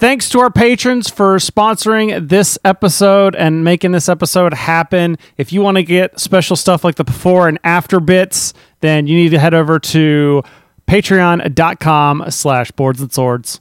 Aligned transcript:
Thanks 0.00 0.30
to 0.30 0.40
our 0.40 0.50
patrons 0.50 1.10
for 1.10 1.36
sponsoring 1.36 2.26
this 2.26 2.58
episode 2.64 3.34
and 3.36 3.62
making 3.62 3.92
this 3.92 4.08
episode 4.08 4.54
happen. 4.54 5.18
If 5.36 5.52
you 5.52 5.60
want 5.60 5.76
to 5.76 5.82
get 5.82 6.18
special 6.18 6.56
stuff 6.56 6.84
like 6.84 6.94
the 6.94 7.04
before 7.04 7.48
and 7.48 7.58
after 7.64 8.00
bits, 8.00 8.54
then 8.80 9.06
you 9.06 9.14
need 9.14 9.28
to 9.28 9.38
head 9.38 9.52
over 9.52 9.78
to 9.78 10.42
patreon.com 10.88 12.30
slash 12.30 12.70
boards 12.70 13.02
and 13.02 13.12
swords. 13.12 13.60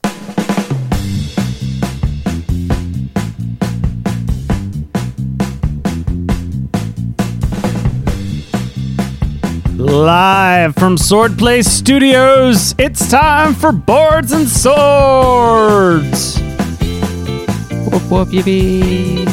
Live 9.90 10.76
from 10.76 10.98
Swordplay 10.98 11.66
Studios, 11.66 12.76
it's 12.78 13.10
time 13.10 13.56
for 13.56 13.72
Boards 13.72 14.32
and 14.32 14.48
Swords. 14.48 16.40
Whoop 17.90 18.04
whoop 18.04 18.28
yippee. 18.28 19.26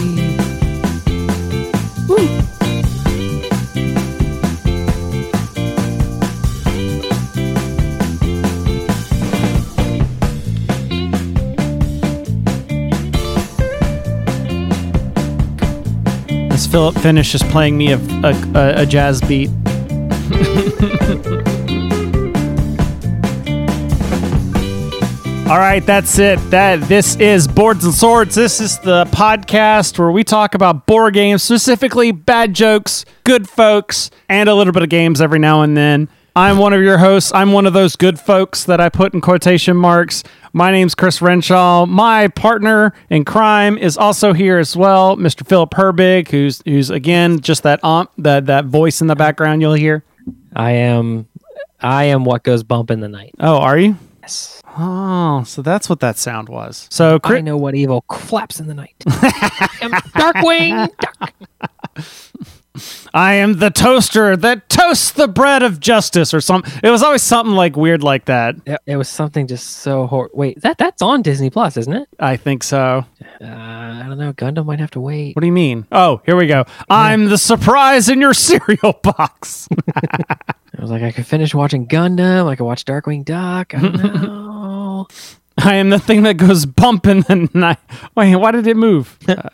As 16.50 16.66
Philip 16.66 16.94
finishes 16.94 17.42
playing 17.42 17.76
me 17.76 17.92
a, 17.92 17.98
a, 18.24 18.82
a 18.82 18.86
jazz 18.86 19.20
beat. 19.20 19.50
All 25.46 25.58
right, 25.58 25.86
that's 25.86 26.18
it. 26.18 26.40
That 26.50 26.80
this 26.88 27.14
is 27.16 27.46
Boards 27.46 27.84
and 27.84 27.94
Swords. 27.94 28.34
This 28.34 28.60
is 28.60 28.80
the 28.80 29.04
podcast 29.04 29.96
where 29.96 30.10
we 30.10 30.24
talk 30.24 30.56
about 30.56 30.86
board 30.86 31.14
games, 31.14 31.44
specifically 31.44 32.10
bad 32.10 32.54
jokes, 32.54 33.04
good 33.22 33.48
folks, 33.48 34.10
and 34.28 34.48
a 34.48 34.54
little 34.56 34.72
bit 34.72 34.82
of 34.82 34.88
games 34.88 35.20
every 35.20 35.38
now 35.38 35.62
and 35.62 35.76
then. 35.76 36.08
I'm 36.34 36.58
one 36.58 36.72
of 36.72 36.82
your 36.82 36.98
hosts. 36.98 37.30
I'm 37.32 37.52
one 37.52 37.64
of 37.64 37.74
those 37.74 37.94
good 37.94 38.18
folks 38.18 38.64
that 38.64 38.80
I 38.80 38.88
put 38.88 39.14
in 39.14 39.20
quotation 39.20 39.76
marks. 39.76 40.24
My 40.52 40.72
name's 40.72 40.96
Chris 40.96 41.22
Renshaw. 41.22 41.86
My 41.86 42.26
partner 42.26 42.92
in 43.08 43.24
crime 43.24 43.78
is 43.78 43.96
also 43.96 44.32
here 44.32 44.58
as 44.58 44.76
well, 44.76 45.16
Mr. 45.16 45.46
Philip 45.46 45.70
Herbig, 45.70 46.28
who's 46.28 46.60
who's 46.64 46.90
again 46.90 47.38
just 47.38 47.62
that 47.62 47.82
ump, 47.84 48.10
that 48.18 48.46
that 48.46 48.64
voice 48.64 49.00
in 49.00 49.06
the 49.06 49.14
background 49.14 49.62
you'll 49.62 49.74
hear. 49.74 50.02
I 50.54 50.72
am 50.72 51.28
I 51.80 52.04
am 52.04 52.24
what 52.24 52.42
goes 52.42 52.62
bump 52.62 52.90
in 52.90 53.00
the 53.00 53.08
night. 53.08 53.34
Oh, 53.38 53.58
are 53.58 53.78
you? 53.78 53.96
Yes. 54.22 54.62
Oh, 54.78 55.44
so 55.44 55.62
that's 55.62 55.88
what 55.88 56.00
that 56.00 56.16
sound 56.18 56.48
was. 56.48 56.88
So, 56.90 57.20
I 57.22 57.40
know 57.40 57.56
what 57.56 57.74
evil 57.74 58.04
flaps 58.12 58.58
in 58.58 58.66
the 58.66 58.74
night. 58.74 58.94
I 59.06 59.70
am 59.82 59.92
Darkwing 59.92 60.90
Duck. 60.98 61.32
I 63.14 63.34
am 63.34 63.54
the 63.58 63.70
toaster 63.70 64.36
that 64.36 64.68
toasts 64.68 65.12
the 65.12 65.28
bread 65.28 65.62
of 65.62 65.80
justice, 65.80 66.32
or 66.34 66.40
something. 66.40 66.72
It 66.82 66.90
was 66.90 67.02
always 67.02 67.22
something 67.22 67.54
like 67.54 67.76
weird 67.76 68.02
like 68.02 68.26
that. 68.26 68.56
It, 68.66 68.80
it 68.86 68.96
was 68.96 69.08
something 69.08 69.46
just 69.46 69.78
so 69.78 70.06
hor- 70.06 70.30
Wait, 70.34 70.60
that 70.62 70.78
that's 70.78 71.02
on 71.02 71.22
Disney 71.22 71.50
Plus, 71.50 71.76
isn't 71.76 71.92
it? 71.92 72.08
I 72.18 72.36
think 72.36 72.62
so. 72.62 73.04
Uh, 73.40 73.44
I 73.44 74.04
don't 74.06 74.18
know. 74.18 74.32
Gundam 74.32 74.66
might 74.66 74.80
have 74.80 74.90
to 74.92 75.00
wait. 75.00 75.36
What 75.36 75.40
do 75.40 75.46
you 75.46 75.52
mean? 75.52 75.86
Oh, 75.92 76.20
here 76.26 76.36
we 76.36 76.46
go. 76.46 76.64
I'm 76.90 77.26
the 77.28 77.38
surprise 77.38 78.08
in 78.08 78.20
your 78.20 78.34
cereal 78.46 78.92
box. 79.02 79.68
I 79.96 80.80
was 80.82 80.90
like, 80.90 81.02
I 81.02 81.12
could 81.12 81.26
finish 81.26 81.54
watching 81.54 81.86
Gundam. 81.86 82.46
I 82.48 82.56
could 82.56 82.64
watch 82.64 82.84
Darkwing 82.84 83.24
Duck. 83.24 83.74
I 83.74 83.80
don't 83.80 83.94
know. 84.22 85.08
I 85.58 85.74
am 85.76 85.88
the 85.88 85.98
thing 85.98 86.24
that 86.24 86.36
goes 86.36 86.66
bump 86.66 87.06
in 87.06 87.20
the 87.20 87.48
night. 87.54 87.78
Wait, 88.14 88.36
why 88.36 88.50
did 88.50 88.66
it 88.66 88.76
move? 88.76 89.18
Uh, 89.26 89.48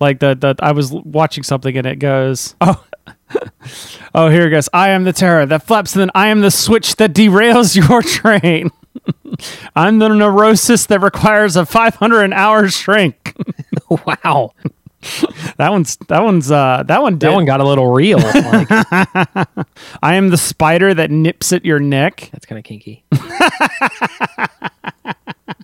like 0.00 0.20
the, 0.20 0.34
the 0.34 0.54
I 0.60 0.72
was 0.72 0.92
watching 0.92 1.44
something 1.44 1.76
and 1.76 1.86
it 1.86 1.98
goes, 1.98 2.54
oh, 2.60 2.84
oh, 4.14 4.28
here 4.28 4.46
it 4.46 4.50
goes. 4.50 4.68
I 4.72 4.90
am 4.90 5.04
the 5.04 5.12
terror 5.12 5.46
that 5.46 5.62
flaps, 5.64 5.94
and 5.94 6.00
then 6.00 6.10
I 6.14 6.28
am 6.28 6.40
the 6.40 6.50
switch 6.50 6.96
that 6.96 7.12
derails 7.12 7.76
your 7.88 8.02
train. 8.02 8.70
I'm 9.74 9.98
the 9.98 10.08
neurosis 10.08 10.86
that 10.86 11.00
requires 11.00 11.56
a 11.56 11.66
500 11.66 12.22
an 12.22 12.32
hour 12.32 12.68
shrink. 12.68 13.34
wow, 13.90 14.52
that 15.56 15.70
one's 15.70 15.96
that 16.08 16.22
one's 16.22 16.50
uh 16.50 16.84
that 16.86 17.02
one 17.02 17.14
did. 17.14 17.28
that 17.28 17.34
one 17.34 17.44
got 17.44 17.60
a 17.60 17.64
little 17.64 17.90
real. 17.90 18.18
Like, 18.18 18.68
I 18.70 20.14
am 20.14 20.28
the 20.28 20.36
spider 20.38 20.94
that 20.94 21.10
nips 21.10 21.52
at 21.52 21.64
your 21.64 21.80
neck. 21.80 22.30
that's 22.32 22.46
kind 22.46 22.58
of 22.58 22.64
kinky. 22.64 23.04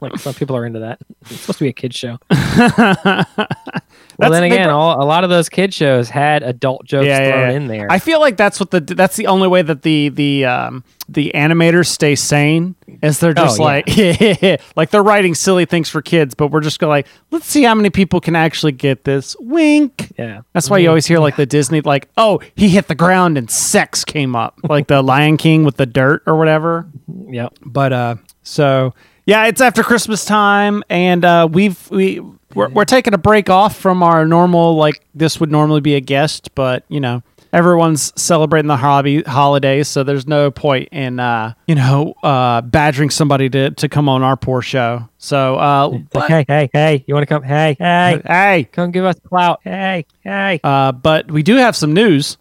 Like 0.00 0.18
some 0.18 0.34
people 0.34 0.56
are 0.56 0.66
into 0.66 0.80
that. 0.80 0.98
It's 1.22 1.40
supposed 1.40 1.58
to 1.58 1.64
be 1.64 1.68
a 1.68 1.72
kid 1.72 1.94
show. 1.94 2.18
well, 2.30 4.30
then 4.30 4.44
again, 4.44 4.66
br- 4.68 4.72
all, 4.72 5.02
a 5.02 5.06
lot 5.06 5.24
of 5.24 5.30
those 5.30 5.48
kid 5.48 5.72
shows 5.72 6.10
had 6.10 6.42
adult 6.42 6.84
jokes 6.84 7.06
thrown 7.06 7.50
in 7.50 7.66
there. 7.68 7.86
I 7.90 7.98
feel 7.98 8.20
like 8.20 8.36
that's 8.36 8.60
what 8.60 8.70
the 8.70 8.80
that's 8.80 9.16
the 9.16 9.26
only 9.26 9.48
way 9.48 9.62
that 9.62 9.82
the 9.82 10.10
the 10.10 10.44
um 10.44 10.84
the 11.08 11.32
animators 11.34 11.86
stay 11.86 12.14
sane 12.14 12.76
is 13.02 13.18
they're 13.18 13.34
just 13.34 13.58
Oh, 13.58 13.64
like 13.64 13.88
like 14.76 14.90
they're 14.90 15.02
writing 15.02 15.34
silly 15.34 15.64
things 15.64 15.88
for 15.88 16.02
kids, 16.02 16.34
but 16.34 16.48
we're 16.48 16.60
just 16.60 16.78
going 16.78 16.90
like 16.90 17.06
let's 17.30 17.46
see 17.46 17.62
how 17.62 17.74
many 17.74 17.90
people 17.90 18.20
can 18.20 18.36
actually 18.36 18.72
get 18.72 19.04
this. 19.04 19.36
Wink. 19.40 20.12
yeah, 20.18 20.42
That's 20.52 20.70
why 20.70 20.78
you 20.78 20.88
always 20.88 21.06
hear 21.06 21.18
like 21.18 21.36
the 21.36 21.46
Disney 21.46 21.80
like 21.80 22.08
oh 22.16 22.40
he 22.54 22.68
hit 22.68 22.88
the 22.88 22.94
ground 22.94 23.38
and 23.38 23.50
sex 23.50 24.04
came 24.04 24.36
up 24.36 24.58
like 24.68 24.86
the 24.86 25.02
Lion 25.02 25.36
King 25.36 25.64
with 25.64 25.76
the 25.76 25.86
dirt 25.86 26.22
or 26.26 26.36
whatever. 26.36 26.86
Yep. 27.28 27.54
But 27.64 27.92
uh, 27.92 28.14
so 28.42 28.94
yeah, 29.30 29.46
it's 29.46 29.60
after 29.60 29.84
Christmas 29.84 30.24
time, 30.24 30.82
and 30.90 31.24
uh, 31.24 31.48
we've 31.48 31.88
we 31.88 32.18
we're, 32.52 32.68
we're 32.70 32.84
taking 32.84 33.14
a 33.14 33.18
break 33.18 33.48
off 33.48 33.76
from 33.76 34.02
our 34.02 34.26
normal 34.26 34.74
like 34.74 35.06
this 35.14 35.38
would 35.38 35.52
normally 35.52 35.80
be 35.80 35.94
a 35.94 36.00
guest, 36.00 36.52
but 36.56 36.84
you 36.88 36.98
know 36.98 37.22
everyone's 37.52 38.12
celebrating 38.20 38.66
the 38.66 38.76
hobby 38.76 39.22
holidays, 39.22 39.86
so 39.86 40.02
there's 40.02 40.26
no 40.26 40.50
point 40.50 40.88
in 40.90 41.20
uh, 41.20 41.54
you 41.68 41.76
know 41.76 42.12
uh, 42.24 42.60
badgering 42.62 43.10
somebody 43.10 43.48
to 43.50 43.70
to 43.70 43.88
come 43.88 44.08
on 44.08 44.24
our 44.24 44.36
poor 44.36 44.62
show. 44.62 45.08
So 45.18 45.54
uh, 45.54 45.98
but- 46.10 46.28
hey, 46.28 46.44
hey, 46.48 46.68
hey! 46.72 47.04
You 47.06 47.14
want 47.14 47.22
to 47.22 47.32
come? 47.32 47.44
Hey, 47.44 47.76
hey! 47.78 48.20
hey, 48.26 48.68
Come 48.72 48.90
give 48.90 49.04
us 49.04 49.14
clout! 49.28 49.60
Hey, 49.62 50.06
hey! 50.24 50.58
uh, 50.64 50.90
but 50.90 51.30
we 51.30 51.44
do 51.44 51.54
have 51.54 51.76
some 51.76 51.92
news. 51.92 52.36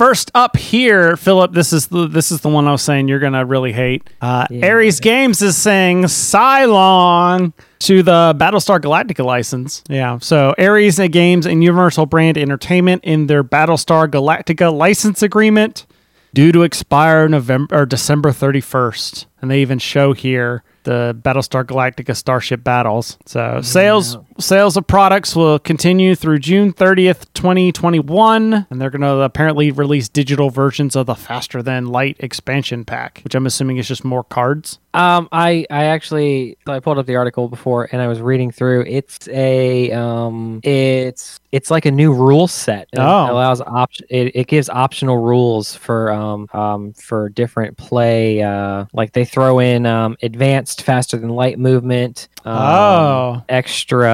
First 0.00 0.30
up 0.34 0.56
here, 0.56 1.14
Philip. 1.14 1.52
This 1.52 1.74
is 1.74 1.88
the 1.88 2.08
this 2.08 2.32
is 2.32 2.40
the 2.40 2.48
one 2.48 2.66
I 2.66 2.72
was 2.72 2.80
saying 2.80 3.08
you're 3.08 3.18
gonna 3.18 3.44
really 3.44 3.74
hate. 3.74 4.08
Uh, 4.22 4.46
Yeah. 4.48 4.66
Ares 4.68 4.98
Games 4.98 5.42
is 5.42 5.58
saying 5.58 6.04
Cylon 6.04 7.52
to 7.80 8.02
the 8.02 8.34
Battlestar 8.38 8.80
Galactica 8.80 9.22
license. 9.22 9.84
Yeah, 9.90 10.16
so 10.22 10.54
Ares 10.58 10.98
Games 11.10 11.44
and 11.44 11.62
Universal 11.62 12.06
Brand 12.06 12.38
Entertainment 12.38 13.04
in 13.04 13.26
their 13.26 13.44
Battlestar 13.44 14.08
Galactica 14.08 14.72
license 14.72 15.22
agreement 15.22 15.84
due 16.32 16.50
to 16.50 16.62
expire 16.62 17.28
November 17.28 17.82
or 17.82 17.84
December 17.84 18.30
31st, 18.30 19.26
and 19.42 19.50
they 19.50 19.60
even 19.60 19.78
show 19.78 20.14
here 20.14 20.62
the 20.84 21.14
Battlestar 21.20 21.62
Galactica 21.62 22.16
Starship 22.16 22.64
battles. 22.64 23.18
So 23.26 23.60
sales 23.62 24.16
sales 24.40 24.76
of 24.76 24.86
products 24.86 25.34
will 25.36 25.58
continue 25.58 26.14
through 26.14 26.38
June 26.40 26.72
30th, 26.72 27.26
2021, 27.34 28.66
and 28.70 28.80
they're 28.80 28.90
going 28.90 29.00
to 29.02 29.20
apparently 29.20 29.70
release 29.70 30.08
digital 30.08 30.50
versions 30.50 30.96
of 30.96 31.06
the 31.06 31.14
faster 31.14 31.62
than 31.62 31.86
light 31.86 32.16
expansion 32.20 32.84
pack, 32.84 33.20
which 33.24 33.34
I'm 33.34 33.46
assuming 33.46 33.76
is 33.78 33.86
just 33.88 34.04
more 34.04 34.24
cards. 34.24 34.78
Um, 34.92 35.28
I 35.30 35.66
I 35.70 35.84
actually 35.84 36.58
I 36.66 36.80
pulled 36.80 36.98
up 36.98 37.06
the 37.06 37.14
article 37.14 37.46
before 37.48 37.88
and 37.92 38.02
I 38.02 38.08
was 38.08 38.20
reading 38.20 38.50
through. 38.50 38.86
It's 38.88 39.28
a 39.28 39.92
um, 39.92 40.58
it's 40.64 41.38
it's 41.52 41.70
like 41.70 41.84
a 41.86 41.92
new 41.92 42.12
rule 42.12 42.48
set. 42.48 42.88
It 42.92 42.98
Oh. 42.98 43.30
allows 43.32 43.60
option. 43.60 44.06
It, 44.10 44.34
it 44.34 44.46
gives 44.48 44.68
optional 44.68 45.18
rules 45.18 45.76
for 45.76 46.10
um 46.12 46.48
um 46.52 46.92
for 46.94 47.28
different 47.28 47.76
play. 47.76 48.42
Uh, 48.42 48.86
like 48.92 49.12
they 49.12 49.24
throw 49.24 49.60
in 49.60 49.86
um 49.86 50.16
advanced 50.24 50.82
faster 50.82 51.16
than 51.16 51.28
light 51.30 51.58
movement. 51.60 52.26
Um, 52.44 52.56
Oh. 52.56 53.42
extra 53.48 54.10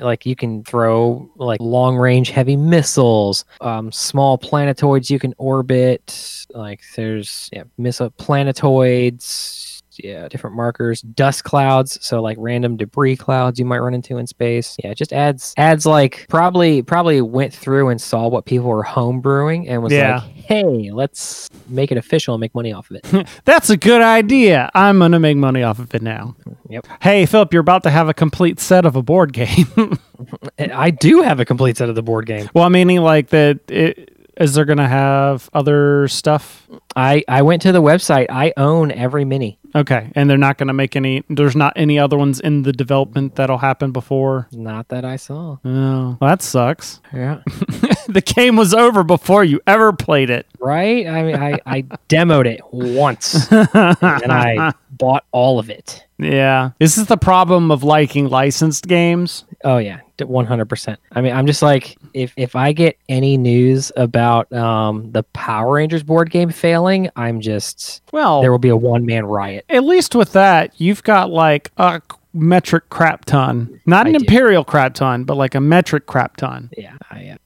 like 0.00 0.26
you 0.26 0.36
can 0.36 0.64
throw 0.64 1.28
like 1.36 1.60
long 1.60 1.96
range 1.96 2.30
heavy 2.30 2.56
missiles 2.56 3.44
um 3.60 3.90
small 3.92 4.38
planetoids 4.38 5.10
you 5.10 5.18
can 5.18 5.34
orbit 5.38 6.46
like 6.50 6.80
there's 6.96 7.48
yeah 7.52 7.64
missile 7.78 8.10
planetoids 8.10 9.75
yeah 10.02 10.28
different 10.28 10.54
markers 10.56 11.00
dust 11.02 11.44
clouds 11.44 11.98
so 12.04 12.20
like 12.22 12.36
random 12.40 12.76
debris 12.76 13.16
clouds 13.16 13.58
you 13.58 13.64
might 13.64 13.78
run 13.78 13.94
into 13.94 14.18
in 14.18 14.26
space 14.26 14.76
yeah 14.82 14.90
it 14.90 14.96
just 14.98 15.12
adds 15.12 15.54
adds 15.56 15.86
like 15.86 16.26
probably 16.28 16.82
probably 16.82 17.20
went 17.20 17.52
through 17.52 17.88
and 17.88 18.00
saw 18.00 18.28
what 18.28 18.44
people 18.46 18.68
were 18.68 18.84
homebrewing 18.84 19.64
and 19.68 19.82
was 19.82 19.92
Yeah. 19.92 20.16
like 20.16 20.22
hey 20.32 20.90
let's 20.92 21.48
make 21.68 21.90
it 21.90 21.98
official 21.98 22.34
and 22.34 22.40
make 22.40 22.54
money 22.54 22.72
off 22.72 22.90
of 22.90 22.96
it 23.02 23.28
That's 23.44 23.70
a 23.70 23.76
good 23.76 24.02
idea. 24.02 24.70
I'm 24.74 24.98
going 24.98 25.12
to 25.12 25.18
make 25.18 25.36
money 25.36 25.62
off 25.62 25.78
of 25.78 25.94
it 25.94 26.02
now. 26.02 26.36
yep 26.68 26.86
Hey, 27.00 27.26
Philip, 27.26 27.52
you're 27.52 27.60
about 27.60 27.82
to 27.84 27.90
have 27.90 28.08
a 28.08 28.14
complete 28.14 28.60
set 28.60 28.84
of 28.86 28.94
a 28.96 29.02
board 29.02 29.32
game. 29.32 29.66
I 30.58 30.90
do 30.90 31.22
have 31.22 31.40
a 31.40 31.44
complete 31.44 31.76
set 31.76 31.88
of 31.88 31.94
the 31.94 32.02
board 32.02 32.26
game 32.26 32.48
Well, 32.54 32.64
I 32.64 32.68
meaning 32.68 33.00
like 33.00 33.28
that. 33.30 33.60
It, 33.70 34.15
is 34.36 34.54
there 34.54 34.64
going 34.64 34.78
to 34.78 34.88
have 34.88 35.48
other 35.52 36.08
stuff? 36.08 36.68
I 36.94 37.24
I 37.28 37.42
went 37.42 37.62
to 37.62 37.72
the 37.72 37.82
website. 37.82 38.26
I 38.28 38.52
own 38.56 38.90
every 38.90 39.24
mini. 39.24 39.58
Okay, 39.74 40.10
and 40.14 40.30
they're 40.30 40.38
not 40.38 40.56
going 40.58 40.68
to 40.68 40.72
make 40.74 40.96
any. 40.96 41.22
There's 41.28 41.56
not 41.56 41.72
any 41.76 41.98
other 41.98 42.16
ones 42.16 42.40
in 42.40 42.62
the 42.62 42.72
development 42.72 43.34
that'll 43.34 43.58
happen 43.58 43.92
before. 43.92 44.48
Not 44.52 44.88
that 44.88 45.04
I 45.04 45.16
saw. 45.16 45.58
Oh, 45.64 46.16
well, 46.20 46.30
that 46.30 46.42
sucks. 46.42 47.00
Yeah. 47.12 47.42
the 48.08 48.22
game 48.24 48.56
was 48.56 48.72
over 48.72 49.02
before 49.02 49.44
you 49.44 49.60
ever 49.66 49.92
played 49.92 50.30
it. 50.30 50.46
Right? 50.58 51.06
I 51.06 51.22
mean, 51.22 51.36
I, 51.36 51.58
I 51.66 51.82
demoed 52.08 52.46
it 52.46 52.60
once 52.72 53.50
and 53.52 54.32
I 54.32 54.72
bought 54.98 55.24
all 55.32 55.58
of 55.58 55.70
it. 55.70 56.04
Yeah, 56.18 56.70
this 56.78 56.96
is 56.96 57.06
the 57.06 57.16
problem 57.16 57.70
of 57.70 57.82
liking 57.82 58.28
licensed 58.28 58.86
games. 58.88 59.44
Oh 59.64 59.78
yeah, 59.78 60.00
one 60.24 60.46
hundred 60.46 60.66
percent. 60.68 60.98
I 61.12 61.20
mean, 61.20 61.32
I'm 61.34 61.46
just 61.46 61.60
like, 61.62 61.96
if 62.14 62.32
if 62.36 62.56
I 62.56 62.72
get 62.72 62.96
any 63.08 63.36
news 63.36 63.92
about 63.96 64.50
um 64.52 65.10
the 65.12 65.22
Power 65.24 65.74
Rangers 65.74 66.02
board 66.02 66.30
game 66.30 66.50
failing, 66.50 67.10
I'm 67.16 67.40
just 67.40 68.02
Well, 68.12 68.40
there 68.40 68.50
will 68.50 68.58
be 68.58 68.70
a 68.70 68.76
one 68.76 69.04
man 69.04 69.26
riot. 69.26 69.64
at 69.68 69.84
least 69.84 70.14
with 70.14 70.32
that, 70.32 70.72
you've 70.80 71.02
got 71.02 71.30
like 71.30 71.70
a 71.76 72.00
metric 72.32 72.88
crap 72.90 73.24
ton, 73.26 73.80
not 73.86 74.06
I 74.06 74.10
an 74.10 74.14
do. 74.14 74.24
imperial 74.24 74.64
crap 74.64 74.94
ton, 74.94 75.24
but 75.24 75.36
like 75.36 75.54
a 75.54 75.60
metric 75.60 76.06
crap 76.06 76.36
ton. 76.38 76.70
Yeah, 76.76 76.96
I, 77.10 77.36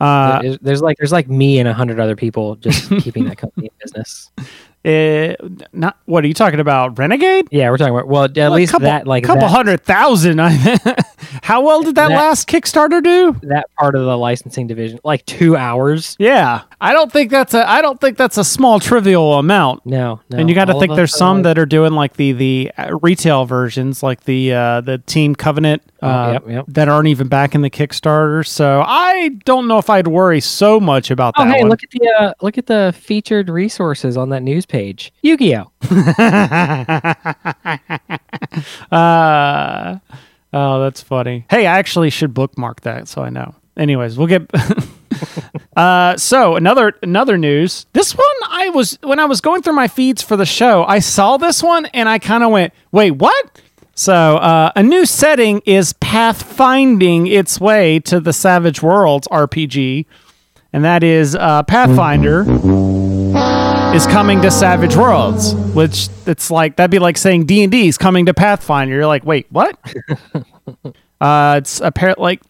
uh, 0.00 0.04
Uh, 0.04 0.42
there's, 0.42 0.58
there's 0.60 0.82
like 0.82 0.96
there's 0.98 1.12
like 1.12 1.28
me 1.28 1.58
and 1.58 1.68
a 1.68 1.74
hundred 1.74 1.98
other 2.00 2.16
people 2.16 2.54
just 2.56 2.88
keeping 3.00 3.24
that 3.24 3.38
company 3.38 3.66
in 3.66 3.72
business. 3.82 4.30
Eh, 4.84 5.34
not 5.72 5.96
what 6.06 6.24
are 6.24 6.26
you 6.26 6.34
talking 6.34 6.60
about? 6.60 6.98
Renegade? 6.98 7.48
Yeah, 7.50 7.70
we're 7.70 7.76
talking 7.78 7.94
about 7.94 8.08
well, 8.08 8.24
at 8.24 8.36
Well, 8.36 8.50
least 8.52 8.72
couple, 8.72 8.86
that 8.86 9.06
like 9.06 9.24
a 9.24 9.26
couple 9.26 9.42
that, 9.42 9.50
hundred 9.50 9.82
thousand. 9.84 10.40
I- 10.40 10.78
How 11.42 11.62
well 11.62 11.82
did 11.82 11.94
that, 11.96 12.08
That- 12.08 12.16
last 12.16 12.48
Kickstarter 12.48 13.02
do? 13.02 13.36
that 13.42 13.66
part 13.78 13.94
of 13.94 14.04
the 14.04 14.16
licensing 14.16 14.66
division, 14.66 14.98
like 15.04 15.24
two 15.26 15.56
hours. 15.56 16.16
Yeah, 16.18 16.62
I 16.80 16.92
don't 16.92 17.12
think 17.12 17.30
that's 17.30 17.54
a. 17.54 17.68
I 17.68 17.82
don't 17.82 18.00
think 18.00 18.16
that's 18.16 18.38
a 18.38 18.44
small 18.44 18.80
trivial 18.80 19.34
amount. 19.34 19.84
No, 19.86 20.20
no. 20.30 20.38
and 20.38 20.48
you 20.48 20.54
got 20.54 20.66
to 20.66 20.78
think 20.78 20.94
there's 20.94 21.16
some 21.16 21.38
like- 21.38 21.44
that 21.44 21.58
are 21.58 21.66
doing 21.66 21.92
like 21.92 22.14
the 22.14 22.32
the 22.32 22.72
uh, 22.78 22.96
retail 23.02 23.44
versions, 23.44 24.02
like 24.02 24.24
the 24.24 24.52
uh, 24.52 24.80
the 24.80 24.98
Team 24.98 25.34
Covenant, 25.34 25.82
Oh, 26.02 26.08
uh, 26.08 26.32
yep, 26.32 26.44
yep. 26.48 26.64
that 26.68 26.88
aren't 26.88 27.08
even 27.08 27.28
back 27.28 27.54
in 27.54 27.62
the 27.62 27.70
Kickstarter. 27.70 28.46
So 28.46 28.82
I 28.84 29.28
don't 29.44 29.68
know 29.68 29.78
if 29.78 29.88
I'd 29.90 30.08
worry 30.08 30.40
so 30.40 30.80
much 30.80 31.10
about 31.10 31.34
Oh, 31.38 31.44
that 31.44 31.54
hey, 31.54 31.60
one. 31.62 31.70
look 31.70 31.82
at 31.84 31.90
the 31.90 32.08
uh, 32.20 32.32
look 32.42 32.58
at 32.58 32.66
the 32.66 32.94
featured 32.98 33.48
resources 33.48 34.16
on 34.16 34.30
that 34.30 34.42
news 34.42 34.66
page. 34.66 35.12
Yu-Gi-Oh. 35.22 35.70
uh, 38.96 39.98
oh, 40.52 40.80
that's 40.80 41.02
funny. 41.02 41.46
Hey, 41.50 41.66
I 41.66 41.78
actually 41.78 42.10
should 42.10 42.34
bookmark 42.34 42.82
that 42.82 43.08
so 43.08 43.22
I 43.22 43.30
know. 43.30 43.54
Anyways, 43.76 44.18
we'll 44.18 44.26
get. 44.26 44.50
uh, 45.76 46.16
so 46.16 46.56
another 46.56 46.94
another 47.02 47.38
news. 47.38 47.86
This 47.94 48.14
one 48.14 48.26
I 48.50 48.68
was 48.68 48.98
when 49.02 49.18
I 49.18 49.24
was 49.24 49.40
going 49.40 49.62
through 49.62 49.72
my 49.74 49.88
feeds 49.88 50.22
for 50.22 50.36
the 50.36 50.44
show, 50.44 50.84
I 50.84 50.98
saw 50.98 51.36
this 51.38 51.62
one 51.62 51.86
and 51.86 52.08
I 52.08 52.18
kind 52.18 52.44
of 52.44 52.50
went, 52.50 52.74
"Wait, 52.90 53.12
what?" 53.12 53.60
So 53.94 54.14
uh, 54.14 54.72
a 54.76 54.82
new 54.82 55.06
setting 55.06 55.62
is 55.64 55.92
pathfinding 55.94 57.30
its 57.30 57.60
way 57.60 58.00
to 58.00 58.20
the 58.20 58.32
Savage 58.32 58.82
Worlds 58.82 59.28
RPG, 59.28 60.06
and 60.72 60.84
that 60.84 61.02
is 61.02 61.34
uh, 61.34 61.62
Pathfinder 61.62 62.44
is 63.94 64.06
coming 64.06 64.40
to 64.40 64.50
Savage 64.50 64.96
Worlds, 64.96 65.54
which 65.74 66.08
it's 66.26 66.50
like 66.50 66.76
that'd 66.76 66.90
be 66.90 66.98
like 66.98 67.18
saying 67.18 67.44
D 67.44 67.62
and 67.62 67.70
D 67.70 67.88
is 67.88 67.98
coming 67.98 68.26
to 68.26 68.34
Pathfinder. 68.34 68.94
You're 68.94 69.06
like, 69.06 69.24
wait, 69.24 69.46
what? 69.50 69.78
uh, 71.22 71.54
it's 71.58 71.80
apparent 71.80 72.18
like 72.18 72.42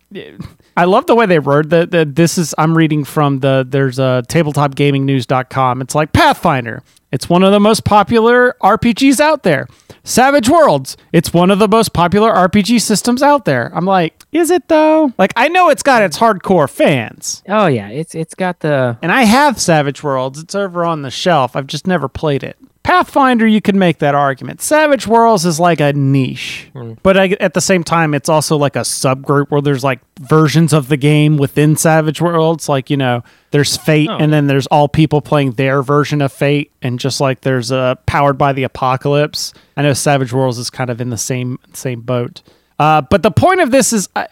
I 0.76 0.84
love 0.84 1.06
the 1.06 1.14
way 1.14 1.26
they 1.26 1.38
wrote 1.38 1.68
that. 1.68 1.90
The, 1.90 2.06
this 2.06 2.38
is 2.38 2.54
I'm 2.56 2.76
reading 2.76 3.04
from 3.04 3.40
the 3.40 3.66
there's 3.68 3.98
a 3.98 4.24
tabletopgamingnews.com. 4.28 5.82
It's 5.82 5.94
like 5.94 6.12
Pathfinder. 6.12 6.82
It's 7.12 7.28
one 7.28 7.42
of 7.42 7.52
the 7.52 7.60
most 7.60 7.84
popular 7.84 8.56
RPGs 8.62 9.20
out 9.20 9.42
there. 9.42 9.68
Savage 10.04 10.48
Worlds. 10.48 10.96
It's 11.12 11.34
one 11.34 11.50
of 11.50 11.58
the 11.58 11.68
most 11.68 11.92
popular 11.92 12.32
RPG 12.32 12.80
systems 12.80 13.22
out 13.22 13.44
there. 13.44 13.70
I'm 13.74 13.84
like, 13.84 14.24
is 14.32 14.50
it 14.50 14.68
though? 14.68 15.12
Like 15.18 15.34
I 15.36 15.48
know 15.48 15.68
it's 15.68 15.82
got 15.82 16.02
its 16.02 16.18
hardcore 16.18 16.68
fans. 16.70 17.42
Oh 17.48 17.66
yeah, 17.66 17.88
it's 17.88 18.14
it's 18.14 18.34
got 18.34 18.60
the 18.60 18.98
And 19.02 19.12
I 19.12 19.24
have 19.24 19.60
Savage 19.60 20.02
Worlds. 20.02 20.38
It's 20.38 20.54
over 20.54 20.86
on 20.86 21.02
the 21.02 21.10
shelf. 21.10 21.54
I've 21.54 21.66
just 21.66 21.86
never 21.86 22.08
played 22.08 22.42
it. 22.42 22.56
Pathfinder, 22.82 23.46
you 23.46 23.60
could 23.60 23.76
make 23.76 23.98
that 23.98 24.14
argument. 24.16 24.60
Savage 24.60 25.06
Worlds 25.06 25.46
is 25.46 25.60
like 25.60 25.80
a 25.80 25.92
niche, 25.92 26.68
but 27.04 27.16
I, 27.16 27.28
at 27.38 27.54
the 27.54 27.60
same 27.60 27.84
time, 27.84 28.12
it's 28.12 28.28
also 28.28 28.56
like 28.56 28.74
a 28.74 28.80
subgroup 28.80 29.50
where 29.50 29.60
there's 29.60 29.84
like 29.84 30.00
versions 30.20 30.72
of 30.72 30.88
the 30.88 30.96
game 30.96 31.36
within 31.36 31.76
Savage 31.76 32.20
Worlds. 32.20 32.68
Like 32.68 32.90
you 32.90 32.96
know, 32.96 33.22
there's 33.52 33.76
Fate, 33.76 34.08
Oh. 34.10 34.16
and 34.18 34.32
then 34.32 34.48
there's 34.48 34.66
all 34.66 34.88
people 34.88 35.20
playing 35.20 35.52
their 35.52 35.80
version 35.82 36.20
of 36.20 36.32
Fate, 36.32 36.72
and 36.82 36.98
just 36.98 37.20
like 37.20 37.42
there's 37.42 37.70
a 37.70 37.96
Powered 38.06 38.36
by 38.36 38.52
the 38.52 38.64
Apocalypse. 38.64 39.54
I 39.76 39.82
know 39.82 39.92
Savage 39.92 40.32
Worlds 40.32 40.58
is 40.58 40.68
kind 40.68 40.90
of 40.90 41.00
in 41.00 41.10
the 41.10 41.16
same 41.18 41.60
same 41.74 42.00
boat. 42.00 42.42
Uh, 42.80 43.00
but 43.00 43.22
the 43.22 43.30
point 43.30 43.60
of 43.60 43.70
this 43.70 43.92
is, 43.92 44.08
I, 44.16 44.26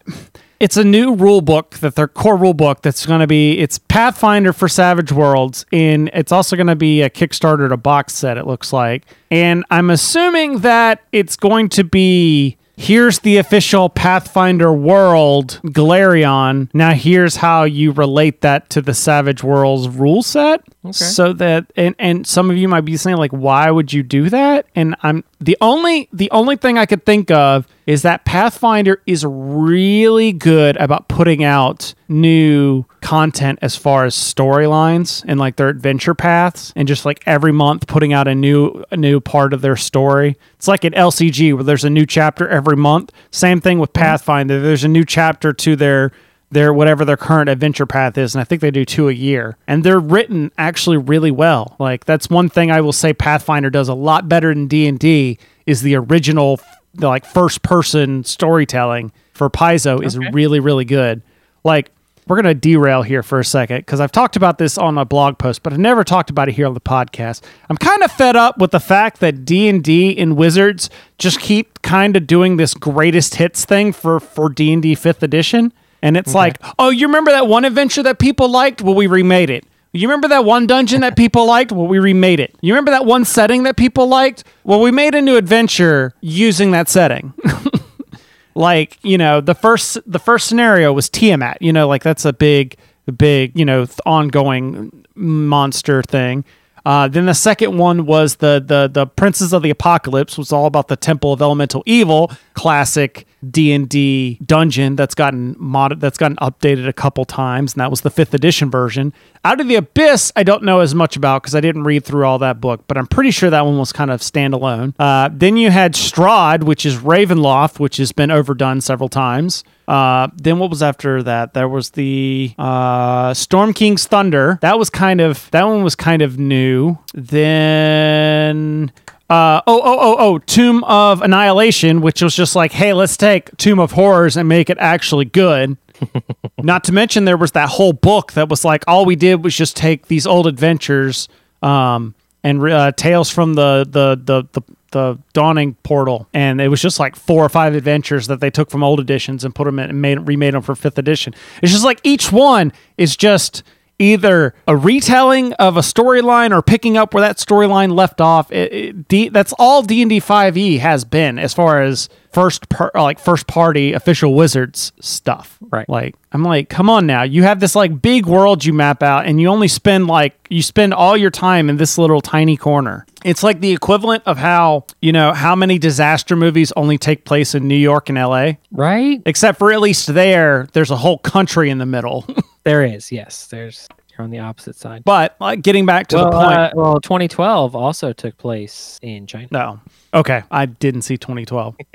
it's 0.61 0.77
a 0.77 0.85
new 0.85 1.15
rule 1.15 1.41
book 1.41 1.79
that 1.79 1.95
their 1.95 2.07
core 2.07 2.37
rule 2.37 2.55
book 2.55 2.83
that's 2.83 3.07
going 3.07 3.21
to 3.21 3.27
be 3.27 3.59
it's 3.59 3.79
Pathfinder 3.79 4.53
for 4.53 4.69
Savage 4.69 5.11
Worlds, 5.11 5.65
and 5.73 6.11
it's 6.13 6.31
also 6.31 6.55
going 6.55 6.67
to 6.67 6.77
be 6.77 7.01
a 7.03 7.11
Kickstarter 7.11 7.69
to 7.71 7.77
box 7.79 8.15
set. 8.15 8.37
It 8.37 8.47
looks 8.47 8.73
like, 8.73 9.05
and 9.31 9.65
I'm 9.71 9.91
assuming 9.91 10.59
that 10.61 11.03
it's 11.11 11.37
going 11.37 11.71
to 11.71 11.85
be. 11.85 12.59
Here's 12.77 13.19
the 13.19 13.37
official 13.37 13.91
Pathfinder 13.91 14.73
world, 14.73 15.61
Golarion. 15.65 16.71
Now 16.73 16.93
here's 16.93 17.37
how 17.37 17.65
you 17.65 17.93
relate 17.93 18.41
that 18.41 18.71
to 18.71 18.81
the 18.81 18.95
Savage 18.95 19.43
Worlds 19.43 19.87
rule 19.91 20.23
set. 20.23 20.63
So 20.93 21.35
that 21.35 21.71
and 21.77 21.95
and 21.99 22.27
some 22.27 22.51
of 22.51 22.57
you 22.57 22.67
might 22.67 22.87
be 22.87 22.97
saying 22.97 23.19
like 23.19 23.33
why 23.33 23.71
would 23.71 23.93
you 23.93 24.03
do 24.03 24.31
that? 24.31 24.67
And 24.75 24.97
I'm 25.03 25.25
the 25.39 25.57
only 25.61 26.09
the 26.11 26.31
only 26.31 26.57
thing 26.57 26.79
I 26.79 26.87
could 26.87 27.05
think 27.05 27.31
of 27.31 27.69
is 27.87 28.03
that 28.03 28.25
Pathfinder 28.25 29.03
is 29.05 29.25
really 29.27 30.33
good 30.33 30.79
about 30.79 31.09
putting 31.09 31.45
out 31.45 31.93
new 32.09 32.85
content 33.03 33.59
as 33.61 33.77
far 33.77 34.07
as 34.07 34.15
storylines 34.15 35.23
and 35.29 35.39
like 35.39 35.57
their 35.57 35.69
adventure 35.69 36.15
paths 36.15 36.73
and 36.75 36.89
just 36.89 37.05
like 37.05 37.23
every 37.27 37.53
month 37.53 37.87
putting 37.87 38.15
out 38.15 38.27
a 38.27 38.35
new 38.35 38.83
a 38.91 38.97
new 38.97 39.21
part 39.21 39.53
of 39.53 39.61
their 39.61 39.77
story. 39.77 40.39
It's 40.55 40.69
like 40.69 40.85
an 40.85 40.95
LCG 40.95 41.53
where 41.53 41.65
there's 41.65 41.85
a 41.85 41.91
new 41.91 42.07
chapter 42.07 42.49
every 42.49 42.77
month. 42.77 43.13
Same 43.31 43.61
thing 43.61 43.81
with 43.81 43.93
Pathfinder. 43.93 44.61
There's 44.63 44.85
a 44.85 44.89
new 44.89 45.05
chapter 45.05 45.53
to 45.53 45.77
their 45.77 46.13
their 46.51 46.73
whatever 46.73 47.05
their 47.05 47.17
current 47.17 47.49
adventure 47.49 47.87
path 47.87 48.17
is 48.19 48.35
and 48.35 48.41
i 48.41 48.45
think 48.45 48.61
they 48.61 48.71
do 48.71 48.85
two 48.85 49.09
a 49.09 49.13
year 49.13 49.57
and 49.67 49.85
they're 49.85 50.01
written 50.01 50.51
actually 50.59 50.97
really 50.97 51.31
well 51.31 51.77
like 51.79 52.05
that's 52.05 52.29
one 52.29 52.49
thing 52.49 52.71
i 52.71 52.81
will 52.81 52.93
say 52.93 53.13
pathfinder 53.13 53.71
does 53.71 53.89
a 53.89 53.95
lot 53.95 54.29
better 54.29 54.53
than 54.53 54.67
d&d 54.67 55.39
is 55.67 55.83
the 55.83 55.95
original 55.95 56.61
the 56.95 57.09
like 57.09 57.25
first 57.25 57.63
person 57.63 58.25
storytelling 58.25 59.13
for 59.33 59.49
paizo 59.49 60.03
is 60.05 60.19
really 60.33 60.61
really 60.61 60.85
good 60.85 61.23
like 61.65 61.91
we're 62.31 62.41
going 62.41 62.55
to 62.55 62.61
derail 62.61 63.03
here 63.03 63.25
for 63.25 63.41
a 63.41 63.45
second 63.45 63.79
because 63.79 63.99
I've 63.99 64.13
talked 64.13 64.37
about 64.37 64.57
this 64.57 64.79
on 64.79 64.97
a 64.99 65.05
blog 65.05 65.37
post, 65.37 65.65
but 65.65 65.73
I've 65.73 65.81
never 65.81 66.05
talked 66.05 66.31
about 66.31 66.49
it 66.49 66.53
here 66.53 66.67
on 66.69 66.75
the 66.75 66.81
podcast. 66.81 67.43
I'm 67.69 67.77
kind 67.77 68.05
of 68.05 68.13
fed 68.13 68.37
up 68.37 68.59
with 68.59 68.71
the 68.71 68.79
fact 68.79 69.19
that 69.19 69.45
D&D 69.45 70.17
and 70.17 70.37
Wizards 70.37 70.91
just 71.19 71.41
keep 71.41 71.83
kind 71.83 72.17
of 72.17 72.29
doing 72.29 72.57
this 72.57 72.73
greatest 72.73 73.35
hits 73.35 73.65
thing 73.65 73.93
for 73.93 74.21
for 74.21 74.49
D&D 74.49 74.95
5th 74.95 75.25
edition. 75.25 75.73
And 76.03 76.17
it's 76.17 76.35
like, 76.35 76.59
"Oh, 76.79 76.91
you 76.91 77.07
remember 77.07 77.31
that 77.31 77.47
one 77.47 77.65
adventure 77.65 78.03
that 78.05 78.19
people 78.19 78.49
liked? 78.49 78.83
Well, 78.83 78.95
we 78.95 79.07
remade 79.07 79.51
it." 79.51 79.65
You 79.93 80.07
remember 80.07 80.29
that 80.29 80.45
one 80.45 80.67
dungeon 80.67 81.01
that 81.01 81.17
people 81.17 81.47
liked? 81.47 81.73
Well, 81.73 81.89
we 81.89 81.99
remade 81.99 82.39
it. 82.39 82.55
You 82.61 82.73
remember 82.75 82.93
that 82.93 83.07
one 83.07 83.25
setting 83.25 83.65
that 83.65 83.77
people 83.77 84.07
liked? 84.07 84.45
Well, 84.63 84.81
we 84.81 84.93
made 84.93 85.17
a 85.17 85.21
new 85.21 85.37
adventure 85.37 86.15
using 86.21 86.71
that 86.71 86.89
setting. 86.89 87.35
like 88.55 88.99
you 89.03 89.17
know 89.19 89.41
the 89.41 89.55
first 89.55 89.99
the 90.07 90.19
first 90.19 90.47
scenario 90.47 90.93
was 90.93 91.09
tiamat 91.09 91.57
you 91.61 91.73
know 91.73 91.87
like 91.89 92.03
that's 92.03 92.25
a 92.25 92.33
big 92.33 92.77
big 93.17 93.57
you 93.59 93.65
know 93.65 93.85
th- 93.85 93.99
ongoing 94.07 95.05
monster 95.15 96.03
thing 96.03 96.45
uh, 96.87 97.07
then 97.07 97.27
the 97.27 97.35
second 97.35 97.77
one 97.77 98.07
was 98.07 98.37
the 98.37 98.63
the 98.65 98.89
the 98.93 99.07
princes 99.07 99.53
of 99.53 99.63
the 99.63 99.71
apocalypse 99.71 100.39
was 100.39 100.51
all 100.51 100.67
about 100.67 100.89
the 100.89 100.97
temple 100.97 101.33
of 101.33 101.41
elemental 101.43 101.83
evil 101.87 102.31
classic 102.55 103.27
d&d 103.49 104.39
dungeon 104.45 104.97
that's 104.97 105.15
gotten 105.15 105.55
mod 105.59 106.01
that's 106.01 106.19
gotten 106.19 106.37
updated 106.39 106.89
a 106.89 106.93
couple 106.93 107.25
times 107.25 107.75
and 107.75 107.81
that 107.81 107.91
was 107.91 108.03
the 108.03 108.11
fifth 108.11 108.35
edition 108.35 108.71
version 108.71 109.13
out 109.45 109.61
of 109.61 109.69
the 109.69 109.77
abyss 109.77 110.33
i 110.37 110.43
don't 110.43 110.63
know 110.63 110.81
as 110.81 110.95
much 110.95 111.17
about 111.17 111.43
because 111.43 111.55
i 111.55 111.61
didn't 111.61 111.85
read 111.85 112.05
through 112.05 112.25
all 112.25 112.39
that 112.39 112.61
book 112.61 112.85
but 112.87 112.99
i'm 112.99 113.07
pretty 113.07 113.31
sure 113.31 113.51
that 113.51 113.65
one 113.65 113.79
was 113.79 113.93
kind 113.93 114.11
of 114.11 114.21
standalone 114.21 114.95
uh, 114.99 115.29
then 115.33 115.57
you 115.57 115.71
had 115.71 115.95
strahd 115.95 116.65
which 116.65 116.85
is 116.85 116.99
ravenloft 116.99 117.79
which 117.79 117.97
has 117.97 118.13
been 118.13 118.31
overdone 118.31 118.81
several 118.81 119.09
times 119.09 119.65
uh, 119.91 120.29
then 120.37 120.61
what 120.61 120.71
was 120.71 120.85
after 120.85 121.21
that? 121.25 121.53
There 121.53 121.69
was 121.69 121.91
the 121.91 122.55
uh, 122.57 123.35
Storm 123.35 123.75
King's 123.75 124.07
Thunder. 124.07 124.57
That 124.63 124.79
was 124.79 124.89
kind 124.89 125.21
of 125.21 125.51
that 125.51 125.65
one 125.65 125.83
was 125.83 125.97
kind 125.97 126.23
of 126.23 126.39
new. 126.39 126.97
Then 127.13 128.93
uh, 129.31 129.63
oh 129.67 129.81
oh 129.83 129.99
oh 130.01 130.17
oh 130.19 130.39
Tomb 130.39 130.83
of 130.85 131.23
Annihilation, 131.23 132.01
which 132.01 132.21
was 132.21 132.35
just 132.35 132.57
like, 132.57 132.73
hey, 132.73 132.93
let's 132.93 133.17
take 133.17 133.57
Tomb 133.57 133.79
of 133.79 133.93
Horrors 133.93 134.37
and 134.37 134.49
make 134.49 134.69
it 134.69 134.77
actually 134.81 135.25
good. 135.25 135.77
Not 136.59 136.85
to 136.85 136.93
mention, 136.93 137.27
there 137.27 137.37
was 137.37 137.53
that 137.53 137.69
whole 137.69 137.93
book 137.93 138.33
that 138.33 138.49
was 138.49 138.65
like 138.65 138.83
all 138.89 139.05
we 139.05 139.15
did 139.15 139.45
was 139.45 139.57
just 139.57 139.77
take 139.77 140.09
these 140.09 140.27
old 140.27 140.49
adventures 140.49 141.29
um, 141.63 142.15
and 142.43 142.61
uh, 142.69 142.91
tales 142.93 143.31
from 143.31 143.55
the 143.55 143.87
the 143.89 144.21
the 144.23 144.49
the 144.53 144.63
the 144.93 145.19
dawning 145.33 145.75
portal 145.85 146.27
and 146.35 146.61
it 146.61 146.67
was 146.67 146.83
just 146.83 146.99
like 146.99 147.15
four 147.15 147.45
or 147.45 147.49
five 147.49 147.77
adventures 147.77 148.27
that 148.27 148.41
they 148.41 148.51
took 148.51 148.71
from 148.71 148.83
old 148.83 148.99
editions 148.99 149.45
and 149.45 149.55
put 149.55 149.65
them 149.67 149.79
in 149.79 149.89
and 149.89 150.03
made 150.03 150.19
remade 150.27 150.53
them 150.53 150.63
for 150.63 150.75
fifth 150.75 150.99
edition 150.99 151.33
it's 151.63 151.71
just 151.71 151.85
like 151.85 152.01
each 152.03 152.33
one 152.33 152.73
is 152.99 153.17
just 153.17 153.63
either 154.01 154.55
a 154.67 154.77
retelling 154.77 155.53
of 155.55 155.77
a 155.77 155.81
storyline 155.81 156.53
or 156.53 156.63
picking 156.63 156.97
up 156.97 157.15
where 157.15 157.21
that 157.21 157.37
storyline 157.37 157.95
left 157.95 158.21
off. 158.21 158.51
It, 158.51 158.73
it, 158.73 159.09
D, 159.09 159.29
that's 159.29 159.53
all 159.59 159.83
D 159.83 160.03
and 160.03 160.09
D 160.09 160.19
five 160.19 160.57
E 160.57 160.79
has 160.79 161.05
been 161.05 161.39
as 161.39 161.55
far 161.55 161.83
as 161.83 162.09
first 162.33 162.69
per, 162.69 162.91
uh, 162.95 163.03
like 163.03 163.19
first 163.19 163.47
party 163.47 163.93
official 163.93 164.35
wizards 164.35 164.93
stuff. 165.01 165.59
Right. 165.61 165.89
Like 165.89 166.15
I'm 166.33 166.43
like, 166.43 166.69
come 166.69 166.89
on 166.89 167.07
now. 167.07 167.23
You 167.23 167.43
have 167.43 167.61
this 167.61 167.75
like 167.75 168.01
big 168.01 168.27
world 168.27 168.65
you 168.65 168.73
map 168.73 169.03
out, 169.03 169.27
and 169.27 169.41
you 169.41 169.49
only 169.49 169.69
spend 169.69 170.07
like 170.07 170.35
you 170.49 170.63
spend 170.63 170.95
all 170.95 171.17
your 171.17 171.31
time 171.31 171.69
in 171.69 171.77
this 171.77 171.99
little 171.99 172.21
tiny 172.21 172.57
corner. 172.57 173.07
It's 173.25 173.43
like 173.43 173.61
the 173.61 173.73
equivalent 173.73 174.23
of 174.27 174.39
how 174.39 174.87
you 175.03 175.13
know 175.13 175.33
how 175.33 175.55
many 175.55 175.79
disaster 175.79 176.37
movies 176.37 176.73
only 176.77 176.99
take 176.99 177.25
place 177.25 177.55
in 177.55 177.69
New 177.69 177.77
York 177.77 178.09
and 178.09 178.17
L.A. 178.17 178.59
Right? 178.71 179.21
Except 179.27 179.59
for 179.59 179.73
at 179.73 179.81
least 179.81 180.13
there, 180.15 180.69
there's 180.73 180.91
a 180.91 180.97
whole 180.97 181.19
country 181.19 181.69
in 181.69 181.79
the 181.79 181.87
middle. 181.87 182.27
There 182.71 182.85
is, 182.85 183.11
yes. 183.11 183.47
There's 183.49 183.89
you're 184.11 184.23
on 184.23 184.31
the 184.31 184.39
opposite 184.39 184.77
side. 184.77 185.03
But 185.05 185.35
like 185.41 185.63
getting 185.63 185.87
back 185.87 186.07
to 186.09 186.17
well, 186.17 186.31
the 186.31 186.31
point. 186.31 186.59
uh, 186.59 186.71
well, 186.75 187.01
2012 187.01 187.75
also 187.75 188.13
took 188.13 188.37
place 188.37 188.99
in 189.03 189.27
China. 189.27 189.49
no. 189.51 189.81
Okay, 190.13 190.43
I 190.51 190.67
didn't 190.67 191.03
see 191.03 191.17
2012. 191.17 191.77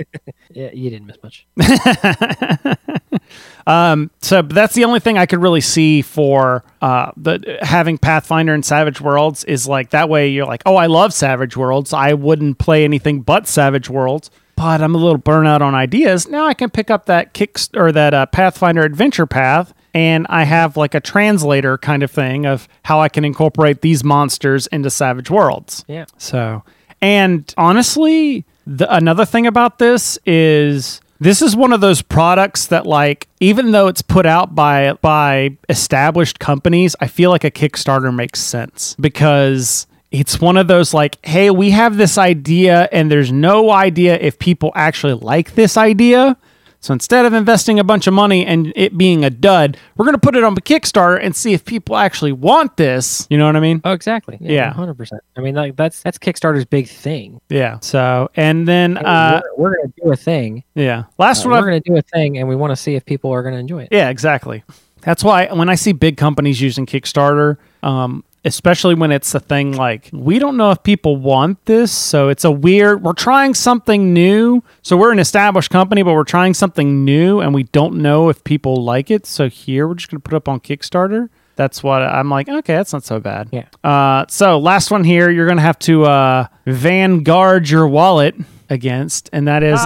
Yeah, 0.51 0.69
you 0.71 0.89
didn't 0.89 1.07
miss 1.07 1.17
much. 1.21 1.45
um, 3.67 4.09
so 4.21 4.41
that's 4.41 4.73
the 4.73 4.85
only 4.85 5.01
thing 5.01 5.17
I 5.17 5.25
could 5.25 5.41
really 5.41 5.59
see 5.59 6.01
for 6.01 6.63
uh, 6.81 7.11
the 7.17 7.57
having 7.61 7.97
Pathfinder 7.97 8.53
and 8.53 8.63
Savage 8.63 9.01
Worlds 9.01 9.43
is 9.43 9.67
like 9.67 9.89
that 9.89 10.07
way. 10.07 10.29
You're 10.29 10.45
like, 10.45 10.61
oh, 10.65 10.77
I 10.77 10.85
love 10.85 11.13
Savage 11.13 11.57
Worlds. 11.57 11.91
I 11.91 12.13
wouldn't 12.13 12.57
play 12.57 12.85
anything 12.85 13.21
but 13.21 13.47
Savage 13.47 13.89
Worlds. 13.89 14.29
But 14.55 14.81
I'm 14.81 14.95
a 14.95 14.97
little 14.97 15.19
burnout 15.19 15.59
on 15.59 15.75
ideas. 15.75 16.29
Now 16.29 16.45
I 16.45 16.53
can 16.53 16.69
pick 16.69 16.89
up 16.89 17.07
that 17.07 17.33
kick 17.33 17.57
or 17.73 17.91
that 17.91 18.13
uh, 18.13 18.27
Pathfinder 18.27 18.83
Adventure 18.83 19.25
Path, 19.25 19.73
and 19.95 20.27
I 20.29 20.43
have 20.43 20.75
like 20.75 20.93
a 20.93 20.99
translator 20.99 21.77
kind 21.77 22.03
of 22.03 22.11
thing 22.11 22.45
of 22.45 22.67
how 22.83 22.99
I 22.99 23.07
can 23.07 23.23
incorporate 23.23 23.81
these 23.81 24.03
monsters 24.03 24.67
into 24.67 24.89
Savage 24.89 25.29
Worlds. 25.29 25.85
Yeah. 25.87 26.03
So, 26.17 26.63
and 27.01 27.51
honestly, 27.57 28.43
the, 28.67 28.93
another 28.93 29.23
thing 29.23 29.47
about 29.47 29.79
this 29.79 30.19
is 30.25 30.99
this 31.21 31.41
is 31.41 31.55
one 31.55 31.71
of 31.71 31.79
those 31.79 32.01
products 32.01 32.67
that 32.67 32.85
like 32.85 33.29
even 33.39 33.71
though 33.71 33.87
it's 33.87 34.01
put 34.01 34.25
out 34.25 34.53
by 34.53 34.93
by 35.01 35.57
established 35.69 36.39
companies, 36.39 36.97
I 36.99 37.07
feel 37.07 37.29
like 37.29 37.45
a 37.45 37.51
Kickstarter 37.51 38.13
makes 38.13 38.41
sense 38.41 38.97
because 38.99 39.87
it's 40.11 40.41
one 40.41 40.57
of 40.57 40.67
those 40.67 40.93
like, 40.93 41.25
hey, 41.25 41.51
we 41.51 41.71
have 41.71 41.95
this 41.95 42.17
idea 42.17 42.89
and 42.91 43.09
there's 43.09 43.31
no 43.31 43.71
idea 43.71 44.17
if 44.19 44.39
people 44.39 44.73
actually 44.75 45.13
like 45.13 45.55
this 45.55 45.77
idea. 45.77 46.35
So 46.85 46.93
instead 46.93 47.25
of 47.25 47.33
investing 47.33 47.79
a 47.79 47.83
bunch 47.83 48.05
of 48.05 48.13
money 48.13 48.45
and 48.45 48.71
it 48.75 48.95
being 48.95 49.25
a 49.25 49.31
dud, 49.31 49.75
we're 49.97 50.05
going 50.05 50.13
to 50.13 50.19
put 50.21 50.35
it 50.35 50.43
on 50.43 50.55
Kickstarter 50.55 51.19
and 51.19 51.35
see 51.35 51.51
if 51.53 51.65
people 51.65 51.97
actually 51.97 52.31
want 52.31 52.77
this. 52.77 53.25
You 53.31 53.39
know 53.39 53.47
what 53.47 53.55
I 53.55 53.59
mean? 53.59 53.81
Oh, 53.83 53.91
exactly. 53.93 54.37
Yeah. 54.39 54.71
100%. 54.71 55.17
I 55.35 55.41
mean, 55.41 55.55
like 55.55 55.75
that's 55.75 56.03
that's 56.03 56.19
Kickstarter's 56.19 56.63
big 56.65 56.87
thing. 56.87 57.41
Yeah. 57.49 57.79
So, 57.79 58.29
and 58.35 58.67
then, 58.67 58.97
uh, 58.99 59.41
we're, 59.57 59.63
we're 59.71 59.75
going 59.77 59.91
to 59.93 60.01
do 60.03 60.11
a 60.11 60.15
thing. 60.15 60.63
yeah. 60.75 61.05
Last 61.17 61.43
Uh, 61.43 61.49
one, 61.49 61.59
we're 61.59 61.69
going 61.71 61.81
to 61.81 61.89
do 61.89 61.97
a 61.97 62.03
thing, 62.03 62.37
and 62.37 62.47
we 62.47 62.55
want 62.55 62.69
to 62.69 62.75
see 62.75 62.93
if 62.93 63.03
people 63.03 63.31
are 63.31 63.41
going 63.41 63.55
to 63.55 63.59
enjoy 63.59 63.81
it. 63.81 63.89
Yeah, 63.91 64.09
exactly. 64.09 64.63
That's 65.01 65.23
why 65.23 65.47
when 65.51 65.69
I 65.69 65.75
see 65.75 65.91
big 65.91 66.17
companies 66.17 66.61
using 66.61 66.85
Kickstarter, 66.85 67.57
um, 67.81 68.23
especially 68.45 68.93
when 68.95 69.11
it's 69.11 69.33
a 69.35 69.39
thing 69.39 69.73
like 69.73 70.09
we 70.13 70.39
don't 70.39 70.55
know 70.55 70.71
if 70.71 70.81
people 70.83 71.17
want 71.17 71.65
this, 71.65 71.91
so 71.91 72.29
it's 72.29 72.45
a 72.45 72.51
weird. 72.51 73.03
We're 73.03 73.13
trying 73.13 73.53
something 73.53 74.13
new, 74.13 74.63
so 74.81 74.95
we're 74.95 75.11
an 75.11 75.19
established 75.19 75.71
company, 75.71 76.03
but 76.03 76.13
we're 76.13 76.23
trying 76.23 76.53
something 76.53 77.03
new, 77.03 77.41
and 77.41 77.53
we 77.53 77.63
don't 77.63 77.95
know 77.95 78.29
if 78.29 78.43
people 78.43 78.83
like 78.83 79.11
it. 79.11 79.25
So 79.25 79.49
here 79.49 79.87
we're 79.87 79.95
just 79.95 80.09
gonna 80.09 80.21
put 80.21 80.35
up 80.35 80.47
on 80.47 80.59
Kickstarter. 80.59 81.29
That's 81.55 81.81
what 81.81 82.01
I'm 82.01 82.29
like. 82.29 82.47
Okay, 82.47 82.75
that's 82.75 82.93
not 82.93 83.03
so 83.03 83.19
bad. 83.19 83.49
Yeah. 83.51 83.65
Uh, 83.83 84.25
so 84.29 84.59
last 84.59 84.91
one 84.91 85.03
here, 85.03 85.29
you're 85.29 85.47
gonna 85.47 85.61
have 85.61 85.79
to 85.79 86.05
uh, 86.05 86.47
vanguard 86.65 87.69
your 87.69 87.87
wallet 87.87 88.35
against, 88.69 89.29
and 89.31 89.47
that 89.47 89.63
is 89.63 89.79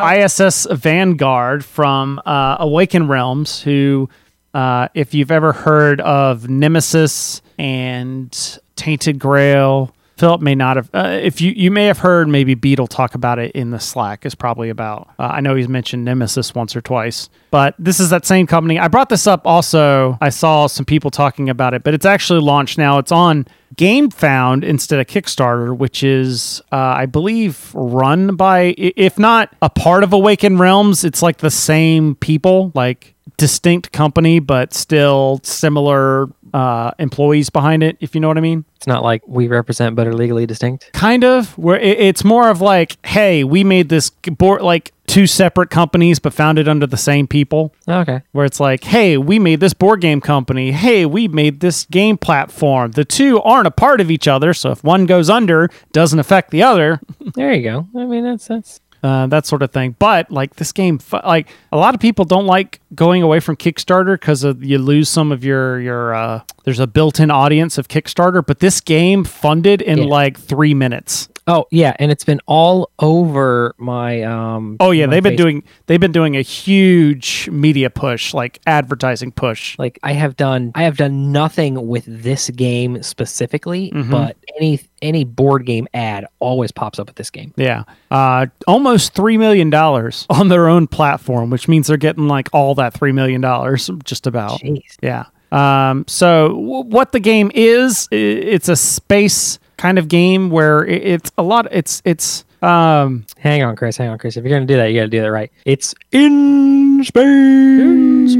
ISS 0.00 0.66
Vanguard 0.70 1.64
from 1.64 2.20
uh, 2.24 2.56
Awaken 2.60 3.08
Realms, 3.08 3.62
who, 3.62 4.08
uh, 4.54 4.88
if 4.94 5.14
you've 5.14 5.30
ever 5.30 5.52
heard 5.52 6.00
of 6.00 6.48
Nemesis 6.48 7.42
and 7.58 8.58
Tainted 8.76 9.18
Grail, 9.18 9.94
Philip 10.20 10.42
may 10.42 10.54
not 10.54 10.76
have. 10.76 10.90
Uh, 10.92 11.18
if 11.22 11.40
you 11.40 11.50
you 11.56 11.70
may 11.70 11.86
have 11.86 11.96
heard 11.96 12.28
maybe 12.28 12.54
Beetle 12.54 12.88
talk 12.88 13.14
about 13.14 13.38
it 13.38 13.52
in 13.52 13.70
the 13.70 13.80
Slack 13.80 14.26
is 14.26 14.34
probably 14.34 14.68
about. 14.68 15.08
Uh, 15.18 15.22
I 15.22 15.40
know 15.40 15.54
he's 15.54 15.66
mentioned 15.66 16.04
Nemesis 16.04 16.54
once 16.54 16.76
or 16.76 16.82
twice, 16.82 17.30
but 17.50 17.74
this 17.78 17.98
is 17.98 18.10
that 18.10 18.26
same 18.26 18.46
company. 18.46 18.78
I 18.78 18.88
brought 18.88 19.08
this 19.08 19.26
up 19.26 19.46
also. 19.46 20.18
I 20.20 20.28
saw 20.28 20.66
some 20.66 20.84
people 20.84 21.10
talking 21.10 21.48
about 21.48 21.72
it, 21.72 21.84
but 21.84 21.94
it's 21.94 22.04
actually 22.04 22.40
launched 22.40 22.76
now. 22.76 22.98
It's 22.98 23.10
on 23.10 23.46
GameFound 23.76 24.62
instead 24.62 25.00
of 25.00 25.06
Kickstarter, 25.06 25.74
which 25.74 26.02
is 26.02 26.60
uh, 26.70 26.76
I 26.76 27.06
believe 27.06 27.70
run 27.72 28.36
by 28.36 28.74
if 28.76 29.18
not 29.18 29.56
a 29.62 29.70
part 29.70 30.04
of 30.04 30.12
Awakened 30.12 30.60
Realms, 30.60 31.02
it's 31.02 31.22
like 31.22 31.38
the 31.38 31.50
same 31.50 32.14
people, 32.14 32.72
like 32.74 33.14
distinct 33.38 33.90
company, 33.90 34.38
but 34.38 34.74
still 34.74 35.40
similar 35.44 36.28
uh, 36.54 36.90
employees 36.98 37.50
behind 37.50 37.82
it. 37.82 37.96
If 38.00 38.14
you 38.14 38.20
know 38.20 38.28
what 38.28 38.38
I 38.38 38.40
mean 38.40 38.64
It's 38.76 38.86
not 38.86 39.02
like 39.02 39.22
we 39.26 39.48
represent 39.48 39.96
but 39.96 40.06
are 40.06 40.12
legally 40.14 40.46
distinct. 40.46 40.90
kind 40.92 41.24
of 41.24 41.56
where 41.58 41.78
it, 41.78 41.98
it's 42.00 42.24
more 42.24 42.48
of 42.50 42.60
like 42.60 42.96
hey 43.06 43.44
we 43.44 43.64
made 43.64 43.88
this 43.88 44.10
board 44.10 44.62
like 44.62 44.92
two 45.06 45.26
separate 45.26 45.70
companies 45.70 46.20
but 46.20 46.32
founded 46.32 46.68
under 46.68 46.86
the 46.86 46.96
same 46.96 47.26
people 47.26 47.74
Okay. 47.88 48.22
where 48.32 48.44
it's 48.46 48.60
like 48.60 48.84
hey 48.84 49.16
we 49.16 49.38
made 49.40 49.58
this 49.60 49.74
board 49.74 50.00
game 50.00 50.20
company 50.20 50.70
hey 50.72 51.04
we 51.04 51.26
made 51.26 51.58
this 51.60 51.84
game 51.86 52.16
platform 52.16 52.92
the 52.92 53.04
two 53.04 53.40
aren't 53.42 53.66
a 53.66 53.72
part 53.72 54.00
of 54.00 54.10
each 54.10 54.28
other 54.28 54.54
so 54.54 54.70
if 54.70 54.84
one 54.84 55.06
goes 55.06 55.28
under 55.28 55.68
doesn't 55.92 56.18
affect 56.20 56.50
the 56.52 56.62
other 56.62 57.00
There 57.34 57.52
you 57.52 57.62
go. 57.62 57.88
I 57.98 58.04
mean, 58.06 58.24
that's 58.24 58.46
that's 58.46 58.80
uh, 59.02 59.26
that 59.28 59.46
sort 59.46 59.62
of 59.62 59.70
thing. 59.72 59.96
But 59.98 60.30
like 60.30 60.56
this 60.56 60.72
game, 60.72 61.00
like 61.24 61.48
a 61.72 61.76
lot 61.76 61.94
of 61.94 62.00
people 62.00 62.24
don't 62.24 62.46
like 62.46 62.80
going 62.94 63.22
away 63.22 63.40
from 63.40 63.56
Kickstarter 63.56 64.14
because 64.14 64.44
you 64.44 64.78
lose 64.78 65.08
some 65.08 65.32
of 65.32 65.44
your 65.44 65.80
your. 65.80 66.14
Uh, 66.14 66.42
there's 66.64 66.80
a 66.80 66.86
built-in 66.86 67.30
audience 67.30 67.78
of 67.78 67.88
Kickstarter, 67.88 68.44
but 68.46 68.60
this 68.60 68.80
game 68.80 69.24
funded 69.24 69.80
in 69.82 69.98
Yeah. 69.98 70.04
like 70.04 70.38
three 70.38 70.74
minutes. 70.74 71.28
Oh 71.52 71.66
yeah, 71.72 71.94
and 71.98 72.12
it's 72.12 72.22
been 72.24 72.40
all 72.46 72.90
over 73.00 73.74
my 73.76 74.22
um. 74.22 74.76
Oh 74.78 74.92
yeah, 74.92 75.06
they've 75.06 75.22
been 75.22 75.34
doing 75.36 75.64
they've 75.86 75.98
been 76.00 76.12
doing 76.12 76.36
a 76.36 76.42
huge 76.42 77.48
media 77.50 77.90
push, 77.90 78.32
like 78.32 78.60
advertising 78.66 79.32
push. 79.32 79.76
like 79.78 79.98
I 80.02 80.12
have 80.12 80.36
done 80.36 80.70
I 80.74 80.84
have 80.84 80.96
done 80.96 81.32
nothing 81.32 81.88
with 81.88 82.04
this 82.06 82.50
game 82.50 83.02
specifically, 83.02 83.90
Mhm. 83.94 84.10
but 84.10 84.36
any 84.56 84.80
any 85.02 85.24
board 85.24 85.66
game 85.66 85.88
ad 85.94 86.26
always 86.38 86.70
pops 86.72 86.98
up 86.98 87.08
with 87.08 87.16
this 87.16 87.30
game. 87.30 87.52
Yeah, 87.56 87.84
uh, 88.10 88.46
almost 88.68 89.14
three 89.14 89.36
million 89.38 89.70
dollars 89.70 90.26
on 90.30 90.48
their 90.48 90.68
own 90.68 90.86
platform, 90.86 91.50
which 91.50 91.68
means 91.68 91.86
they're 91.88 91.96
getting 91.96 92.28
like 92.28 92.48
all 92.52 92.74
that 92.76 92.94
three 92.94 93.12
million 93.12 93.40
dollars, 93.40 93.90
just 94.04 94.26
about. 94.26 94.60
Jeez. 94.60 94.82
Yeah. 95.02 95.24
Um, 95.52 96.04
so 96.06 96.48
w- 96.50 96.84
what 96.84 97.12
the 97.12 97.18
game 97.20 97.50
is, 97.54 98.06
it's 98.12 98.68
a 98.68 98.76
space 98.76 99.58
kind 99.80 99.98
of 99.98 100.08
game 100.08 100.50
where 100.50 100.82
i- 100.84 100.90
it's 100.92 101.32
a 101.38 101.42
lot. 101.42 101.66
It's 101.72 102.02
it's 102.04 102.44
um 102.62 103.24
Hang 103.38 103.62
on, 103.62 103.74
Chris. 103.76 103.96
Hang 103.96 104.10
on, 104.10 104.18
Chris. 104.18 104.36
If 104.36 104.44
you're 104.44 104.52
gonna 104.52 104.66
do 104.66 104.76
that, 104.76 104.86
you 104.88 105.00
gotta 105.00 105.08
do 105.08 105.20
that 105.22 105.30
right. 105.32 105.50
It's 105.64 105.94
in 106.12 107.02
space. 107.04 108.36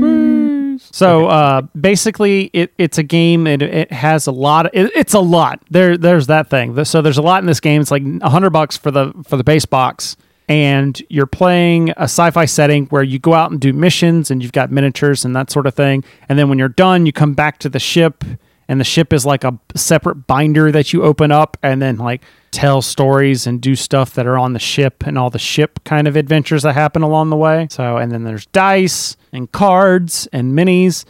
So 0.92 1.26
uh, 1.26 1.62
basically, 1.80 2.50
it, 2.52 2.72
it's 2.78 2.98
a 2.98 3.02
game 3.02 3.46
and 3.46 3.62
it 3.62 3.92
has 3.92 4.26
a 4.26 4.32
lot. 4.32 4.66
Of, 4.66 4.72
it, 4.74 4.92
it's 4.94 5.14
a 5.14 5.20
lot. 5.20 5.60
There, 5.70 5.96
there's 5.96 6.26
that 6.26 6.50
thing. 6.50 6.84
So 6.84 7.00
there's 7.00 7.18
a 7.18 7.22
lot 7.22 7.42
in 7.42 7.46
this 7.46 7.60
game. 7.60 7.80
It's 7.80 7.90
like 7.90 8.02
a 8.22 8.28
hundred 8.30 8.50
bucks 8.50 8.76
for 8.76 8.90
the 8.90 9.12
for 9.26 9.36
the 9.36 9.44
base 9.44 9.64
box, 9.66 10.16
and 10.48 11.00
you're 11.08 11.26
playing 11.26 11.90
a 11.90 12.02
sci-fi 12.04 12.44
setting 12.44 12.86
where 12.86 13.02
you 13.02 13.18
go 13.18 13.34
out 13.34 13.50
and 13.50 13.60
do 13.60 13.72
missions, 13.72 14.30
and 14.30 14.42
you've 14.42 14.52
got 14.52 14.70
miniatures 14.70 15.24
and 15.24 15.34
that 15.36 15.50
sort 15.50 15.66
of 15.66 15.74
thing. 15.74 16.02
And 16.28 16.38
then 16.38 16.48
when 16.48 16.58
you're 16.58 16.68
done, 16.68 17.06
you 17.06 17.12
come 17.12 17.34
back 17.34 17.58
to 17.60 17.68
the 17.68 17.78
ship, 17.80 18.24
and 18.70 18.78
the 18.78 18.84
ship 18.84 19.12
is 19.12 19.26
like 19.26 19.42
a 19.42 19.58
separate 19.74 20.28
binder 20.28 20.70
that 20.70 20.92
you 20.92 21.02
open 21.02 21.32
up, 21.32 21.56
and 21.60 21.82
then 21.82 21.96
like 21.96 22.22
tell 22.52 22.80
stories 22.80 23.44
and 23.44 23.60
do 23.60 23.74
stuff 23.74 24.14
that 24.14 24.28
are 24.28 24.38
on 24.38 24.52
the 24.52 24.60
ship 24.60 25.04
and 25.06 25.18
all 25.18 25.28
the 25.28 25.40
ship 25.40 25.80
kind 25.84 26.06
of 26.06 26.14
adventures 26.14 26.62
that 26.62 26.72
happen 26.74 27.02
along 27.02 27.30
the 27.30 27.36
way. 27.36 27.66
So, 27.68 27.96
and 27.96 28.12
then 28.12 28.22
there's 28.22 28.46
dice 28.46 29.16
and 29.32 29.50
cards 29.50 30.28
and 30.32 30.52
minis. 30.52 31.04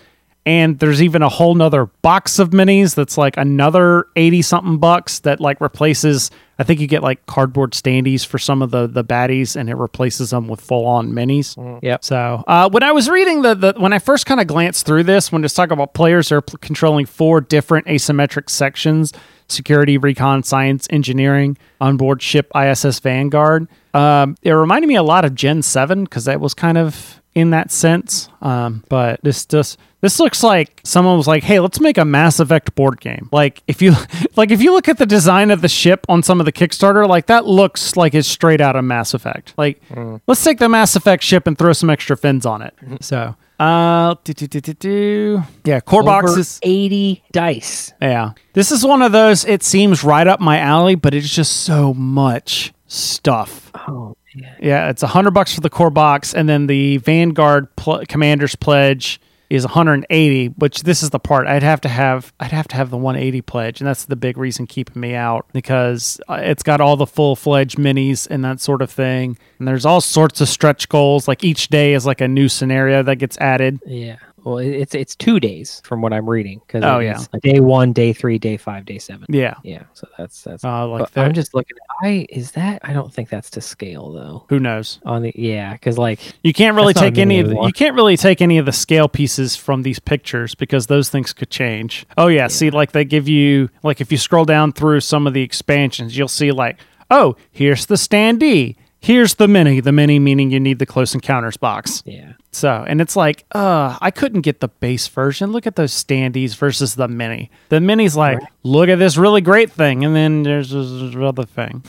and 0.47 0.79
there's 0.79 1.03
even 1.03 1.21
a 1.23 1.29
whole 1.29 1.55
nother 1.55 1.87
box 2.01 2.39
of 2.39 2.51
minis 2.51 2.95
that's 2.95 3.19
like 3.19 3.37
another 3.37 4.07
80 4.17 4.41
something 4.41 4.79
bucks 4.79 5.21
that 5.21 5.39
like 5.39 5.61
replaces 5.61 6.31
i 6.61 6.63
think 6.63 6.79
you 6.81 6.87
get 6.87 7.03
like 7.03 7.25
cardboard 7.27 7.73
standees 7.73 8.25
for 8.25 8.39
some 8.39 8.63
of 8.63 8.71
the 8.71 8.87
the 8.87 9.03
baddies 9.03 9.57
and 9.57 9.69
it 9.69 9.75
replaces 9.77 10.31
them 10.31 10.47
with 10.47 10.61
full 10.61 10.87
on 10.87 11.11
minis 11.13 11.57
Yep. 11.83 12.05
so 12.05 12.45
uh, 12.47 12.69
when 12.71 12.83
I 12.83 12.93
was 12.93 13.09
reading 13.09 13.43
the, 13.43 13.55
the 13.55 13.75
when 13.79 13.93
I 13.93 13.99
first 13.99 14.27
kind 14.27 14.41
of 14.41 14.47
glanced 14.47 14.85
through 14.87 15.05
this, 15.05 15.33
when 15.33 15.43
it's 15.45 15.55
talking 15.55 15.73
about 15.73 15.95
players 15.95 16.31
are 16.31 16.41
p- 16.43 16.57
controlling 16.61 17.07
four 17.07 17.41
different 17.41 17.87
asymmetric 17.87 18.51
sections: 18.51 19.13
security, 19.49 19.97
recon, 19.99 20.43
science, 20.43 20.87
engineering, 20.91 21.57
onboard 21.81 22.21
ship 22.23 22.51
ISS 22.55 23.01
Vanguard. 23.01 23.67
Um, 23.95 24.37
it 24.43 24.53
reminded 24.53 24.89
me 24.89 24.97
a 24.97 25.03
lot 25.03 25.25
of 25.25 25.35
Gen 25.35 25.63
Seven 25.63 26.05
because 26.05 26.25
that 26.27 26.41
was 26.41 26.55
kind 26.55 26.77
of 26.79 27.20
in 27.35 27.51
that 27.51 27.71
sense. 27.71 28.29
Um, 28.43 28.85
but 28.89 29.21
this 29.23 29.47
just 29.47 29.79
this 30.01 30.19
looks 30.19 30.43
like 30.43 30.81
someone 30.85 31.17
was 31.17 31.27
like, 31.27 31.43
"Hey, 31.43 31.61
let's 31.61 31.81
make 31.81 31.99
a 31.99 32.05
Mass 32.05 32.41
Effect 32.41 32.75
board 32.75 33.01
game." 33.01 33.29
Like 33.33 33.63
if 33.67 33.83
you 33.83 33.95
like 34.37 34.51
if 34.51 34.63
you 34.63 34.73
look 34.73 34.89
at 34.89 34.99
the 34.99 35.07
design 35.07 35.51
of 35.51 35.61
the 35.61 35.69
ship 35.69 36.07
on 36.09 36.23
some 36.23 36.41
of 36.41 36.47
the 36.47 36.53
Kickstarter, 36.53 37.07
like 37.09 37.27
that 37.27 37.47
looks 37.47 37.97
like 37.97 38.15
it's 38.15 38.29
straight 38.29 38.61
out 38.61 38.77
of 38.77 38.85
Mass 38.85 39.15
Effect. 39.15 39.55
Like 39.57 39.81
let's 40.27 40.43
take 40.43 40.59
the 40.59 40.69
Mass 40.69 40.97
Effect 40.97 41.23
ship 41.23 41.47
and 41.47 41.57
throw 41.57 41.73
some 41.73 41.91
extra 41.91 42.17
fins 42.17 42.47
on 42.47 42.63
it. 42.63 42.75
So, 43.01 43.37
uh, 43.59 44.15
do, 44.25 44.33
do, 44.33 44.47
do, 44.47 44.61
do, 44.61 44.73
do. 44.75 45.43
yeah, 45.65 45.81
core 45.81 46.01
Over 46.01 46.23
boxes. 46.23 46.59
80 46.63 47.23
dice. 47.33 47.93
Yeah, 48.01 48.33
this 48.55 48.73
is 48.73 48.85
one 48.85 49.03
of 49.03 49.13
those. 49.13 49.45
It 49.45 49.63
seems 49.63 50.03
right 50.03 50.27
up 50.27 50.41
my 50.41 50.59
alley, 50.59 50.95
but 50.95 51.15
it's 51.15 51.33
just 51.33 51.59
so 51.59 51.93
much 51.95 52.73
stuff. 52.91 53.71
Oh, 53.89 54.17
man. 54.35 54.57
Yeah, 54.61 54.91
it's 54.91 55.03
a 55.03 55.07
hundred 55.07 55.33
bucks 55.33 55.55
for 55.55 55.61
the 55.61 55.71
core 55.71 55.91
box, 55.91 56.35
and 56.35 56.49
then 56.49 56.67
the 56.67 56.99
Vanguard 56.99 57.75
pl- 57.77 58.03
Commander's 58.09 58.57
Pledge 58.57 59.21
is 59.49 59.65
180. 59.65 60.49
Which 60.59 60.83
this 60.83 61.03
is 61.03 61.11
the 61.11 61.19
part 61.19 61.47
I'd 61.47 61.63
have 61.63 61.81
to 61.83 61.89
have. 61.89 62.33
I'd 62.39 62.53
have 62.53 62.69
to 62.69 62.77
have 62.77 62.91
the 62.91 62.97
180 62.97 63.43
pledge, 63.43 63.81
and 63.81 63.89
that's 63.89 64.05
the 64.05 64.17
big 64.17 64.37
reason 64.37 64.67
keeping 64.67 65.01
me 65.01 65.15
out 65.15 65.47
because 65.53 66.21
uh, 66.29 66.41
it's 66.43 66.63
got 66.63 66.81
all 66.81 66.97
the 66.97 67.07
full 67.07 67.37
fledged 67.37 67.77
minis 67.77 68.27
and 68.29 68.45
that 68.45 68.61
sort 68.61 68.83
of 68.83 68.91
thing. 68.91 69.39
And 69.59 69.67
there's 69.67 69.87
all 69.87 70.01
sorts 70.01 70.41
of 70.41 70.49
stretch 70.49 70.89
goals. 70.89 71.27
Like 71.27 71.43
each 71.45 71.69
day 71.69 71.95
is 71.95 72.07
like 72.07 72.21
a 72.21 72.29
new 72.29 72.49
scenario 72.49 73.03
that 73.03 73.17
gets 73.17 73.39
added. 73.39 73.81
Yeah. 73.87 74.17
Well, 74.45 74.59
it's 74.59 74.95
it's 74.95 75.15
two 75.15 75.41
days 75.41 75.83
from 75.85 76.01
what 76.01 76.13
I'm 76.13 76.29
reading. 76.29 76.61
Cause 76.69 76.83
Oh, 76.85 76.99
yeah. 76.99 77.23
day 77.43 77.61
one, 77.61 77.93
day 77.93 78.13
three, 78.13 78.39
day 78.39 78.57
five, 78.57 78.85
day 78.87 78.99
seven. 78.99 79.27
Yeah, 79.29 79.55
Yeah. 79.65 79.85
So 79.95 80.09
that's 80.17 80.43
that's. 80.43 80.65
uh, 80.65 80.87
like 80.87 81.11
that. 81.13 81.27
I'm 81.27 81.35
just 81.35 81.55
looking. 81.55 81.77
I 82.03 82.27
is 82.31 82.53
that? 82.53 82.81
I 82.85 82.93
don't 82.93 83.13
think 83.13 83.29
that's 83.29 83.51
to 83.51 83.61
scale 83.61 84.13
though. 84.13 84.47
who 84.49 84.59
knows? 84.59 84.99
On 85.05 85.23
the 85.23 85.33
yeah, 85.35 85.73
because 85.75 85.99
like 85.99 86.21
You 86.43 86.53
can't 86.53 86.75
really 86.75 86.93
That's 86.95 87.03
not 87.03 87.09
a 87.09 87.11
take 87.13 87.19
any 87.19 87.41
of 87.41 87.49
the, 87.49 87.61
you 87.63 87.73
can't 87.73 87.95
really 87.95 88.17
take 88.17 88.41
any 88.41 88.59
of 88.59 88.67
the 88.67 88.73
scale 88.73 89.09
pieces 89.09 89.57
from 89.57 89.83
these 89.83 89.99
pictures 89.99 90.55
because 90.55 90.87
those 90.87 91.09
things 91.11 91.33
could 91.33 91.51
change. 91.51 92.07
Oh 92.17 92.29
yeah, 92.29 92.47
see 92.47 92.71
like 92.71 92.93
they 92.93 93.05
give 93.05 93.29
you 93.29 93.69
like 93.83 94.01
if 94.01 94.11
you 94.11 94.19
scroll 94.19 94.45
down 94.45 94.73
through 94.73 95.01
some 95.01 95.27
of 95.27 95.35
the 95.35 95.43
expansions, 95.43 96.17
you'll 96.17 96.29
see 96.29 96.53
like, 96.53 96.79
oh, 97.11 97.37
here's 97.53 97.87
the 97.87 97.97
standee. 97.97 98.77
Here's 99.03 99.35
the 99.35 99.49
mini. 99.49 99.81
The 99.81 99.93
mini 99.93 100.19
meaning 100.19 100.51
you 100.51 100.61
need 100.61 100.79
the 100.79 100.87
close 100.87 101.15
encounters 101.15 101.57
box. 101.57 102.03
yeah. 102.05 102.33
So, 102.53 102.85
and 102.87 103.01
it's 103.01 103.15
like, 103.15 103.45
uh, 103.53 103.97
I 104.01 104.11
couldn't 104.11 104.41
get 104.41 104.59
the 104.59 104.67
base 104.69 105.07
version. 105.07 105.53
Look 105.53 105.69
at 105.69 105.77
those 105.77 105.93
standees 105.93 106.57
versus 106.57 106.97
the 106.97 107.07
mini. 107.07 107.49
The 107.69 107.81
mini's 107.81 108.17
like, 108.17 108.41
look 108.65 108.89
at 108.89 108.99
this 108.99 109.17
really 109.17 109.41
great 109.41 109.71
thing, 109.71 110.05
and 110.05 110.17
then 110.17 110.43
there's 110.43 110.71
this 110.71 111.15
other 111.17 111.45
thing. 111.45 111.85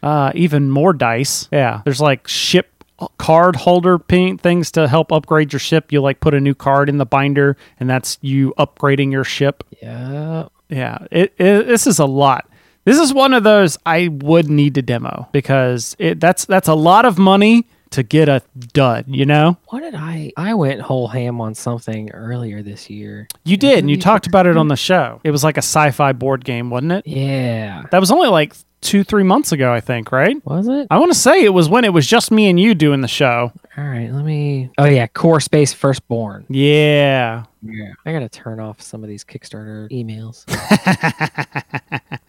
Uh, 0.00 0.30
even 0.36 0.70
more 0.70 0.92
dice. 0.92 1.48
Yeah, 1.50 1.82
there's 1.84 2.00
like 2.00 2.28
ship 2.28 2.84
card 3.18 3.56
holder 3.56 3.98
pin- 3.98 4.38
things 4.38 4.70
to 4.72 4.86
help 4.86 5.10
upgrade 5.10 5.52
your 5.52 5.60
ship. 5.60 5.90
You 5.90 6.00
like 6.00 6.20
put 6.20 6.32
a 6.32 6.40
new 6.40 6.54
card 6.54 6.88
in 6.88 6.98
the 6.98 7.06
binder, 7.06 7.56
and 7.80 7.90
that's 7.90 8.18
you 8.20 8.54
upgrading 8.56 9.10
your 9.10 9.24
ship. 9.24 9.64
Yeah. 9.82 10.46
Yeah, 10.70 10.98
it, 11.10 11.32
it 11.38 11.66
this 11.66 11.86
is 11.86 11.98
a 11.98 12.04
lot. 12.04 12.47
This 12.88 12.98
is 12.98 13.12
one 13.12 13.34
of 13.34 13.42
those 13.42 13.76
I 13.84 14.08
would 14.08 14.48
need 14.48 14.76
to 14.76 14.82
demo 14.82 15.28
because 15.30 15.94
it 15.98 16.20
that's 16.20 16.46
that's 16.46 16.68
a 16.68 16.74
lot 16.74 17.04
of 17.04 17.18
money 17.18 17.66
to 17.90 18.02
get 18.02 18.30
a 18.30 18.40
dud. 18.72 19.04
You 19.08 19.26
know. 19.26 19.58
What 19.66 19.80
did 19.80 19.94
I? 19.94 20.32
I 20.38 20.54
went 20.54 20.80
whole 20.80 21.06
ham 21.06 21.38
on 21.38 21.54
something 21.54 22.10
earlier 22.12 22.62
this 22.62 22.88
year. 22.88 23.28
You 23.44 23.58
did, 23.58 23.80
and 23.80 23.90
you 23.90 23.96
you 23.96 24.00
talked 24.00 24.26
about 24.26 24.46
it 24.46 24.56
on 24.56 24.68
the 24.68 24.76
show. 24.76 25.20
It 25.22 25.32
was 25.32 25.44
like 25.44 25.58
a 25.58 25.58
sci-fi 25.58 26.12
board 26.12 26.46
game, 26.46 26.70
wasn't 26.70 26.92
it? 26.92 27.06
Yeah. 27.06 27.84
That 27.90 28.00
was 28.00 28.10
only 28.10 28.28
like 28.28 28.54
two, 28.80 29.04
three 29.04 29.22
months 29.22 29.52
ago, 29.52 29.72
I 29.72 29.80
think, 29.80 30.10
right? 30.10 30.36
Was 30.46 30.68
it? 30.68 30.86
I 30.90 30.98
want 30.98 31.12
to 31.12 31.18
say 31.18 31.44
it 31.44 31.50
was 31.50 31.68
when 31.68 31.84
it 31.84 31.92
was 31.92 32.06
just 32.06 32.30
me 32.30 32.48
and 32.48 32.58
you 32.58 32.74
doing 32.74 33.02
the 33.02 33.08
show. 33.08 33.52
All 33.76 33.84
right. 33.84 34.10
Let 34.10 34.24
me. 34.24 34.70
Oh 34.78 34.86
yeah, 34.86 35.06
Core 35.08 35.40
Space 35.40 35.72
Firstborn. 35.72 36.46
Yeah. 36.48 37.44
Yeah. 37.62 37.92
I 38.06 38.12
gotta 38.12 38.28
turn 38.28 38.60
off 38.60 38.80
some 38.80 39.02
of 39.02 39.08
these 39.08 39.24
Kickstarter 39.24 39.90
emails. 39.90 40.44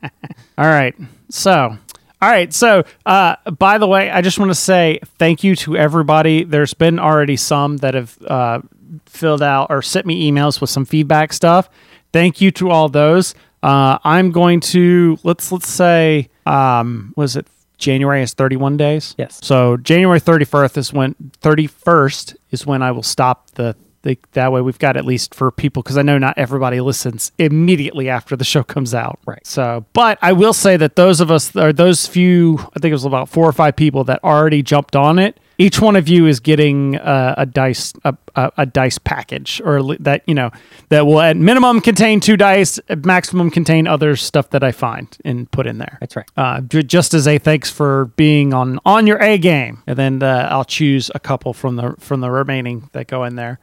All 0.59 0.65
right. 0.65 0.93
So, 1.29 1.77
all 2.21 2.29
right. 2.29 2.53
So, 2.53 2.83
uh, 3.05 3.37
by 3.51 3.77
the 3.77 3.87
way, 3.87 4.11
I 4.11 4.21
just 4.21 4.37
want 4.37 4.51
to 4.51 4.55
say 4.55 4.99
thank 5.17 5.41
you 5.41 5.55
to 5.55 5.77
everybody. 5.77 6.43
There's 6.43 6.73
been 6.73 6.99
already 6.99 7.37
some 7.37 7.77
that 7.77 7.93
have 7.93 8.17
uh, 8.27 8.59
filled 9.05 9.41
out 9.41 9.67
or 9.69 9.81
sent 9.81 10.05
me 10.05 10.29
emails 10.29 10.59
with 10.59 10.69
some 10.69 10.83
feedback 10.83 11.31
stuff. 11.31 11.69
Thank 12.11 12.41
you 12.41 12.51
to 12.51 12.71
all 12.71 12.89
those. 12.89 13.35
Uh, 13.63 13.99
I'm 14.03 14.31
going 14.31 14.59
to 14.59 15.17
let's 15.23 15.49
let's 15.49 15.69
say 15.69 16.27
um, 16.45 17.13
was 17.15 17.37
it 17.37 17.47
January 17.77 18.21
is 18.21 18.33
31 18.33 18.75
days. 18.75 19.15
Yes. 19.17 19.39
So 19.41 19.77
January 19.77 20.19
31st 20.19 20.77
is 20.77 20.91
when 20.91 21.15
31st 21.41 22.35
is 22.51 22.65
when 22.65 22.83
I 22.83 22.91
will 22.91 23.03
stop 23.03 23.51
the. 23.51 23.77
The 24.03 24.17
that 24.33 24.51
way 24.51 24.61
we've 24.61 24.79
got 24.79 24.97
at 24.97 25.05
least 25.05 25.35
for 25.35 25.51
people 25.51 25.83
because 25.83 25.97
I 25.97 26.01
know 26.01 26.17
not 26.17 26.37
everybody 26.37 26.79
listens 26.81 27.31
immediately 27.37 28.09
after 28.09 28.35
the 28.35 28.45
show 28.45 28.63
comes 28.63 28.93
out. 28.93 29.19
Right. 29.25 29.45
So, 29.45 29.85
but 29.93 30.17
I 30.21 30.33
will 30.33 30.53
say 30.53 30.77
that 30.77 30.95
those 30.95 31.19
of 31.19 31.31
us 31.31 31.55
or 31.55 31.73
those 31.73 32.07
few, 32.07 32.57
I 32.59 32.79
think 32.79 32.85
it 32.85 32.93
was 32.93 33.05
about 33.05 33.29
four 33.29 33.47
or 33.47 33.53
five 33.53 33.75
people 33.75 34.03
that 34.05 34.23
already 34.23 34.61
jumped 34.63 34.95
on 34.95 35.19
it. 35.19 35.39
Each 35.61 35.81
one 35.81 35.97
of 35.97 36.07
you 36.07 36.25
is 36.25 36.39
getting 36.39 36.95
uh, 36.95 37.35
a 37.37 37.45
dice 37.45 37.91
a, 38.05 38.15
a, 38.35 38.51
a 38.59 38.65
dice 38.65 38.97
package, 38.97 39.61
or 39.65 39.93
that 39.97 40.23
you 40.25 40.33
know 40.33 40.51
that 40.87 41.05
will 41.05 41.19
at 41.19 41.35
minimum 41.35 41.81
contain 41.81 42.21
two 42.21 42.37
dice, 42.37 42.79
at 42.87 43.03
maximum 43.03 43.51
contain 43.51 43.85
other 43.85 44.15
stuff 44.15 44.51
that 44.51 44.63
I 44.63 44.71
find 44.71 45.17
and 45.25 45.51
put 45.51 45.67
in 45.67 45.77
there 45.77 45.97
That's 45.99 46.15
right. 46.15 46.25
uh, 46.37 46.61
just 46.61 47.13
as 47.13 47.27
a 47.27 47.37
thanks 47.39 47.69
for 47.69 48.05
being 48.15 48.53
on 48.53 48.79
on 48.85 49.05
your 49.05 49.21
A 49.21 49.37
game, 49.37 49.83
and 49.85 49.97
then 49.97 50.23
uh, 50.23 50.47
I'll 50.49 50.63
choose 50.63 51.11
a 51.13 51.19
couple 51.19 51.53
from 51.53 51.75
the 51.75 51.93
from 51.99 52.21
the 52.21 52.31
remaining 52.31 52.89
that 52.93 53.07
go 53.07 53.25
in 53.25 53.35
there. 53.35 53.59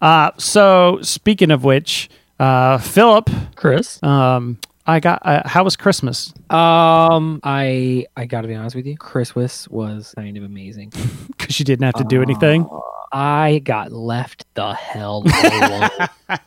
Uh, 0.00 0.30
so 0.38 0.98
speaking 1.02 1.50
of 1.50 1.64
which, 1.64 2.10
uh, 2.38 2.78
Philip, 2.78 3.30
Chris. 3.54 4.02
um, 4.02 4.58
I 4.86 5.00
got 5.00 5.24
uh, 5.24 5.48
how 5.48 5.64
was 5.64 5.76
Christmas? 5.76 6.32
Um, 6.50 7.40
I 7.42 8.06
I 8.16 8.26
gotta 8.26 8.48
be 8.48 8.54
honest 8.54 8.76
with 8.76 8.86
you. 8.86 8.96
Christmas 8.98 9.66
was 9.68 10.12
kind 10.16 10.36
of 10.36 10.42
amazing. 10.44 10.92
Because 11.36 11.58
you 11.58 11.64
didn't 11.64 11.84
have 11.84 11.94
to 11.94 12.04
do 12.04 12.22
anything. 12.22 12.66
I 13.12 13.60
got 13.64 13.92
left 13.92 14.44
the 14.54 14.72
hell 14.74 15.22
alone. 15.24 15.90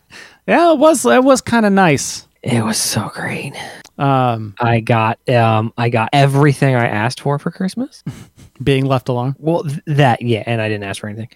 Yeah, 0.48 0.72
it 0.72 0.80
was 0.80 1.06
it 1.06 1.24
was 1.24 1.42
kind 1.42 1.66
of 1.66 1.74
nice. 1.74 2.26
it 2.42 2.64
was 2.64 2.78
so 2.78 3.12
great. 3.14 3.54
Um, 3.98 4.56
I 4.60 4.80
got 4.80 5.18
um 5.30 5.74
I 5.78 5.90
got 5.90 6.10
everything 6.14 6.74
I 6.76 6.88
asked 6.88 7.20
for 7.22 7.38
for 7.40 7.52
Christmas. 7.52 8.04
being 8.64 8.86
left 8.86 9.10
alone. 9.10 9.36
Well, 9.40 9.64
th- 9.64 9.82
that 9.88 10.22
yeah, 10.22 10.44
and 10.46 10.62
I 10.62 10.68
didn't 10.70 10.84
ask 10.86 11.02
for 11.02 11.10
anything. 11.10 11.28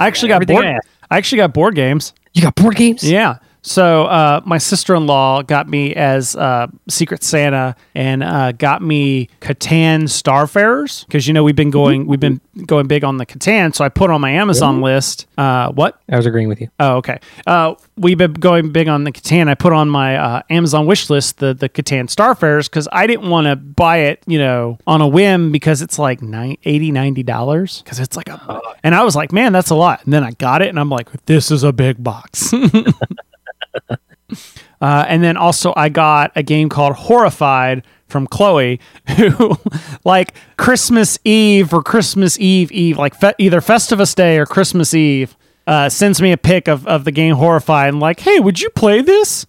I 0.00 0.06
actually 0.06 0.30
got 0.30 0.46
board. 0.46 0.64
I. 0.64 0.80
I 1.10 1.18
actually 1.18 1.38
got 1.38 1.52
board 1.52 1.74
games. 1.74 2.14
You 2.32 2.42
got 2.42 2.54
board 2.54 2.76
games? 2.76 3.08
Yeah. 3.08 3.38
So 3.62 4.04
uh, 4.04 4.40
my 4.44 4.58
sister 4.58 4.94
in 4.94 5.06
law 5.06 5.42
got 5.42 5.68
me 5.68 5.94
as 5.94 6.34
uh, 6.36 6.68
Secret 6.88 7.22
Santa 7.22 7.76
and 7.94 8.22
uh, 8.22 8.52
got 8.52 8.82
me 8.82 9.28
Catan 9.40 10.04
Starfarers 10.04 11.06
because 11.06 11.26
you 11.26 11.34
know 11.34 11.44
we've 11.44 11.56
been 11.56 11.70
going 11.70 12.06
we've 12.06 12.20
been 12.20 12.40
going 12.66 12.86
big 12.86 13.04
on 13.04 13.18
the 13.18 13.26
Catan. 13.26 13.74
So 13.74 13.84
I 13.84 13.88
put 13.88 14.10
on 14.10 14.20
my 14.20 14.30
Amazon 14.32 14.80
list. 14.80 15.26
Uh, 15.36 15.70
what? 15.72 16.00
I 16.10 16.16
was 16.16 16.26
agreeing 16.26 16.48
with 16.48 16.60
you. 16.60 16.68
Oh, 16.78 16.96
okay. 16.96 17.20
Uh, 17.46 17.74
we've 17.96 18.18
been 18.18 18.32
going 18.32 18.72
big 18.72 18.88
on 18.88 19.04
the 19.04 19.12
Catan. 19.12 19.48
I 19.48 19.54
put 19.54 19.72
on 19.72 19.88
my 19.88 20.16
uh, 20.16 20.42
Amazon 20.50 20.86
wish 20.86 21.10
list 21.10 21.38
the 21.38 21.54
the 21.54 21.68
Catan 21.68 22.04
Starfarers 22.04 22.64
because 22.64 22.88
I 22.92 23.06
didn't 23.06 23.28
want 23.28 23.46
to 23.46 23.56
buy 23.56 23.98
it, 23.98 24.22
you 24.26 24.38
know, 24.38 24.78
on 24.86 25.00
a 25.00 25.08
whim 25.08 25.52
because 25.52 25.82
it's 25.82 25.98
like 25.98 26.22
nine, 26.22 26.56
80 26.64 26.92
90 26.92 27.22
dollars 27.22 27.82
because 27.82 28.00
it's 28.00 28.16
like 28.16 28.28
a, 28.28 28.60
and 28.82 28.94
I 28.94 29.04
was 29.04 29.14
like, 29.14 29.32
man, 29.32 29.52
that's 29.52 29.70
a 29.70 29.74
lot. 29.74 30.02
And 30.04 30.12
then 30.12 30.24
I 30.24 30.32
got 30.32 30.62
it, 30.62 30.68
and 30.68 30.78
I'm 30.78 30.90
like, 30.90 31.10
this 31.26 31.50
is 31.50 31.62
a 31.62 31.72
big 31.72 32.02
box. 32.02 32.52
Uh, 34.80 35.04
and 35.08 35.22
then 35.22 35.36
also, 35.36 35.74
I 35.76 35.88
got 35.88 36.32
a 36.34 36.42
game 36.42 36.68
called 36.68 36.94
Horrified 36.94 37.84
from 38.06 38.26
Chloe, 38.26 38.80
who, 39.16 39.56
like 40.04 40.34
Christmas 40.56 41.18
Eve 41.24 41.74
or 41.74 41.82
Christmas 41.82 42.38
Eve 42.38 42.72
Eve, 42.72 42.96
like 42.96 43.14
fe- 43.14 43.34
either 43.38 43.60
Festivus 43.60 44.14
Day 44.14 44.38
or 44.38 44.46
Christmas 44.46 44.94
Eve, 44.94 45.36
uh, 45.66 45.88
sends 45.88 46.22
me 46.22 46.32
a 46.32 46.38
pic 46.38 46.66
of, 46.66 46.86
of 46.86 47.04
the 47.04 47.12
game 47.12 47.34
Horrified 47.34 47.90
and 47.90 48.00
like, 48.00 48.20
hey, 48.20 48.40
would 48.40 48.60
you 48.60 48.70
play 48.70 49.02
this? 49.02 49.46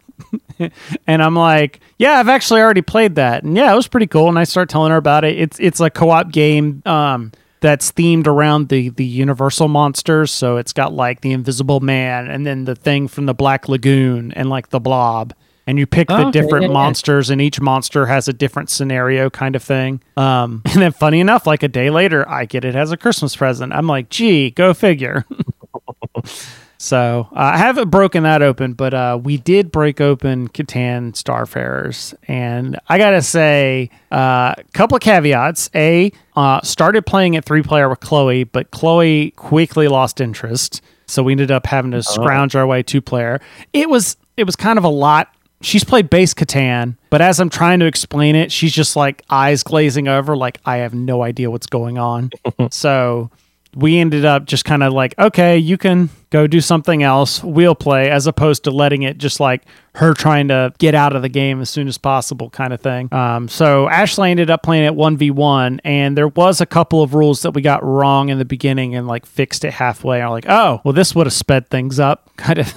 and 1.07 1.23
I'm 1.23 1.35
like, 1.35 1.79
yeah, 1.97 2.19
I've 2.19 2.29
actually 2.29 2.61
already 2.61 2.81
played 2.81 3.15
that, 3.15 3.43
and 3.43 3.55
yeah, 3.55 3.71
it 3.71 3.75
was 3.75 3.87
pretty 3.87 4.07
cool. 4.07 4.27
And 4.27 4.37
I 4.37 4.43
start 4.43 4.69
telling 4.69 4.91
her 4.91 4.97
about 4.97 5.23
it. 5.23 5.39
It's 5.39 5.59
it's 5.59 5.79
a 5.79 5.89
co-op 5.89 6.31
game. 6.31 6.81
Um, 6.85 7.31
that's 7.61 7.91
themed 7.91 8.27
around 8.27 8.69
the 8.69 8.89
the 8.89 9.05
universal 9.05 9.67
monsters. 9.67 10.31
So 10.31 10.57
it's 10.57 10.73
got 10.73 10.93
like 10.93 11.21
the 11.21 11.31
Invisible 11.31 11.79
Man 11.79 12.29
and 12.29 12.45
then 12.45 12.65
the 12.65 12.75
thing 12.75 13.07
from 13.07 13.25
the 13.27 13.33
Black 13.33 13.69
Lagoon 13.69 14.31
and 14.33 14.49
like 14.49 14.69
the 14.69 14.79
Blob. 14.79 15.33
And 15.67 15.77
you 15.77 15.85
pick 15.85 16.09
Oh, 16.09 16.17
the 16.17 16.21
okay, 16.27 16.31
different 16.31 16.65
yeah. 16.65 16.71
monsters, 16.73 17.29
and 17.29 17.39
each 17.39 17.61
monster 17.61 18.07
has 18.07 18.27
a 18.27 18.33
different 18.33 18.71
scenario, 18.71 19.29
kind 19.29 19.55
of 19.55 19.61
thing. 19.63 20.01
Um, 20.17 20.63
and 20.73 20.81
then, 20.81 20.91
funny 20.91 21.19
enough, 21.19 21.45
like 21.45 21.61
a 21.61 21.67
day 21.67 21.91
later, 21.91 22.27
I 22.27 22.45
get 22.45 22.65
it 22.65 22.75
as 22.75 22.91
a 22.91 22.97
Christmas 22.97 23.35
present. 23.35 23.71
I'm 23.71 23.85
like, 23.85 24.09
gee, 24.09 24.49
go 24.49 24.73
figure. 24.73 25.23
So 26.81 27.27
uh, 27.31 27.35
I 27.35 27.57
haven't 27.57 27.91
broken 27.91 28.23
that 28.23 28.41
open, 28.41 28.73
but 28.73 28.91
uh, 28.95 29.19
we 29.21 29.37
did 29.37 29.71
break 29.71 30.01
open 30.01 30.47
Catan 30.47 31.11
Starfarers, 31.11 32.15
and 32.27 32.79
I 32.89 32.97
gotta 32.97 33.21
say, 33.21 33.91
a 34.11 34.15
uh, 34.15 34.55
couple 34.73 34.95
of 34.95 35.01
caveats. 35.03 35.69
A 35.75 36.11
uh, 36.35 36.59
started 36.61 37.05
playing 37.05 37.35
at 37.35 37.45
three 37.45 37.61
player 37.61 37.87
with 37.87 37.99
Chloe, 37.99 38.45
but 38.45 38.71
Chloe 38.71 39.29
quickly 39.35 39.87
lost 39.89 40.19
interest, 40.19 40.81
so 41.05 41.21
we 41.21 41.33
ended 41.33 41.51
up 41.51 41.67
having 41.67 41.91
to 41.91 42.01
scrounge 42.01 42.55
our 42.55 42.65
way 42.65 42.81
two 42.81 42.99
player. 42.99 43.39
It 43.73 43.87
was 43.87 44.17
it 44.35 44.45
was 44.45 44.55
kind 44.55 44.79
of 44.79 44.83
a 44.83 44.89
lot. 44.89 45.31
She's 45.61 45.83
played 45.83 46.09
base 46.09 46.33
Catan, 46.33 46.97
but 47.11 47.21
as 47.21 47.39
I'm 47.39 47.51
trying 47.51 47.79
to 47.81 47.85
explain 47.85 48.35
it, 48.35 48.51
she's 48.51 48.73
just 48.73 48.95
like 48.95 49.21
eyes 49.29 49.61
glazing 49.61 50.07
over, 50.07 50.35
like 50.35 50.59
I 50.65 50.77
have 50.77 50.95
no 50.95 51.21
idea 51.21 51.51
what's 51.51 51.67
going 51.67 51.99
on. 51.99 52.31
so 52.71 53.29
we 53.75 53.97
ended 53.99 54.25
up 54.25 54.45
just 54.45 54.65
kind 54.65 54.83
of 54.83 54.91
like, 54.93 55.13
okay, 55.17 55.57
you 55.57 55.77
can 55.77 56.09
go 56.29 56.47
do 56.47 56.59
something 56.61 57.03
else. 57.03 57.43
We'll 57.43 57.75
play, 57.75 58.09
as 58.09 58.27
opposed 58.27 58.65
to 58.65 58.71
letting 58.71 59.03
it 59.03 59.17
just 59.17 59.39
like 59.39 59.63
her 59.95 60.13
trying 60.13 60.49
to 60.49 60.73
get 60.77 60.93
out 60.95 61.15
of 61.15 61.21
the 61.21 61.29
game 61.29 61.61
as 61.61 61.69
soon 61.69 61.87
as 61.87 61.97
possible, 61.97 62.49
kind 62.49 62.73
of 62.73 62.81
thing. 62.81 63.13
Um, 63.13 63.47
so 63.47 63.87
Ashley 63.87 64.31
ended 64.31 64.49
up 64.49 64.63
playing 64.63 65.17
v 65.17 65.31
one, 65.31 65.79
and 65.83 66.17
there 66.17 66.27
was 66.27 66.59
a 66.61 66.65
couple 66.65 67.01
of 67.01 67.13
rules 67.13 67.41
that 67.43 67.51
we 67.51 67.61
got 67.61 67.83
wrong 67.83 68.29
in 68.29 68.37
the 68.39 68.45
beginning 68.45 68.95
and 68.95 69.07
like 69.07 69.25
fixed 69.25 69.63
it 69.63 69.71
halfway. 69.73 70.21
I'm 70.21 70.31
like, 70.31 70.47
oh, 70.49 70.81
well, 70.83 70.93
this 70.93 71.15
would 71.15 71.27
have 71.27 71.33
sped 71.33 71.69
things 71.69 71.99
up, 71.99 72.29
kind 72.37 72.59
of. 72.59 72.73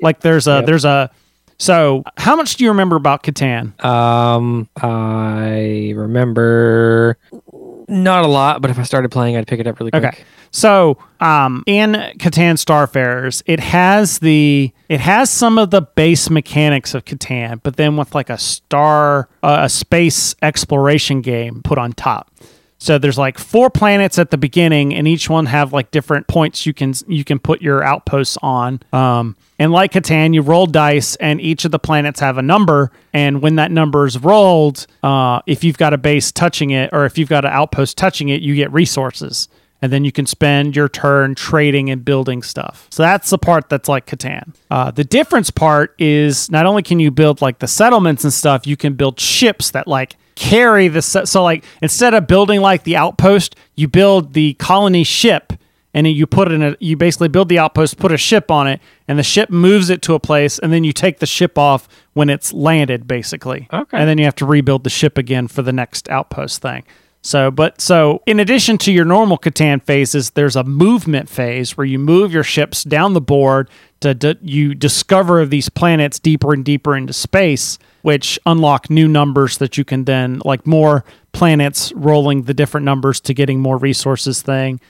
like 0.00 0.20
there's 0.20 0.46
a 0.46 0.56
Yep. 0.56 0.66
there's 0.66 0.84
a. 0.84 1.10
So 1.58 2.04
how 2.16 2.36
much 2.36 2.56
do 2.56 2.64
you 2.64 2.70
remember 2.70 2.96
about 2.96 3.22
Catan? 3.22 3.78
Um, 3.84 4.66
I 4.80 5.92
remember 5.94 7.18
not 7.90 8.24
a 8.24 8.28
lot, 8.28 8.62
but 8.62 8.70
if 8.70 8.78
I 8.78 8.82
started 8.84 9.10
playing, 9.10 9.36
I'd 9.36 9.46
pick 9.46 9.60
it 9.60 9.66
up 9.66 9.78
really 9.80 9.90
quick. 9.90 10.04
Okay. 10.04 10.18
So, 10.52 10.98
um, 11.20 11.62
in 11.66 11.92
Catan 11.92 12.54
Starfarers, 12.56 13.42
it 13.46 13.60
has 13.60 14.18
the 14.20 14.72
it 14.88 15.00
has 15.00 15.30
some 15.30 15.58
of 15.58 15.70
the 15.70 15.82
base 15.82 16.30
mechanics 16.30 16.94
of 16.94 17.04
Catan, 17.04 17.60
but 17.62 17.76
then 17.76 17.96
with 17.96 18.14
like 18.14 18.30
a 18.30 18.38
star 18.38 19.28
uh, 19.42 19.60
a 19.62 19.68
space 19.68 20.34
exploration 20.42 21.20
game 21.20 21.62
put 21.62 21.78
on 21.78 21.92
top. 21.92 22.30
So 22.80 22.96
there's 22.96 23.18
like 23.18 23.38
four 23.38 23.68
planets 23.68 24.18
at 24.18 24.30
the 24.30 24.38
beginning, 24.38 24.94
and 24.94 25.06
each 25.06 25.28
one 25.28 25.44
have 25.46 25.74
like 25.74 25.90
different 25.90 26.26
points 26.28 26.64
you 26.64 26.72
can 26.72 26.94
you 27.06 27.24
can 27.24 27.38
put 27.38 27.60
your 27.60 27.84
outposts 27.84 28.38
on. 28.40 28.80
Um, 28.92 29.36
and 29.58 29.70
like 29.70 29.92
Catan, 29.92 30.32
you 30.32 30.40
roll 30.40 30.64
dice, 30.64 31.14
and 31.16 31.42
each 31.42 31.66
of 31.66 31.72
the 31.72 31.78
planets 31.78 32.20
have 32.20 32.38
a 32.38 32.42
number. 32.42 32.90
And 33.12 33.42
when 33.42 33.56
that 33.56 33.70
number 33.70 34.06
is 34.06 34.18
rolled, 34.18 34.86
uh, 35.02 35.42
if 35.46 35.62
you've 35.62 35.76
got 35.76 35.92
a 35.92 35.98
base 35.98 36.32
touching 36.32 36.70
it, 36.70 36.88
or 36.94 37.04
if 37.04 37.18
you've 37.18 37.28
got 37.28 37.44
an 37.44 37.52
outpost 37.52 37.98
touching 37.98 38.30
it, 38.30 38.40
you 38.40 38.54
get 38.54 38.72
resources, 38.72 39.50
and 39.82 39.92
then 39.92 40.02
you 40.06 40.10
can 40.10 40.24
spend 40.24 40.74
your 40.74 40.88
turn 40.88 41.34
trading 41.34 41.90
and 41.90 42.02
building 42.02 42.42
stuff. 42.42 42.86
So 42.90 43.02
that's 43.02 43.28
the 43.28 43.36
part 43.36 43.68
that's 43.68 43.90
like 43.90 44.06
Catan. 44.06 44.54
Uh, 44.70 44.90
the 44.90 45.04
difference 45.04 45.50
part 45.50 45.94
is 45.98 46.50
not 46.50 46.64
only 46.64 46.82
can 46.82 46.98
you 46.98 47.10
build 47.10 47.42
like 47.42 47.58
the 47.58 47.68
settlements 47.68 48.24
and 48.24 48.32
stuff, 48.32 48.66
you 48.66 48.78
can 48.78 48.94
build 48.94 49.20
ships 49.20 49.70
that 49.72 49.86
like 49.86 50.16
carry 50.40 50.88
the 50.88 51.02
so 51.02 51.42
like 51.42 51.62
instead 51.82 52.14
of 52.14 52.26
building 52.26 52.62
like 52.62 52.82
the 52.84 52.96
outpost 52.96 53.54
you 53.76 53.86
build 53.86 54.32
the 54.32 54.54
colony 54.54 55.04
ship 55.04 55.52
and 55.92 56.06
you 56.08 56.26
put 56.26 56.48
it 56.50 56.54
in 56.54 56.62
a 56.62 56.74
you 56.80 56.96
basically 56.96 57.28
build 57.28 57.50
the 57.50 57.58
outpost 57.58 57.98
put 57.98 58.10
a 58.10 58.16
ship 58.16 58.50
on 58.50 58.66
it 58.66 58.80
and 59.06 59.18
the 59.18 59.22
ship 59.22 59.50
moves 59.50 59.90
it 59.90 60.00
to 60.00 60.14
a 60.14 60.18
place 60.18 60.58
and 60.58 60.72
then 60.72 60.82
you 60.82 60.94
take 60.94 61.18
the 61.18 61.26
ship 61.26 61.58
off 61.58 61.86
when 62.14 62.30
it's 62.30 62.54
landed 62.54 63.06
basically 63.06 63.68
Okay. 63.70 63.98
and 63.98 64.08
then 64.08 64.16
you 64.16 64.24
have 64.24 64.34
to 64.36 64.46
rebuild 64.46 64.82
the 64.82 64.88
ship 64.90 65.18
again 65.18 65.46
for 65.46 65.60
the 65.60 65.74
next 65.74 66.08
outpost 66.08 66.62
thing 66.62 66.84
so 67.22 67.50
but 67.50 67.80
so 67.80 68.22
in 68.26 68.40
addition 68.40 68.78
to 68.78 68.92
your 68.92 69.04
normal 69.04 69.38
catan 69.38 69.82
phases 69.82 70.30
there's 70.30 70.56
a 70.56 70.64
movement 70.64 71.28
phase 71.28 71.76
where 71.76 71.84
you 71.84 71.98
move 71.98 72.32
your 72.32 72.42
ships 72.42 72.84
down 72.84 73.12
the 73.12 73.20
board 73.20 73.68
to, 74.00 74.14
to 74.14 74.38
you 74.42 74.74
discover 74.74 75.44
these 75.44 75.68
planets 75.68 76.18
deeper 76.18 76.52
and 76.52 76.64
deeper 76.64 76.96
into 76.96 77.12
space 77.12 77.78
which 78.02 78.38
unlock 78.46 78.88
new 78.88 79.06
numbers 79.06 79.58
that 79.58 79.76
you 79.76 79.84
can 79.84 80.04
then 80.04 80.40
like 80.44 80.66
more 80.66 81.04
planets 81.32 81.92
rolling 81.92 82.42
the 82.44 82.54
different 82.54 82.84
numbers 82.84 83.20
to 83.20 83.34
getting 83.34 83.60
more 83.60 83.76
resources 83.76 84.42
thing 84.42 84.80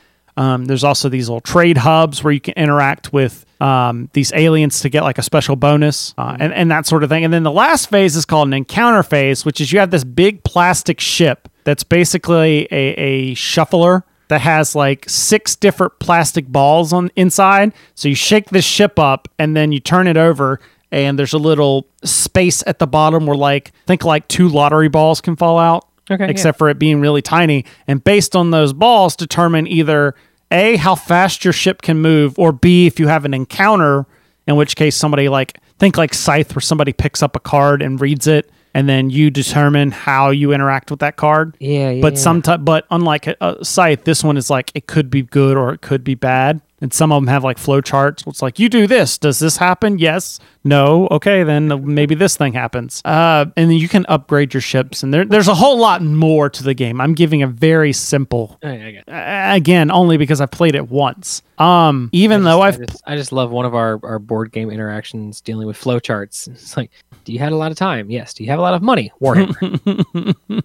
um, 0.41 0.65
there's 0.65 0.85
also 0.85 1.11
these 1.11 1.29
little 1.29 1.43
trade 1.43 1.77
hubs 1.77 2.25
where 2.25 2.33
you 2.33 2.41
can 2.41 2.55
interact 2.55 3.13
with 3.13 3.45
um, 3.61 4.09
these 4.15 4.33
aliens 4.33 4.81
to 4.81 4.89
get 4.89 5.03
like 5.03 5.19
a 5.19 5.23
special 5.23 5.55
bonus 5.55 6.15
uh, 6.17 6.35
and, 6.41 6.55
and 6.55 6.71
that 6.71 6.87
sort 6.87 7.03
of 7.05 7.11
thing. 7.11 7.25
And 7.25 7.33
then 7.33 7.43
the 7.43 7.53
last 7.53 7.91
phase 7.91 8.17
is 8.17 8.25
called 8.25 8.49
an 8.49 8.55
encounter 8.55 9.03
phase, 9.03 9.45
which 9.45 9.61
is 9.61 9.71
you 9.71 9.81
have 9.81 9.91
this 9.91 10.03
big 10.03 10.43
plastic 10.43 10.99
ship 10.99 11.50
that's 11.65 11.85
basically 11.85 12.67
a, 12.71 12.95
a 12.95 13.35
shuffler 13.35 14.05
that 14.29 14.41
has 14.41 14.75
like 14.75 15.09
six 15.09 15.57
different 15.57 15.99
plastic 15.99 16.47
balls 16.47 16.93
on 16.93 17.11
inside. 17.17 17.73
So 17.95 18.09
you 18.09 18.15
shake 18.15 18.51
this 18.51 18.65
ship 18.65 18.99
up 18.99 19.29
and 19.39 19.57
then 19.57 19.73
you 19.73 19.81
turn 19.81 20.07
it 20.07 20.17
over 20.17 20.61
and 20.93 21.19
there's 21.19 21.33
a 21.33 21.39
little 21.39 21.87
space 22.05 22.63
at 22.67 22.79
the 22.79 22.87
bottom 22.87 23.27
where 23.27 23.37
like 23.37 23.73
think 23.87 24.05
like 24.05 24.29
two 24.29 24.49
lottery 24.49 24.89
balls 24.89 25.21
can 25.21 25.37
fall 25.37 25.59
out 25.59 25.87
Okay, 26.11 26.25
yeah. 26.25 26.31
except 26.31 26.59
for 26.59 26.69
it 26.69 26.79
being 26.79 27.01
really 27.01 27.23
tiny. 27.23 27.65
And 27.87 28.03
based 28.03 28.35
on 28.35 28.51
those 28.51 28.73
balls, 28.73 29.15
determine 29.15 29.67
either 29.69 30.15
A, 30.51 30.77
how 30.77 30.97
fast 30.97 31.45
your 31.45 31.53
ship 31.53 31.83
can 31.83 31.99
move, 31.99 32.37
or 32.39 32.53
B, 32.53 32.87
if 32.87 32.99
you 32.99 33.07
have 33.07 33.25
an 33.25 33.33
encounter, 33.33 34.07
in 34.47 34.57
which 34.57 34.75
case 34.75 34.97
somebody 34.97 35.29
like, 35.29 35.59
think 35.79 35.97
like 35.97 36.13
Scythe, 36.13 36.55
where 36.55 36.61
somebody 36.61 36.93
picks 36.93 37.23
up 37.23 37.37
a 37.37 37.41
card 37.41 37.81
and 37.81 38.01
reads 38.01 38.27
it, 38.27 38.51
and 38.75 38.89
then 38.89 39.11
you 39.11 39.31
determine 39.31 39.91
how 39.91 40.31
you 40.31 40.53
interact 40.53 40.91
with 40.91 41.01
that 41.01 41.17
card. 41.17 41.57
Yeah, 41.61 41.91
yeah. 41.91 42.03
But 42.03 42.19
sometimes, 42.19 42.63
but 42.65 42.87
unlike 42.91 43.27
a, 43.27 43.37
a 43.41 43.65
Scythe, 43.65 44.05
this 44.05 44.23
one 44.23 44.37
is 44.37 44.51
like, 44.51 44.71
it 44.75 44.87
could 44.87 45.11
be 45.11 45.23
good 45.23 45.57
or 45.57 45.73
it 45.73 45.81
could 45.81 46.05
be 46.05 46.15
bad. 46.15 46.61
And 46.81 46.93
some 46.93 47.13
of 47.13 47.21
them 47.21 47.29
have 47.29 47.45
like 47.45 47.59
flow 47.59 47.81
charts. 47.81 48.25
It's 48.27 48.41
like, 48.41 48.59
you 48.59 48.69
do 48.69 48.87
this. 48.87 49.19
Does 49.19 49.39
this 49.39 49.57
happen? 49.57 49.99
Yes. 49.99 50.41
No. 50.65 51.09
Okay. 51.11 51.43
Then 51.43 51.95
maybe 51.95 52.15
this 52.15 52.37
thing 52.37 52.53
happens. 52.55 53.03
Uh, 53.05 53.47
and 53.57 53.71
then 53.71 53.77
you 53.77 53.89
can 53.89 54.07
upgrade 54.09 54.55
your 54.55 54.61
ships. 54.63 55.03
And 55.03 55.13
there, 55.13 55.25
there's 55.25 55.49
a 55.49 55.55
whole 55.55 55.79
lot 55.79 56.03
more 56.03 56.49
to 56.49 56.63
the 56.63 56.73
game. 56.75 57.01
I'm 57.01 57.15
giving 57.15 57.43
a 57.43 57.47
very 57.47 57.93
simple, 57.93 58.59
I, 58.63 59.03
I, 59.07 59.53
uh, 59.53 59.57
again, 59.57 59.91
only 59.91 60.17
because 60.17 60.41
I've 60.41 60.51
played 60.51 60.75
it 60.75 60.89
once. 60.89 61.43
Um, 61.59 62.09
even 62.13 62.45
though 62.45 62.63
I 62.63 62.69
I've, 62.69 62.79
just, 62.79 63.03
I 63.07 63.17
just 63.17 63.33
love 63.33 63.51
one 63.51 63.67
of 63.67 63.75
our, 63.75 64.01
our 64.03 64.19
board 64.19 64.51
game 64.51 64.71
interactions 64.71 65.41
dealing 65.43 65.67
with 65.67 65.79
flowcharts. 65.79 66.49
It's 66.61 66.77
like, 66.77 66.91
do 67.25 67.33
you 67.33 67.39
have 67.41 67.53
a 67.53 67.57
lot 67.57 67.71
of 67.71 67.77
time? 67.77 68.11
Yes. 68.11 68.33
Do 68.35 68.45
you 68.45 68.51
have 68.51 68.59
a 68.59 68.63
lot 68.63 68.75
of 68.75 68.83
money? 68.83 69.13
Warhammer. 69.21 70.35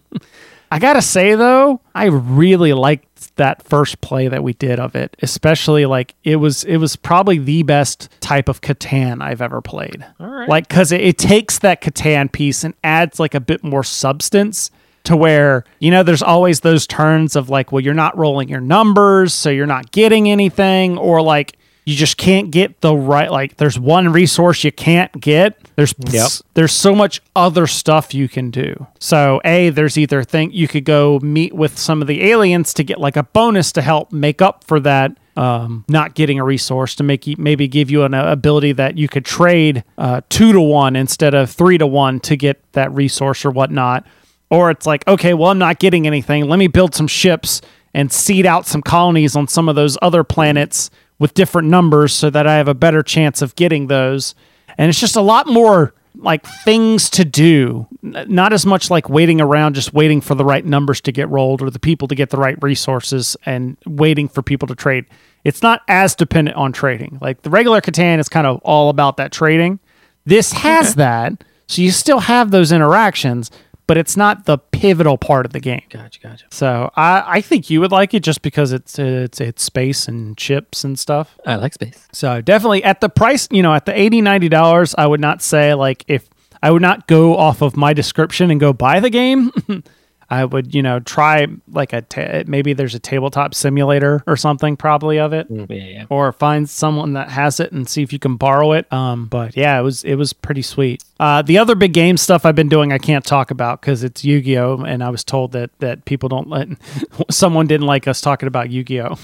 I 0.72 0.80
gotta 0.80 1.02
say 1.02 1.36
though, 1.36 1.80
I 1.94 2.06
really 2.06 2.74
liked 2.74 3.15
that 3.32 3.64
first 3.64 4.02
play 4.02 4.28
that 4.28 4.44
we 4.44 4.54
did 4.54 4.80
of 4.80 4.96
it. 4.96 5.16
Especially 5.22 5.86
like 5.86 6.16
it 6.24 6.38
was 6.38 6.64
it 6.64 6.78
was 6.78 6.96
probably 6.96 7.38
the 7.38 7.64
best 7.64 8.10
type 8.22 8.50
of 8.50 8.62
Catan 8.62 9.22
I've 9.22 9.42
ever 9.42 9.62
played. 9.62 10.06
All 10.20 10.28
right. 10.28 10.50
Like 10.50 10.68
because 10.68 10.92
it, 10.92 11.02
it 11.02 11.18
takes 11.18 11.60
that 11.60 11.82
Catan 11.82 12.32
piece 12.32 12.64
and 12.64 12.74
adds 12.84 13.20
like 13.20 13.34
a 13.34 13.40
bit 13.40 13.64
more 13.64 13.84
substance 13.84 14.72
to 15.06 15.16
where 15.16 15.64
you 15.80 15.92
know 15.92 16.04
there's 16.04 16.24
always 16.24 16.62
those 16.62 16.86
turns 16.88 17.36
of 17.36 17.50
like 17.50 17.72
well 17.72 17.80
you're 17.80 17.94
not 17.94 18.18
rolling 18.18 18.50
your 18.50 18.60
numbers 18.60 19.34
so 19.34 19.50
you're 19.50 19.68
not 19.68 19.92
getting 19.92 20.30
anything 20.30 20.98
or 20.98 21.22
like 21.22 21.58
you 21.86 21.96
just 21.96 22.18
can't 22.18 22.52
get 22.52 22.82
the 22.82 22.96
right 22.96 23.32
like 23.32 23.58
there's 23.58 23.80
one 23.80 24.12
resource 24.12 24.64
you 24.64 24.72
can't 24.72 25.12
get 25.22 25.58
there's 25.76 25.94
Yep. 26.00 26.30
there's 26.56 26.72
so 26.72 26.96
much 26.96 27.22
other 27.36 27.68
stuff 27.68 28.14
you 28.14 28.28
can 28.28 28.50
do 28.52 28.88
so 29.00 29.40
a 29.46 29.70
there's 29.70 29.98
either 29.98 30.24
think 30.24 30.54
you 30.54 30.68
could 30.68 30.86
go 30.86 31.20
meet 31.22 31.54
with 31.54 31.78
some 31.78 32.02
of 32.02 32.08
the 32.08 32.24
aliens 32.24 32.74
to 32.74 32.84
get 32.84 33.00
like 33.00 33.16
a 33.16 33.24
bonus 33.24 33.72
to 33.74 33.82
help 33.82 34.12
make 34.12 34.42
up 34.42 34.64
for 34.64 34.80
that 34.80 35.16
um, 35.38 35.84
not 35.90 36.16
getting 36.16 36.40
a 36.40 36.46
resource 36.46 36.96
to 36.96 37.04
make 37.04 37.28
you 37.28 37.36
maybe 37.38 37.68
give 37.68 37.92
you 37.92 38.04
an 38.04 38.14
uh, 38.14 38.32
ability 38.32 38.72
that 38.72 38.98
you 38.98 39.10
could 39.10 39.26
trade 39.26 39.84
uh, 39.98 40.22
two 40.30 40.54
to 40.54 40.62
one 40.62 40.96
instead 40.96 41.34
of 41.34 41.52
three 41.52 41.78
to 41.78 41.86
one 41.86 42.22
to 42.22 42.38
get 42.38 42.62
that 42.72 42.92
resource 42.94 43.44
or 43.46 43.52
whatnot 43.52 44.08
or 44.52 44.70
it's 44.70 44.86
like, 44.86 45.06
okay, 45.08 45.34
well, 45.34 45.50
I'm 45.50 45.58
not 45.58 45.80
getting 45.80 46.06
anything. 46.06 46.48
Let 46.48 46.58
me 46.60 46.68
build 46.68 46.94
some 46.94 47.08
ships 47.08 47.62
and 47.96 48.12
seed 48.12 48.46
out 48.46 48.68
some 48.68 48.82
colonies 48.84 49.36
on 49.36 49.48
some 49.48 49.68
of 49.68 49.76
those 49.76 49.98
other 50.04 50.24
planets 50.24 50.92
with 51.20 51.34
different 51.34 51.68
numbers 51.70 52.14
so 52.14 52.30
that 52.30 52.46
I 52.48 52.56
have 52.56 52.68
a 52.68 52.74
better 52.74 53.02
chance 53.04 53.42
of 53.42 53.56
getting 53.56 53.88
those. 53.88 54.36
And 54.78 54.90
it's 54.90 55.00
just 55.00 55.16
a 55.16 55.22
lot 55.22 55.48
more 55.48 55.94
like 56.18 56.46
things 56.46 57.10
to 57.10 57.26
do, 57.26 57.88
not 58.02 58.54
as 58.54 58.66
much 58.66 58.90
like 58.90 59.10
waiting 59.10 59.42
around, 59.42 59.76
just 59.76 59.94
waiting 59.94 60.22
for 60.22 60.36
the 60.36 60.46
right 60.46 60.66
numbers 60.66 61.02
to 61.02 61.12
get 61.12 61.30
rolled 61.30 61.62
or 61.62 61.70
the 61.70 61.80
people 61.80 62.08
to 62.08 62.16
get 62.16 62.30
the 62.30 62.38
right 62.38 62.62
resources 62.62 63.36
and 63.46 63.78
waiting 63.86 64.28
for 64.28 64.42
people 64.42 64.68
to 64.68 64.76
trade. 64.76 65.06
It's 65.44 65.62
not 65.62 65.82
as 65.88 66.16
dependent 66.16 66.58
on 66.58 66.72
trading. 66.72 67.18
Like 67.22 67.42
the 67.42 67.50
regular 67.50 67.82
Catan 67.82 68.20
is 68.20 68.30
kind 68.30 68.48
of 68.48 68.62
all 68.64 68.90
about 68.90 69.18
that 69.18 69.32
trading. 69.32 69.80
This 70.26 70.54
has 70.54 70.96
that, 70.96 71.44
so 71.68 71.82
you 71.82 71.92
still 71.92 72.20
have 72.20 72.52
those 72.52 72.72
interactions, 72.72 73.52
but 73.88 73.98
it's 73.98 74.18
not 74.18 74.46
the 74.46 74.58
pivotal 74.58 75.18
part 75.18 75.46
of 75.46 75.54
the 75.54 75.60
game. 75.60 75.84
Gotcha, 75.90 76.20
gotcha. 76.20 76.46
So 76.52 76.92
I, 76.96 77.24
I 77.26 77.42
think 77.42 77.70
you 77.70 77.82
would 77.82 77.92
like 77.92 78.14
it 78.14 78.24
just 78.24 78.42
because 78.42 78.72
it's 78.72 78.98
it's 78.98 79.40
it's 79.40 79.64
space 79.64 80.08
and 80.08 80.38
chips 80.38 80.84
and 80.84 80.98
stuff. 80.98 81.38
I 81.46 81.56
like 81.56 81.74
space. 81.74 82.08
So 82.12 82.42
definitely 82.42 82.84
at 82.84 83.02
the 83.02 83.10
price, 83.10 83.48
you 83.52 83.62
know, 83.62 83.74
at 83.74 83.86
the 83.86 83.98
80 83.98 84.22
90 84.22 84.50
dollars, 84.50 84.96
I 84.98 85.08
would 85.08 85.22
not 85.22 85.42
say 85.42 85.74
like 85.74 86.04
if 86.08 86.30
I 86.62 86.72
would 86.72 86.82
not 86.82 87.08
go 87.08 87.38
off 87.38 87.62
of 87.62 87.78
my 87.78 87.94
description 87.94 88.50
and 88.50 88.60
go 88.60 88.74
buy 88.74 89.00
the 89.00 89.10
game. 89.10 89.52
I 90.30 90.44
would, 90.46 90.74
you 90.74 90.82
know, 90.82 91.00
try 91.00 91.48
like 91.72 91.94
a 91.94 92.02
ta- 92.02 92.44
maybe 92.48 92.74
there's 92.74 92.96
a 92.96 93.00
tabletop 93.00 93.54
simulator 93.54 94.24
or 94.26 94.36
something 94.36 94.76
probably 94.76 95.20
of 95.20 95.34
it. 95.34 95.52
Mm, 95.52 95.70
yeah, 95.70 95.76
yeah. 95.86 96.06
Or 96.10 96.32
find 96.32 96.70
someone 96.70 97.14
that 97.14 97.30
has 97.30 97.60
it 97.60 97.72
and 97.72 97.88
see 97.88 98.02
if 98.02 98.12
you 98.12 98.20
can 98.20 98.36
borrow 98.36 98.72
it. 98.72 98.92
Um, 98.92 99.28
but 99.28 99.56
yeah, 99.56 99.80
it 99.80 99.84
was 99.84 100.04
it 100.04 100.16
was 100.16 100.34
pretty 100.34 100.62
sweet. 100.64 101.04
Uh, 101.20 101.42
the 101.42 101.58
other 101.58 101.76
big 101.76 101.94
game 101.94 102.18
stuff 102.18 102.46
I've 102.46 102.56
been 102.56 102.70
doing 102.70 102.92
I 102.92 102.98
can't 102.98 103.24
talk 103.26 103.52
about 103.52 103.82
because 103.82 104.04
it's 104.04 104.26
Yu 104.26 104.42
Gi 104.42 104.58
Oh, 104.58 104.78
and 104.82 105.04
I 105.04 105.10
was 105.10 105.24
told 105.24 105.52
that 105.52 105.70
that 105.80 106.06
people 106.06 106.30
don't 106.30 106.50
let 106.50 106.70
someone 107.32 107.68
didn't 107.68 107.88
like 107.88 108.08
us 108.08 108.20
talking 108.22 108.48
about 108.48 108.70
Yu 108.70 108.84
Gi 108.84 109.02
Oh. 109.02 109.18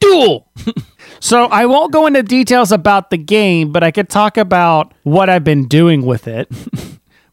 Duel. 0.00 0.46
So 1.22 1.44
I 1.46 1.66
won't 1.66 1.92
go 1.92 2.06
into 2.06 2.22
details 2.22 2.72
about 2.72 3.10
the 3.10 3.18
game, 3.18 3.72
but 3.72 3.82
I 3.84 3.90
could 3.90 4.08
talk 4.08 4.38
about 4.38 4.94
what 5.02 5.28
I've 5.28 5.44
been 5.44 5.68
doing 5.68 6.06
with 6.06 6.26
it, 6.26 6.50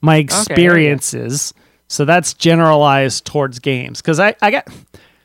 my 0.01 0.17
experiences. 0.17 1.53
So 1.88 2.06
that's 2.06 2.34
generalized 2.34 3.26
towards 3.26 3.60
games 3.60 4.02
because 4.02 4.19
I, 4.19 4.36
I 4.41 4.52
got. 4.52 4.67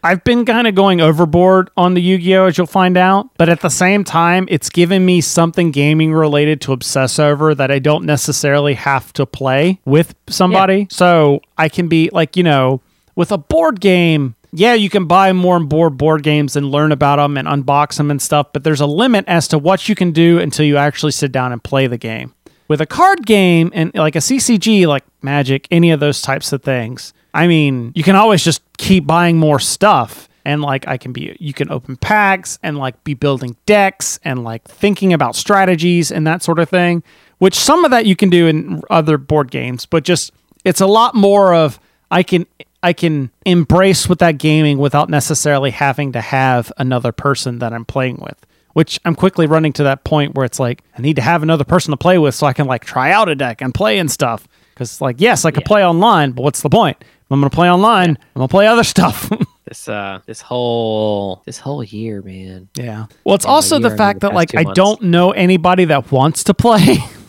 I've 0.05 0.25
been 0.25 0.44
kind 0.44 0.66
of 0.66 0.75
going 0.75 1.01
overboard 1.01 1.70
on 1.77 1.94
the 1.94 2.03
Yu 2.03 2.18
Gi 2.18 2.37
Oh! 2.37 2.46
as 2.46 2.59
you'll 2.59 2.66
find 2.66 2.96
out, 2.96 3.29
but 3.38 3.48
at 3.48 3.61
the 3.61 3.70
same 3.70 4.03
time, 4.03 4.48
it's 4.51 4.68
given 4.68 5.07
me 5.07 5.20
something 5.20 5.70
gaming 5.70 6.12
related 6.12 6.61
to 6.62 6.72
obsess 6.72 7.20
over 7.20 7.55
that 7.55 7.70
I 7.70 7.79
don't 7.79 8.05
necessarily 8.05 8.75
have 8.75 9.12
to 9.12 9.27
play 9.27 9.79
with 9.85 10.16
somebody. 10.29 10.88
So 10.90 11.40
I 11.57 11.68
can 11.68 11.87
be 11.87 12.11
like, 12.12 12.37
you 12.37 12.42
know, 12.42 12.81
with 13.14 13.31
a 13.31 13.38
board 13.38 13.81
game, 13.81 14.35
yeah, 14.53 14.75
you 14.75 14.90
can 14.90 15.07
buy 15.07 15.33
more 15.33 15.57
and 15.57 15.70
more 15.70 15.88
board 15.88 16.25
games 16.25 16.57
and 16.57 16.70
learn 16.72 16.90
about 16.90 17.16
them 17.16 17.37
and 17.37 17.46
unbox 17.46 17.96
them 17.96 18.11
and 18.11 18.20
stuff, 18.20 18.48
but 18.53 18.64
there's 18.64 18.81
a 18.81 18.87
limit 18.87 19.25
as 19.29 19.46
to 19.48 19.59
what 19.59 19.88
you 19.88 19.94
can 19.94 20.11
do 20.11 20.40
until 20.40 20.66
you 20.66 20.79
actually 20.79 21.12
sit 21.12 21.31
down 21.31 21.53
and 21.53 21.62
play 21.62 21.87
the 21.87 21.96
game. 21.96 22.35
With 22.72 22.80
a 22.80 22.87
card 22.87 23.26
game 23.26 23.70
and 23.74 23.94
like 23.94 24.16
a 24.16 24.20
CCG, 24.20 24.87
like 24.87 25.04
Magic, 25.20 25.68
any 25.70 25.90
of 25.90 26.00
those 26.00 26.22
types 26.22 26.54
of 26.54 26.62
things, 26.62 27.12
I 27.35 27.46
mean, 27.46 27.92
you 27.94 28.02
can 28.02 28.16
always 28.16 28.42
just 28.42 28.62
keep 28.78 29.06
buying 29.06 29.37
more 29.37 29.61
stuff. 29.61 30.26
And 30.46 30.62
like 30.62 30.88
I 30.88 30.96
can 30.96 31.12
be, 31.12 31.37
you 31.38 31.52
can 31.52 31.70
open 31.70 31.96
packs 31.96 32.58
and 32.62 32.78
like 32.78 33.04
be 33.04 33.12
building 33.12 33.56
decks 33.66 34.18
and 34.24 34.42
like 34.42 34.64
thinking 34.64 35.12
about 35.12 35.37
strategies 35.37 36.11
and 36.11 36.26
that 36.26 36.42
sort 36.42 36.58
of 36.58 36.70
thing, 36.70 37.02
which 37.40 37.56
some 37.56 37.85
of 37.85 37.90
that 37.90 38.06
you 38.06 38.16
can 38.16 38.30
do 38.30 38.46
in 38.46 38.80
other 38.88 39.18
board 39.18 39.50
games, 39.50 39.85
but 39.85 40.02
just 40.02 40.32
it's 40.64 40.80
a 40.80 40.87
lot 40.87 41.14
more 41.14 41.52
of 41.52 41.78
I 42.11 42.22
can 42.22 42.46
I 42.82 42.94
can 42.94 43.30
embrace 43.44 44.08
with 44.08 44.20
that 44.20 44.38
gaming 44.38 44.78
without 44.78 45.11
necessarily 45.11 45.72
having 45.72 46.12
to 46.12 46.22
have 46.22 46.72
another 46.78 47.12
person 47.12 47.58
that 47.58 47.74
I'm 47.74 47.85
playing 47.85 48.16
with. 48.16 48.46
Which 48.74 48.98
I'm 49.04 49.14
quickly 49.14 49.46
running 49.46 49.72
to 49.74 49.82
that 49.85 50.04
point 50.04 50.35
where 50.35 50.44
it's 50.46 50.58
like 50.58 50.82
I 50.96 51.02
need 51.02 51.16
to 51.16 51.22
have 51.22 51.42
another 51.42 51.64
person 51.64 51.90
to 51.90 51.96
play 51.96 52.18
with 52.18 52.35
so 52.35 52.46
I 52.46 52.52
can 52.52 52.66
like 52.66 52.85
try 52.85 53.12
out 53.12 53.28
a 53.28 53.35
deck 53.35 53.61
and 53.61 53.74
play 53.74 53.98
and 53.98 54.11
stuff. 54.11 54.48
Because 54.74 55.00
like 55.00 55.16
yes, 55.20 55.44
I 55.44 55.50
could 55.50 55.62
Yeah. 55.64 55.68
play 55.68 55.85
online, 55.85 56.32
but 56.32 56.42
what's 56.42 56.62
the 56.62 56.70
point? 56.70 56.96
If 57.00 57.06
I'm 57.30 57.40
gonna 57.40 57.50
play 57.50 57.70
online, 57.70 58.11
I'm 58.11 58.18
gonna 58.40 58.48
play 58.48 58.66
other 58.66 58.85
stuff. 58.85 59.30
This 59.64 59.88
uh, 59.88 60.18
this 60.26 60.40
whole 60.42 61.42
this 61.46 61.56
whole 61.56 61.82
year, 61.85 62.20
man. 62.20 62.68
Yeah. 62.76 63.06
Well, 63.24 63.37
it's 63.37 63.44
Yeah, 63.46 63.52
also 63.52 63.78
the 63.78 63.96
fact 63.96 64.20
the 64.20 64.28
that 64.28 64.35
like 64.35 64.54
I 64.54 64.64
months. 64.64 64.76
don't 64.76 65.02
know 65.04 65.30
anybody 65.30 65.85
that 65.87 66.11
wants 66.12 66.44
to 66.44 66.52
play. 66.52 66.98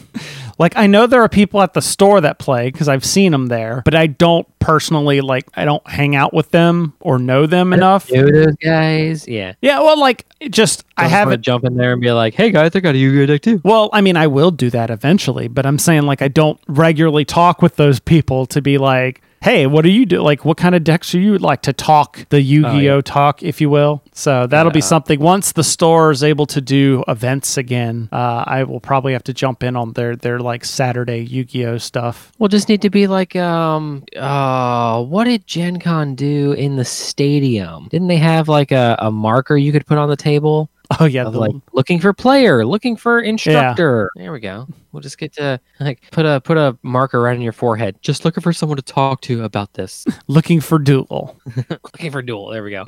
like 0.60 0.76
I 0.78 0.88
know 0.88 1.08
there 1.08 1.22
are 1.22 1.30
people 1.30 1.62
at 1.62 1.74
the 1.74 1.82
store 1.82 2.22
that 2.22 2.40
play 2.40 2.70
because 2.72 2.88
I've 2.88 3.06
seen 3.06 3.32
them 3.32 3.48
there, 3.48 3.82
but 3.86 3.96
I 3.96 4.08
don't 4.08 4.48
personally 4.60 5.20
like 5.22 5.46
I 5.56 5.66
don't 5.66 5.86
hang 5.88 6.16
out 6.16 6.34
with 6.34 6.52
them 6.52 6.94
or 7.00 7.20
know 7.20 7.46
them 7.46 7.74
enough. 7.74 8.12
Know 8.12 8.26
those 8.30 8.56
guys? 8.58 9.28
Yeah. 9.28 9.54
Yeah, 9.62 9.80
well, 9.80 10.00
like 10.00 10.26
it 10.40 10.52
just 10.52 10.86
I 10.98 11.04
Don't 11.04 11.10
just 11.10 11.14
wanna 11.14 11.18
haven't. 11.26 11.42
jump 11.42 11.64
in 11.66 11.76
there 11.76 11.92
and 11.94 12.02
be 12.02 12.12
like, 12.12 12.34
"Hey 12.34 12.52
guys, 12.52 12.76
I 12.76 12.80
got 12.80 12.96
a 12.96 12.98
Yu-Gi-Oh 12.98 13.26
deck 13.26 13.42
too." 13.42 13.62
Well, 13.64 13.90
I 13.94 14.02
mean, 14.02 14.16
I 14.18 14.28
will 14.28 14.52
do 14.52 14.70
that 14.70 14.90
eventually, 14.90 15.48
but 15.48 15.66
I'm 15.66 15.80
saying 15.80 16.04
like 16.04 16.22
I 16.22 16.28
don't 16.28 16.60
regularly 16.68 17.26
talk 17.26 17.62
with 17.62 17.76
those 17.76 18.00
people 18.00 18.46
to 18.48 18.62
be 18.62 18.78
like, 18.78 19.22
hey, 19.44 19.68
what 19.68 19.84
do 19.84 19.92
you 19.92 20.06
do? 20.06 20.22
Like, 20.22 20.46
what 20.46 20.56
kind 20.58 20.74
of 20.74 20.84
decks 20.86 21.14
are 21.14 21.20
you 21.20 21.38
like 21.38 21.62
to 21.64 21.74
talk 21.74 22.26
the 22.30 22.42
Yu 22.42 22.62
Gi 22.62 22.68
Oh 22.68 22.78
yeah. 22.96 23.02
talk, 23.02 23.44
if 23.44 23.60
you 23.60 23.70
will? 23.70 24.02
So 24.14 24.48
that'll 24.48 24.72
be 24.72 24.82
something. 24.82 25.20
Once 25.20 25.52
the 25.52 25.64
store 25.64 26.12
is 26.12 26.24
able 26.24 26.46
to 26.48 26.62
do 26.62 27.04
events 27.08 27.58
again, 27.58 28.08
uh, 28.12 28.46
I 28.48 28.64
will 28.64 28.80
probably 28.80 29.12
have 29.14 29.24
to 29.26 29.34
jump 29.34 29.62
in 29.62 29.76
on 29.76 29.94
their 29.94 30.16
their 30.16 30.40
like 30.40 30.64
Saturday 30.64 31.20
Yu 31.20 31.44
Gi 31.44 31.66
Oh 31.66 31.78
stuff. 31.78 32.32
We'll 32.40 32.48
just 32.48 32.70
need 32.70 32.82
to 32.84 32.90
be 32.90 33.08
like, 33.08 33.36
um, 33.36 34.04
uh, 34.16 35.04
what 35.04 35.26
did 35.26 35.46
Gen 35.46 35.80
Con 35.80 36.16
do 36.16 36.54
in 36.54 36.78
the 36.78 36.86
stadium? 36.86 37.90
Didn't 37.90 38.08
they 38.08 38.18
have 38.18 38.48
like 38.48 38.72
a, 38.72 38.96
a 39.00 39.12
marker 39.12 39.58
you 39.58 39.72
could 39.72 39.86
put 39.86 39.98
on 39.98 40.10
the 40.10 40.16
table 40.16 40.70
Oh 41.00 41.06
yeah, 41.06 41.24
the- 41.26 41.40
like 41.40 41.56
looking 41.72 42.00
for 42.00 42.14
player, 42.14 42.66
looking 42.66 42.96
for 42.96 43.20
instructor? 43.20 44.10
There 44.16 44.32
we 44.32 44.40
go. 44.40 44.68
We'll 44.92 45.02
just 45.02 45.18
get 45.18 45.34
to 45.34 45.60
like 45.80 46.04
put 46.12 46.26
a 46.26 46.42
put 46.42 46.58
a 46.58 46.78
marker 46.84 47.22
right 47.22 47.36
on 47.36 47.42
your 47.42 47.54
forehead. 47.54 47.98
Just 48.02 48.26
looking 48.26 48.42
for 48.42 48.54
someone 48.54 48.76
to 48.78 48.82
talk 48.84 49.22
to 49.22 49.44
about 49.44 49.74
this. 49.74 50.06
looking 50.28 50.60
for 50.62 50.80
duel. 50.80 51.40
looking 51.70 52.12
for 52.12 52.22
duel. 52.22 52.50
There 52.50 52.64
we 52.64 52.72
go. 52.72 52.86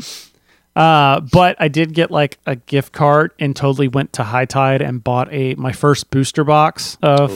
Uh, 0.75 1.21
but 1.21 1.55
I 1.57 1.69
did 1.69 1.93
get 1.93 2.11
like 2.11 2.37
a 2.45 2.57
gift 2.57 2.91
card 2.91 3.31
and 3.39 3.55
totally 3.55 3.87
went 3.87 4.11
to 4.13 4.23
High 4.23 4.43
Tide 4.43 4.81
and 4.81 5.01
bought 5.01 5.31
a 5.31 5.55
my 5.55 5.71
first 5.71 6.09
booster 6.11 6.43
box 6.43 6.97
of 7.01 7.31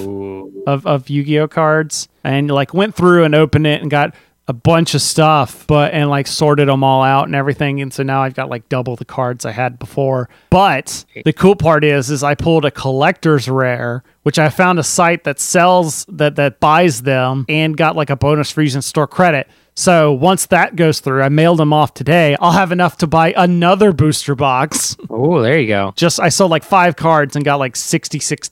of, 0.67 0.85
of 0.85 1.09
Yu-Gi-Oh 1.09 1.47
cards 1.47 2.09
and 2.23 2.51
like 2.51 2.73
went 2.73 2.95
through 2.95 3.23
and 3.23 3.33
opened 3.33 3.65
it 3.65 3.81
and 3.81 3.89
got 3.89 4.13
a 4.49 4.53
bunch 4.53 4.95
of 4.95 5.01
stuff 5.01 5.67
but 5.67 5.93
and 5.93 6.09
like 6.09 6.25
sorted 6.25 6.67
them 6.67 6.83
all 6.83 7.03
out 7.03 7.27
and 7.27 7.35
everything 7.35 7.79
and 7.81 7.93
so 7.93 8.01
now 8.01 8.23
I've 8.23 8.33
got 8.33 8.49
like 8.49 8.67
double 8.67 8.95
the 8.95 9.05
cards 9.05 9.45
I 9.45 9.51
had 9.51 9.77
before. 9.77 10.27
But 10.49 11.05
the 11.23 11.31
cool 11.33 11.55
part 11.55 11.83
is 11.83 12.09
is 12.09 12.23
I 12.23 12.33
pulled 12.33 12.65
a 12.65 12.71
collector's 12.71 13.47
rare 13.47 14.03
which 14.23 14.39
I 14.39 14.49
found 14.49 14.79
a 14.79 14.83
site 14.83 15.23
that 15.25 15.39
sells 15.39 16.03
that 16.09 16.35
that 16.37 16.59
buys 16.59 17.03
them 17.03 17.45
and 17.47 17.77
got 17.77 17.95
like 17.95 18.09
a 18.09 18.15
bonus 18.15 18.57
using 18.57 18.81
store 18.81 19.07
credit 19.07 19.47
so 19.79 20.11
once 20.11 20.45
that 20.47 20.75
goes 20.75 20.99
through 20.99 21.21
I 21.23 21.29
mailed 21.29 21.59
them 21.59 21.71
off 21.73 21.93
today 21.93 22.35
I'll 22.41 22.51
have 22.51 22.71
enough 22.71 22.97
to 22.97 23.07
buy 23.07 23.33
another 23.37 23.93
booster 23.93 24.35
box 24.35 24.97
Oh, 25.09 25.41
there 25.41 25.57
you 25.59 25.67
go. 25.67 25.93
just 25.95 26.19
I 26.19 26.29
sold 26.29 26.51
like 26.51 26.63
five 26.63 26.95
cards 26.95 27.35
and 27.35 27.45
got 27.45 27.59
like 27.59 27.75
$66 27.75 28.49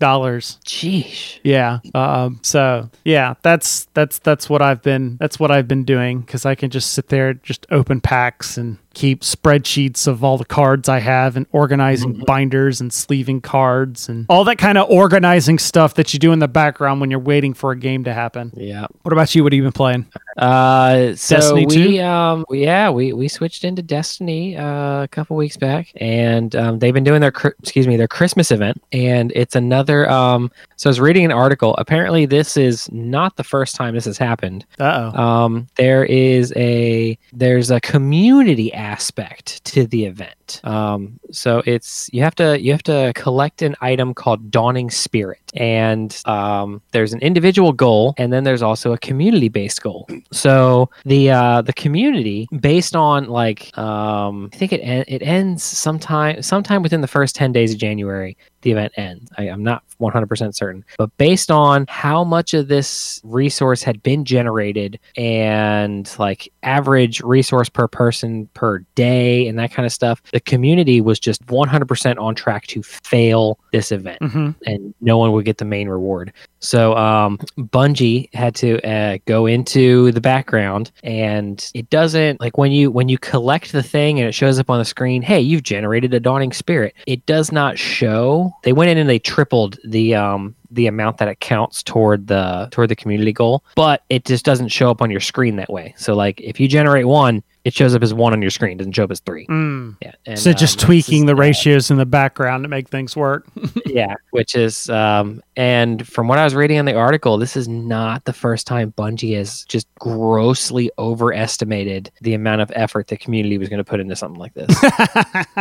Sheesh. 0.66 1.40
yeah. 1.44 1.80
Um, 1.94 2.40
so 2.44 2.90
yeah, 3.04 3.36
that's 3.42 3.86
that's 3.94 4.20
that's 4.20 4.50
what 4.50 4.62
I've 4.62 4.82
been 4.82 5.18
that's 5.20 5.40
what 5.40 5.52
I've 5.52 5.68
been 5.68 5.84
doing 5.84 6.22
because 6.22 6.46
I 6.46 6.56
can 6.56 6.70
just 6.70 6.94
sit 6.94 7.08
there, 7.10 7.34
just 7.34 7.66
open 7.72 8.02
packs 8.02 8.58
and 8.58 8.78
keep 8.98 9.22
spreadsheets 9.22 10.08
of 10.08 10.24
all 10.24 10.40
the 10.40 10.46
cards 10.46 10.90
I 10.90 10.98
have 10.98 11.38
and 11.38 11.46
organizing 11.52 12.24
binders 12.26 12.82
and 12.82 12.92
sleeving 12.92 13.42
cards 13.42 14.10
and 14.10 14.26
all 14.28 14.44
that 14.46 14.58
kind 14.58 14.76
of 14.76 14.90
organizing 14.90 15.60
stuff 15.60 15.94
that 15.94 16.14
you 16.14 16.20
do 16.20 16.32
in 16.32 16.40
the 16.40 16.48
background 16.48 17.00
when 17.00 17.12
you're 17.12 17.20
waiting 17.20 17.54
for 17.54 17.70
a 17.72 17.78
game 17.78 18.06
to 18.06 18.14
happen. 18.14 18.52
Yeah. 18.58 18.88
What 19.04 19.14
about 19.14 19.36
you? 19.36 19.44
What 19.44 19.54
have 19.54 19.58
you 19.58 19.62
been 19.62 19.72
playing? 19.72 20.08
Uh, 20.36 21.14
so 21.14 21.36
Destiny 21.36 21.66
we 21.68 21.98
2? 21.98 22.04
um 22.04 22.46
yeah 22.52 22.90
we 22.90 23.14
we 23.14 23.28
switched 23.28 23.64
into 23.64 23.84
Destiny 23.84 24.58
uh, 24.58 25.04
a 25.04 25.08
couple 25.08 25.38
weeks 25.38 25.58
back, 25.58 25.92
and 25.98 26.56
um, 26.56 26.80
they've 26.80 26.94
been 26.94 27.04
doing 27.04 27.22
their 27.22 27.34
excuse 27.60 27.86
me 27.88 27.98
their 27.98 28.08
Christmas 28.08 28.50
event, 28.52 28.82
and 28.92 29.32
it's 29.36 29.56
another 29.56 30.10
um. 30.10 30.52
So 30.78 30.90
I 30.90 30.92
was 30.92 31.00
reading 31.00 31.26
an 31.26 31.32
article. 31.32 31.76
Apparently, 31.78 32.28
this 32.28 32.56
is 32.56 32.90
not 32.92 33.36
the 33.36 33.44
first 33.44 33.76
time 33.76 33.96
this 33.96 34.06
has 34.06 34.18
happened. 34.18 34.64
Uh 34.80 35.12
oh. 35.14 35.20
Um, 35.20 35.68
there 35.76 36.06
is 36.06 36.54
a 36.56 37.18
there's 37.34 37.72
a 37.72 37.82
community 37.82 38.72
aspect 38.74 39.64
to 39.66 39.88
the 39.88 40.06
event. 40.06 40.37
Um, 40.64 41.20
so 41.32 41.62
it's 41.66 42.10
you 42.14 42.22
have 42.24 42.36
to 42.36 42.62
you 42.62 42.72
have 42.72 42.84
to 42.84 43.12
collect 43.16 43.62
an 43.62 43.76
item 43.82 44.14
called 44.14 44.52
Dawning 44.52 44.90
Spirit, 44.90 45.42
and 45.54 46.20
um, 46.26 46.82
there's 46.92 47.14
an 47.14 47.20
individual 47.20 47.74
goal, 47.74 48.14
and 48.18 48.32
then 48.32 48.44
there's 48.44 48.62
also 48.62 48.94
a 48.94 48.98
community 48.98 49.50
based 49.50 49.82
goal. 49.82 50.08
So 50.32 50.90
the 51.06 51.32
uh, 51.32 51.62
the 51.62 51.74
community 51.74 52.48
based 52.60 52.96
on 52.96 53.28
like 53.28 53.78
um, 53.78 54.50
I 54.54 54.58
think 54.58 54.74
it 54.74 54.82
en- 54.82 55.06
it 55.08 55.22
ends 55.22 55.64
sometime 55.64 56.42
sometime 56.42 56.84
within 56.84 57.02
the 57.02 57.08
first 57.08 57.36
ten 57.36 57.52
days 57.52 57.74
of 57.74 57.80
January. 57.80 58.38
The 58.62 58.72
event 58.72 58.94
ends. 58.98 59.32
I, 59.38 59.44
I'm 59.44 59.64
not 59.64 59.84
100% 60.02 60.56
certain, 60.56 60.84
but 60.98 61.16
based 61.18 61.52
on 61.52 61.86
how 61.88 62.24
much 62.24 62.54
of 62.54 62.68
this 62.68 63.22
resource 63.24 63.84
had 63.84 64.02
been 64.04 64.26
generated 64.26 65.00
and 65.16 66.12
like 66.20 66.52
average 66.64 67.22
resource 67.22 67.70
per 67.70 67.88
person 67.88 68.48
per 68.54 68.80
day 68.96 69.48
and 69.48 69.58
that 69.60 69.72
kind 69.72 69.86
of 69.86 69.92
stuff, 69.92 70.22
the 70.38 70.42
community 70.42 71.02
was 71.02 71.20
just 71.20 71.44
100% 71.48 72.20
on 72.20 72.36
track 72.36 72.68
to 72.68 72.84
fail 72.84 73.58
this 73.72 73.92
event 73.92 74.22
hmm 74.22 74.52
and 74.68 74.94
no 75.02 75.18
one 75.18 75.32
would 75.32 75.46
get 75.46 75.58
the 75.58 75.66
main 75.66 75.90
reward. 75.90 76.32
So 76.60 76.96
um, 76.96 77.38
Bungie 77.58 78.34
had 78.34 78.56
to 78.56 78.82
uh, 78.88 79.18
go 79.26 79.46
into 79.46 80.12
the 80.12 80.22
background, 80.22 80.92
and 81.04 81.70
it 81.74 81.90
doesn't 81.90 82.40
like 82.40 82.58
when 82.58 82.72
you 82.72 82.92
when 82.92 83.10
you 83.10 83.18
collect 83.18 83.72
the 83.72 83.84
thing 83.84 84.20
and 84.20 84.28
it 84.28 84.34
shows 84.34 84.60
up 84.60 84.70
on 84.70 84.80
the 84.80 84.86
screen. 84.86 85.22
Hey, 85.22 85.40
you've 85.40 85.64
generated 85.64 86.14
a 86.14 86.20
dawning 86.20 86.52
spirit. 86.52 86.96
It 87.06 87.26
does 87.26 87.52
not 87.52 87.78
show. 87.78 88.52
They 88.64 88.74
went 88.74 88.90
in 88.92 88.98
and 88.98 89.10
they 89.10 89.20
tripled 89.20 89.78
the 89.86 90.16
um, 90.16 90.56
the 90.72 90.88
amount 90.88 91.18
that 91.18 91.28
it 91.28 91.40
counts 91.40 91.84
toward 91.84 92.28
the 92.28 92.68
toward 92.72 92.90
the 92.90 92.96
community 92.96 93.34
goal, 93.34 93.64
but 93.76 94.04
it 94.10 94.26
just 94.26 94.46
doesn't 94.46 94.70
show 94.70 94.90
up 94.90 95.02
on 95.02 95.12
your 95.12 95.22
screen 95.22 95.56
that 95.58 95.70
way. 95.70 95.94
So 95.98 96.16
like 96.16 96.42
if 96.42 96.60
you 96.60 96.68
generate 96.68 97.08
one, 97.08 97.44
it 97.68 97.74
shows 97.74 97.94
up 97.94 98.02
as 98.02 98.14
one 98.14 98.32
on 98.32 98.42
your 98.42 98.50
screen, 98.52 98.72
it 98.74 98.78
doesn't 98.78 98.94
show 98.94 99.04
up 99.04 99.12
as 99.12 99.20
three. 99.20 99.46
Mm. 99.48 99.98
Yeah, 100.02 100.14
and, 100.26 100.40
So 100.40 100.54
just 100.54 100.80
um, 100.82 100.86
tweaking 100.86 101.26
this 101.26 101.36
the 101.36 101.42
is- 101.42 101.48
ratios 101.66 101.92
in 101.92 101.98
the 101.98 102.06
background 102.06 102.64
to 102.64 102.70
make 102.70 102.88
things 102.88 103.16
work. 103.16 103.46
yeah, 103.86 104.14
which 104.32 104.56
is 104.56 104.90
um 104.90 105.42
and 105.58 106.08
from 106.08 106.28
what 106.28 106.38
I 106.38 106.44
was 106.44 106.56
reading 106.56 106.78
in 106.78 106.86
the 106.86 106.94
article, 106.96 107.38
this 107.38 107.58
is 107.58 107.68
not 107.68 108.24
the 108.26 108.32
first 108.34 108.68
time 108.68 108.94
Bungie 108.98 109.36
has 109.36 109.66
just 109.66 109.88
grossly 109.96 110.90
overestimated 110.98 112.12
the 112.22 112.34
amount 112.36 112.62
of 112.62 112.72
effort 112.76 113.08
the 113.08 113.18
community 113.18 113.58
was 113.58 113.68
going 113.68 113.80
to 113.80 113.84
put 113.84 114.00
into 114.00 114.16
something 114.16 114.40
like 114.40 114.54
this. 114.54 114.68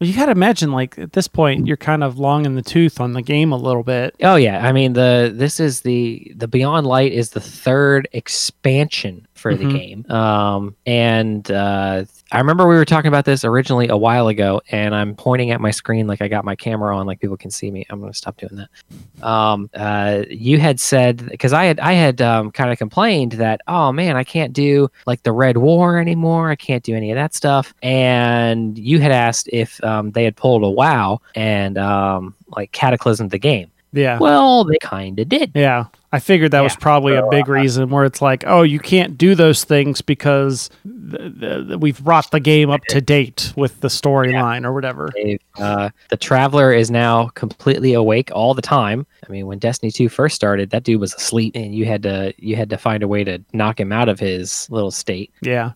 Well, 0.00 0.08
you 0.08 0.16
got 0.16 0.26
to 0.26 0.32
imagine, 0.32 0.72
like 0.72 0.98
at 0.98 1.12
this 1.12 1.28
point, 1.28 1.66
you're 1.66 1.76
kind 1.76 2.02
of 2.02 2.18
long 2.18 2.46
in 2.46 2.54
the 2.56 2.62
tooth 2.62 2.98
on 2.98 3.12
the 3.12 3.20
game 3.22 3.52
a 3.52 3.56
little 3.56 3.82
bit. 3.82 4.16
oh 4.22 4.36
yeah, 4.36 4.66
I 4.66 4.72
mean 4.72 4.94
the 4.94 5.30
this 5.32 5.60
is 5.60 5.82
the 5.82 6.32
the 6.34 6.48
Beyond 6.48 6.86
Light 6.86 7.12
is 7.12 7.30
the 7.30 7.40
third 7.40 8.08
expansion 8.12 9.26
for 9.42 9.54
the 9.56 9.64
Mhm. 9.64 9.72
game. 9.78 10.06
Um 10.10 10.74
and 10.86 11.50
uh 11.50 12.04
I 12.34 12.38
remember 12.38 12.66
we 12.66 12.76
were 12.76 12.86
talking 12.86 13.08
about 13.08 13.26
this 13.26 13.44
originally 13.44 13.88
a 13.88 13.96
while 13.96 14.28
ago 14.28 14.62
and 14.70 14.94
I'm 14.94 15.14
pointing 15.14 15.50
at 15.50 15.60
my 15.60 15.70
screen 15.70 16.06
like 16.06 16.22
I 16.22 16.28
got 16.28 16.46
my 16.46 16.56
camera 16.56 16.96
on 16.96 17.04
like 17.06 17.20
people 17.20 17.36
can 17.36 17.50
see 17.50 17.70
me. 17.70 17.84
I'm 17.90 18.00
going 18.00 18.10
to 18.10 18.16
stop 18.16 18.38
doing 18.38 18.56
that. 18.56 19.26
um, 19.26 19.68
uh, 19.74 20.22
you 20.30 20.58
had 20.58 20.80
said 20.80 21.28
because 21.28 21.52
I 21.52 21.64
had 21.66 21.78
I 21.80 21.92
had 21.92 22.22
um, 22.22 22.50
kind 22.52 22.70
of 22.72 22.78
complained 22.78 23.32
that 23.32 23.60
oh 23.68 23.92
man 23.92 24.16
I 24.16 24.24
can't 24.24 24.52
do 24.54 24.88
like 25.06 25.22
the 25.24 25.32
Red 25.32 25.58
War 25.58 25.98
anymore 25.98 26.48
I 26.50 26.56
can't 26.56 26.82
do 26.82 26.94
any 26.96 27.10
of 27.10 27.16
that 27.16 27.34
stuff 27.34 27.74
and 27.82 28.78
you 28.78 28.98
had 29.00 29.12
asked 29.12 29.48
if 29.52 29.82
um, 29.84 30.12
they 30.12 30.24
had 30.24 30.36
pulled 30.36 30.62
a 30.62 30.70
WoW 30.70 31.20
and 31.34 31.76
um, 31.76 32.34
like 32.56 32.72
Cataclysm 32.72 33.28
the 33.28 33.38
game 33.38 33.70
Yeah. 33.92 34.18
well 34.18 34.64
they 34.64 34.78
kind 34.80 35.18
of 35.18 35.28
did 35.28 35.50
Yeah. 35.54 35.84
I 36.14 36.18
figured 36.18 36.50
that 36.50 36.60
was 36.60 36.74
Yeah. 36.74 36.78
probably 36.80 37.14
a 37.14 37.20
So, 37.20 37.30
big 37.30 37.48
reason 37.48 37.88
where 37.88 38.04
it's 38.04 38.20
like, 38.20 38.44
oh, 38.46 38.62
you 38.62 38.78
can't 38.78 39.16
do 39.16 39.34
those 39.34 39.64
things 39.64 40.02
because 40.02 40.68
th- 40.84 41.40
th- 41.40 41.66
th- 41.68 41.78
we've 41.80 42.02
brought 42.04 42.30
the 42.30 42.40
game 42.40 42.68
up 42.68 42.82
to 42.90 43.00
date 43.00 43.52
with 43.56 43.80
the 43.80 43.88
storyline 43.88 44.64
or 44.66 44.72
whatever. 44.74 45.10
Uh, 45.58 45.88
the 46.10 46.16
Traveler 46.18 46.72
is 46.72 46.90
now 46.90 47.28
completely 47.28 47.94
awake 47.94 48.30
all 48.34 48.52
the 48.52 48.60
time. 48.62 49.06
I 49.26 49.32
mean, 49.32 49.46
when 49.46 49.58
Destiny 49.58 49.90
2 49.90 50.08
first 50.10 50.34
started, 50.36 50.68
that 50.70 50.82
dude 50.84 51.00
was 51.00 51.14
asleep, 51.14 51.52
and 51.56 51.74
you 51.74 51.86
had 51.86 52.02
to 52.02 52.34
you 52.36 52.56
had 52.56 52.68
to 52.70 52.76
find 52.76 53.02
a 53.02 53.08
way 53.08 53.24
to 53.24 53.38
knock 53.54 53.80
him 53.80 53.90
out 53.92 54.08
of 54.10 54.20
his 54.20 54.66
little 54.70 54.90
state. 54.90 55.30
Yeah. 55.40 55.72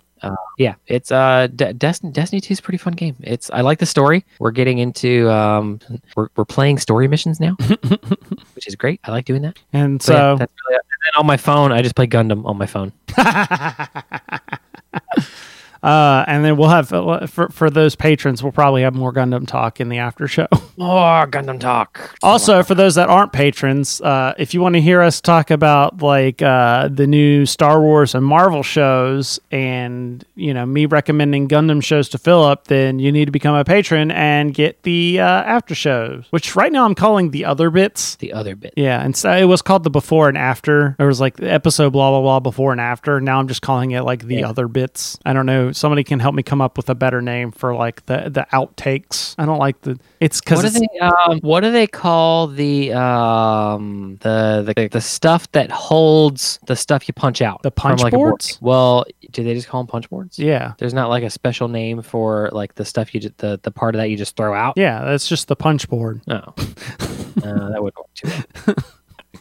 Yeah, 0.58 0.74
it's 0.86 1.12
uh, 1.12 1.48
De- 1.54 1.74
Destiny 1.74 2.12
Destiny 2.12 2.40
2 2.40 2.52
is 2.52 2.58
a 2.58 2.62
pretty 2.62 2.78
fun 2.78 2.94
game. 2.94 3.16
It's 3.20 3.50
I 3.50 3.60
like 3.60 3.78
the 3.78 3.86
story. 3.86 4.24
We're 4.38 4.50
getting 4.50 4.78
into 4.78 5.30
um, 5.30 5.80
we're 6.16 6.28
we're 6.36 6.44
playing 6.44 6.78
story 6.78 7.08
missions 7.08 7.40
now, 7.40 7.54
which 8.54 8.66
is 8.66 8.74
great. 8.74 9.00
I 9.04 9.10
like 9.10 9.26
doing 9.26 9.42
that. 9.42 9.58
And 9.72 10.02
So, 10.02 10.12
yeah, 10.14 10.34
that's 10.36 10.52
really, 10.68 10.76
and 10.76 11.00
then 11.04 11.20
on 11.20 11.26
my 11.26 11.36
phone, 11.36 11.72
I 11.72 11.82
just 11.82 11.94
play 11.94 12.06
Gundam 12.06 12.44
on 12.46 12.56
my 12.56 12.66
phone. 12.66 12.92
uh, 15.82 16.24
and 16.26 16.44
then 16.44 16.56
we'll 16.56 16.68
have 16.68 16.92
uh, 16.92 17.26
for 17.26 17.48
for 17.48 17.70
those 17.70 17.94
patrons, 17.94 18.42
we'll 18.42 18.52
probably 18.52 18.82
have 18.82 18.94
more 18.94 19.12
Gundam 19.12 19.46
talk 19.46 19.80
in 19.80 19.88
the 19.88 19.98
after 19.98 20.26
show. 20.28 20.46
More 20.78 21.26
Gundam 21.26 21.58
talk. 21.58 22.14
Also, 22.22 22.62
for 22.62 22.74
those 22.74 22.96
that 22.96 23.08
aren't 23.08 23.32
patrons, 23.32 23.98
uh, 24.02 24.34
if 24.36 24.52
you 24.52 24.60
want 24.60 24.74
to 24.74 24.80
hear 24.82 25.00
us 25.00 25.22
talk 25.22 25.50
about 25.50 26.02
like 26.02 26.42
uh, 26.42 26.88
the 26.88 27.06
new 27.06 27.46
Star 27.46 27.80
Wars 27.80 28.14
and 28.14 28.22
Marvel 28.22 28.62
shows, 28.62 29.40
and 29.50 30.22
you 30.34 30.52
know 30.52 30.66
me 30.66 30.84
recommending 30.84 31.48
Gundam 31.48 31.82
shows 31.82 32.10
to 32.10 32.18
Philip, 32.18 32.64
then 32.64 32.98
you 32.98 33.10
need 33.10 33.24
to 33.24 33.30
become 33.32 33.54
a 33.54 33.64
patron 33.64 34.10
and 34.10 34.52
get 34.52 34.82
the 34.82 35.18
uh, 35.18 35.24
after 35.24 35.74
shows, 35.74 36.26
which 36.28 36.54
right 36.54 36.70
now 36.70 36.84
I'm 36.84 36.94
calling 36.94 37.30
the 37.30 37.46
other 37.46 37.70
bits. 37.70 38.16
the 38.16 38.34
other 38.34 38.54
bit. 38.54 38.74
Yeah, 38.76 39.02
and 39.02 39.16
so 39.16 39.32
it 39.34 39.44
was 39.44 39.62
called 39.62 39.82
the 39.82 39.90
before 39.90 40.28
and 40.28 40.36
after. 40.36 40.94
It 40.98 41.04
was 41.04 41.20
like 41.22 41.36
the 41.36 41.50
episode 41.50 41.90
blah 41.94 42.10
blah 42.10 42.20
blah 42.20 42.40
before 42.40 42.72
and 42.72 42.80
after. 42.82 43.18
Now 43.18 43.38
I'm 43.38 43.48
just 43.48 43.62
calling 43.62 43.92
it 43.92 44.02
like 44.02 44.26
the 44.26 44.36
Yeah. 44.36 44.48
other 44.50 44.68
bits. 44.68 45.18
I 45.24 45.32
don't 45.32 45.46
know. 45.46 45.65
Somebody 45.72 46.04
can 46.04 46.20
help 46.20 46.34
me 46.34 46.42
come 46.42 46.60
up 46.60 46.76
with 46.76 46.88
a 46.88 46.94
better 46.94 47.22
name 47.22 47.52
for 47.52 47.74
like 47.74 48.04
the 48.06 48.28
the 48.30 48.46
outtakes. 48.52 49.34
I 49.38 49.46
don't 49.46 49.58
like 49.58 49.80
the. 49.82 49.98
It's 50.20 50.40
because 50.40 50.62
What 50.62 50.72
do 50.72 50.80
they 50.80 50.98
um 50.98 51.40
what 51.40 51.60
do 51.60 51.70
they 51.70 51.86
call 51.86 52.48
the 52.48 52.92
um 52.92 54.18
the 54.22 54.72
the, 54.74 54.88
the 54.88 55.00
stuff 55.00 55.50
that 55.52 55.70
holds 55.70 56.58
the 56.66 56.76
stuff 56.76 57.08
you 57.08 57.14
punch 57.14 57.42
out? 57.42 57.62
The 57.62 57.70
punch 57.70 58.02
like, 58.02 58.12
a 58.12 58.16
board? 58.16 58.44
Well, 58.60 59.04
do 59.30 59.44
they 59.44 59.54
just 59.54 59.68
call 59.68 59.82
them 59.82 59.88
punch 59.88 60.08
boards? 60.10 60.38
yeah. 60.38 60.74
There's 60.78 60.94
not 60.94 61.08
like 61.08 61.22
a 61.22 61.30
special 61.30 61.68
name 61.68 62.02
for 62.02 62.50
like 62.52 62.74
the 62.74 62.84
stuff 62.84 63.14
you 63.14 63.20
just, 63.20 63.38
the 63.38 63.60
the 63.62 63.70
part 63.70 63.94
of 63.94 64.00
that 64.00 64.10
you 64.10 64.16
just 64.16 64.36
throw 64.36 64.54
out. 64.54 64.74
Yeah, 64.76 65.04
that's 65.04 65.28
just 65.28 65.48
the 65.48 65.56
punch 65.56 65.88
board. 65.88 66.22
No, 66.26 66.36
uh, 66.58 67.70
that 67.70 67.78
wouldn't 67.80 67.96
work 67.96 68.14
too 68.14 68.30
well. 68.66 68.76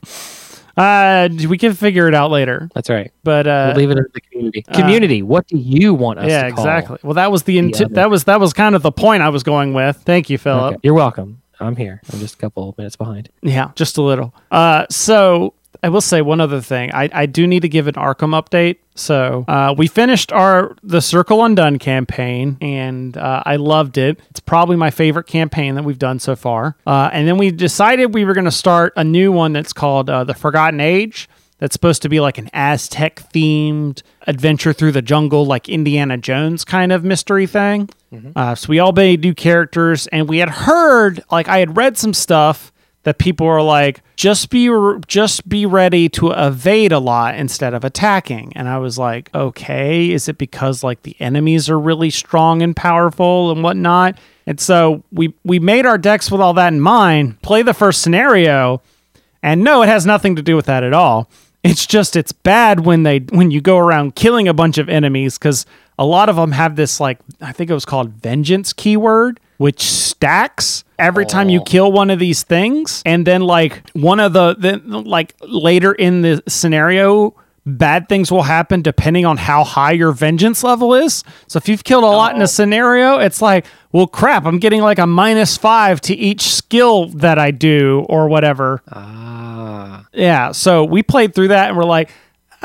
Uh, 0.77 1.29
we 1.49 1.57
can 1.57 1.73
figure 1.73 2.07
it 2.07 2.13
out 2.15 2.31
later. 2.31 2.69
That's 2.75 2.89
right. 2.89 3.11
But 3.23 3.47
uh, 3.47 3.73
we'll 3.75 3.77
leave 3.87 3.91
it 3.91 3.97
in 3.97 4.05
the 4.13 4.21
community. 4.21 4.65
uh, 4.67 4.73
Community, 4.77 5.21
what 5.21 5.47
do 5.47 5.57
you 5.57 5.93
want 5.93 6.19
us 6.19 6.29
yeah, 6.29 6.41
to? 6.41 6.47
Yeah, 6.47 6.53
exactly. 6.53 6.97
Well, 7.03 7.13
that 7.13 7.31
was 7.31 7.43
the, 7.43 7.57
int- 7.57 7.81
other- 7.81 7.93
that 7.93 8.09
was 8.09 8.25
that 8.25 8.39
was 8.39 8.53
kind 8.53 8.75
of 8.75 8.81
the 8.81 8.91
point 8.91 9.23
I 9.23 9.29
was 9.29 9.43
going 9.43 9.73
with. 9.73 9.97
Thank 9.97 10.29
you, 10.29 10.37
Philip. 10.37 10.73
Okay. 10.73 10.79
You're 10.83 10.93
welcome. 10.93 11.41
I'm 11.59 11.75
here. 11.77 12.01
I'm 12.11 12.19
just 12.19 12.35
a 12.35 12.37
couple 12.37 12.67
of 12.69 12.77
minutes 12.77 12.97
behind. 12.97 13.29
Yeah, 13.41 13.71
just 13.75 13.97
a 13.97 14.01
little. 14.01 14.33
Uh, 14.51 14.85
so 14.89 15.53
I 15.85 15.89
will 15.89 16.01
say 16.01 16.23
one 16.23 16.41
other 16.41 16.61
thing. 16.61 16.91
I, 16.95 17.09
I 17.13 17.25
do 17.27 17.45
need 17.45 17.59
to 17.59 17.69
give 17.69 17.87
an 17.87 17.93
Arkham 17.93 18.33
update. 18.33 18.77
So 18.95 19.45
uh, 19.47 19.75
we 19.77 19.85
finished 19.85 20.31
our 20.31 20.75
the 20.81 20.99
Circle 20.99 21.45
Undone 21.45 21.77
campaign, 21.77 22.57
and 22.59 23.15
uh, 23.15 23.43
I 23.45 23.57
loved 23.57 23.99
it. 23.99 24.19
It's 24.31 24.39
probably 24.39 24.77
my 24.77 24.89
favorite 24.89 25.27
campaign 25.27 25.75
that 25.75 25.83
we've 25.83 25.99
done 25.99 26.17
so 26.17 26.35
far. 26.35 26.75
Uh, 26.87 27.11
and 27.13 27.27
then 27.27 27.37
we 27.37 27.51
decided 27.51 28.15
we 28.15 28.25
were 28.25 28.33
going 28.33 28.45
to 28.45 28.51
start 28.51 28.93
a 28.95 29.03
new 29.03 29.31
one 29.31 29.53
that's 29.53 29.73
called 29.73 30.09
uh, 30.09 30.23
the 30.23 30.33
Forgotten 30.33 30.79
Age. 30.79 31.29
That's 31.59 31.73
supposed 31.73 32.01
to 32.01 32.09
be 32.09 32.19
like 32.19 32.39
an 32.39 32.49
Aztec 32.51 33.21
themed 33.31 34.01
adventure 34.25 34.73
through 34.73 34.93
the 34.93 35.03
jungle, 35.03 35.45
like 35.45 35.69
Indiana 35.69 36.17
Jones 36.17 36.65
kind 36.65 36.91
of 36.91 37.03
mystery 37.03 37.45
thing. 37.45 37.89
Uh, 38.35 38.55
so 38.55 38.69
we 38.69 38.79
all 38.79 38.91
made 38.91 39.21
new 39.21 39.35
characters, 39.35 40.07
and 40.07 40.27
we 40.27 40.39
had 40.39 40.49
heard, 40.49 41.23
like, 41.31 41.47
I 41.47 41.59
had 41.59 41.77
read 41.77 41.95
some 41.95 42.13
stuff 42.13 42.71
that 43.05 43.19
people 43.19 43.45
were 43.45 43.61
like, 43.61 44.01
just 44.15 44.49
be 44.49 44.67
just 45.07 45.47
be 45.47 45.65
ready 45.65 46.09
to 46.09 46.31
evade 46.31 46.91
a 46.91 46.99
lot 46.99 47.35
instead 47.35 47.73
of 47.73 47.83
attacking. 47.83 48.51
And 48.55 48.67
I 48.67 48.79
was 48.79 48.97
like, 48.97 49.29
okay, 49.33 50.09
is 50.11 50.27
it 50.27 50.39
because 50.39 50.83
like 50.83 51.03
the 51.03 51.15
enemies 51.19 51.69
are 51.69 51.79
really 51.79 52.09
strong 52.09 52.63
and 52.63 52.75
powerful 52.75 53.51
and 53.51 53.63
whatnot? 53.63 54.17
And 54.47 54.59
so 54.59 55.03
we 55.11 55.35
we 55.43 55.59
made 55.59 55.85
our 55.85 55.99
decks 55.99 56.31
with 56.31 56.41
all 56.41 56.55
that 56.55 56.73
in 56.73 56.81
mind. 56.81 57.41
Play 57.43 57.61
the 57.61 57.75
first 57.75 58.01
scenario, 58.01 58.81
and 59.43 59.63
no, 59.63 59.83
it 59.83 59.87
has 59.87 60.05
nothing 60.05 60.35
to 60.35 60.41
do 60.41 60.55
with 60.55 60.65
that 60.65 60.83
at 60.83 60.93
all. 60.93 61.29
It's 61.63 61.85
just 61.85 62.15
it's 62.15 62.31
bad 62.31 62.85
when 62.85 63.03
they 63.03 63.19
when 63.19 63.51
you 63.51 63.61
go 63.61 63.77
around 63.77 64.15
killing 64.15 64.47
a 64.47 64.53
bunch 64.53 64.79
of 64.79 64.89
enemies 64.89 65.37
because 65.37 65.65
a 65.99 66.05
lot 66.05 66.29
of 66.29 66.35
them 66.35 66.51
have 66.51 66.75
this 66.75 66.99
like 66.99 67.19
I 67.39 67.51
think 67.51 67.69
it 67.69 67.73
was 67.73 67.85
called 67.85 68.13
vengeance 68.13 68.73
keyword, 68.73 69.39
which 69.57 69.81
stacks 69.81 70.83
every 70.99 71.25
time 71.25 71.49
you 71.49 71.59
Oh. 71.61 71.63
kill 71.63 71.91
one 71.91 72.09
of 72.09 72.19
these 72.19 72.43
things, 72.43 73.01
and 73.05 73.25
then 73.27 73.41
like 73.41 73.83
one 73.93 74.19
of 74.19 74.33
the 74.33 74.55
then 74.57 74.81
like 75.05 75.33
later 75.41 75.91
in 75.93 76.21
the 76.21 76.41
scenario. 76.47 77.33
Bad 77.67 78.07
things 78.07 78.31
will 78.31 78.43
happen 78.43 78.83
depending 78.83 79.25
on 79.25 79.37
how 79.37 79.63
high 79.63 79.93
your 79.93 80.11
vengeance 80.11 80.63
level 80.63 80.93
is. 80.93 81.23
So 81.47 81.57
if 81.57 81.67
you've 81.67 81.83
killed 81.83 82.03
a 82.03 82.07
lot 82.07 82.35
in 82.35 82.43
a 82.43 82.47
scenario, 82.47 83.17
it's 83.17 83.41
like, 83.41 83.65
well, 83.91 84.05
crap, 84.05 84.45
I'm 84.45 84.59
getting 84.59 84.81
like 84.83 84.99
a 84.99 85.07
minus 85.07 85.57
five 85.57 85.99
to 86.01 86.13
each 86.15 86.43
skill 86.43 87.07
that 87.07 87.39
I 87.39 87.49
do 87.49 88.05
or 88.07 88.27
whatever. 88.27 88.83
Ah, 88.91 90.05
Yeah, 90.13 90.51
so 90.51 90.83
we 90.83 91.01
played 91.01 91.33
through 91.33 91.47
that 91.47 91.69
and 91.69 91.77
we're 91.77 91.85
like, 91.85 92.11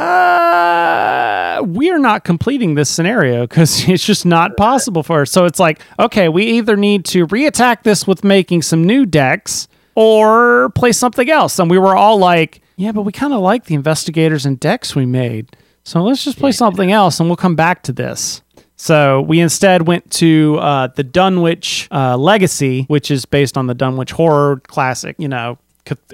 uh, 0.01 1.63
we 1.63 1.91
are 1.91 1.99
not 1.99 2.25
completing 2.25 2.75
this 2.75 2.89
scenario 2.89 3.47
because 3.47 3.89
it's 3.89 4.05
just 4.05 4.25
not 4.25 4.57
possible 4.57 5.03
for 5.03 5.23
us. 5.23 5.31
So 5.31 5.45
it's 5.45 5.59
like, 5.59 5.81
okay, 5.99 6.29
we 6.29 6.45
either 6.47 6.77
need 6.77 7.05
to 7.07 7.27
reattack 7.27 7.83
this 7.83 8.07
with 8.07 8.25
making 8.25 8.63
some 8.63 8.85
new 8.85 9.07
decks 9.07 9.69
or 9.95 10.71
play 10.71 10.93
something 10.93 11.31
else. 11.31 11.59
And 11.59 11.71
we 11.71 11.79
were 11.79 11.97
all 11.97 12.19
like, 12.19 12.63
yeah, 12.77 12.93
but 12.93 13.03
we 13.03 13.13
kind 13.13 13.33
of 13.33 13.41
like 13.41 13.65
the 13.65 13.75
investigators 13.75 14.47
and 14.47 14.59
decks 14.59 14.97
we 14.97 15.07
made. 15.07 15.57
So 15.85 16.03
let's 16.03 16.25
just 16.25 16.39
play 16.39 16.53
something 16.53 16.93
else 16.93 17.21
and 17.21 17.29
we'll 17.29 17.37
come 17.37 17.57
back 17.57 17.83
to 17.85 17.93
this. 17.93 18.43
So 18.77 19.21
we 19.21 19.41
instead 19.41 19.87
went 19.87 20.11
to 20.13 20.57
uh, 20.59 20.87
the 20.87 21.05
Dunwich 21.05 21.87
uh, 21.91 22.17
Legacy, 22.17 22.85
which 22.85 23.11
is 23.11 23.27
based 23.27 23.59
on 23.59 23.67
the 23.67 23.75
Dunwich 23.75 24.13
horror 24.13 24.63
classic, 24.69 25.17
you 25.19 25.29
know, 25.29 25.59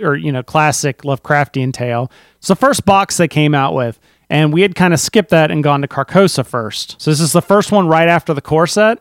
or 0.00 0.16
you 0.16 0.32
know, 0.32 0.42
classic 0.42 1.02
Lovecraftian 1.02 1.72
tale. 1.72 2.10
It's 2.38 2.48
the 2.48 2.56
first 2.56 2.84
box 2.84 3.16
they 3.16 3.28
came 3.28 3.54
out 3.54 3.74
with, 3.74 3.98
and 4.30 4.52
we 4.52 4.62
had 4.62 4.74
kind 4.74 4.94
of 4.94 5.00
skipped 5.00 5.30
that 5.30 5.50
and 5.50 5.62
gone 5.62 5.82
to 5.82 5.88
Carcosa 5.88 6.44
first. 6.44 7.00
So 7.00 7.10
this 7.10 7.20
is 7.20 7.32
the 7.32 7.42
first 7.42 7.72
one 7.72 7.88
right 7.88 8.08
after 8.08 8.34
the 8.34 8.40
core 8.40 8.66
set. 8.66 8.98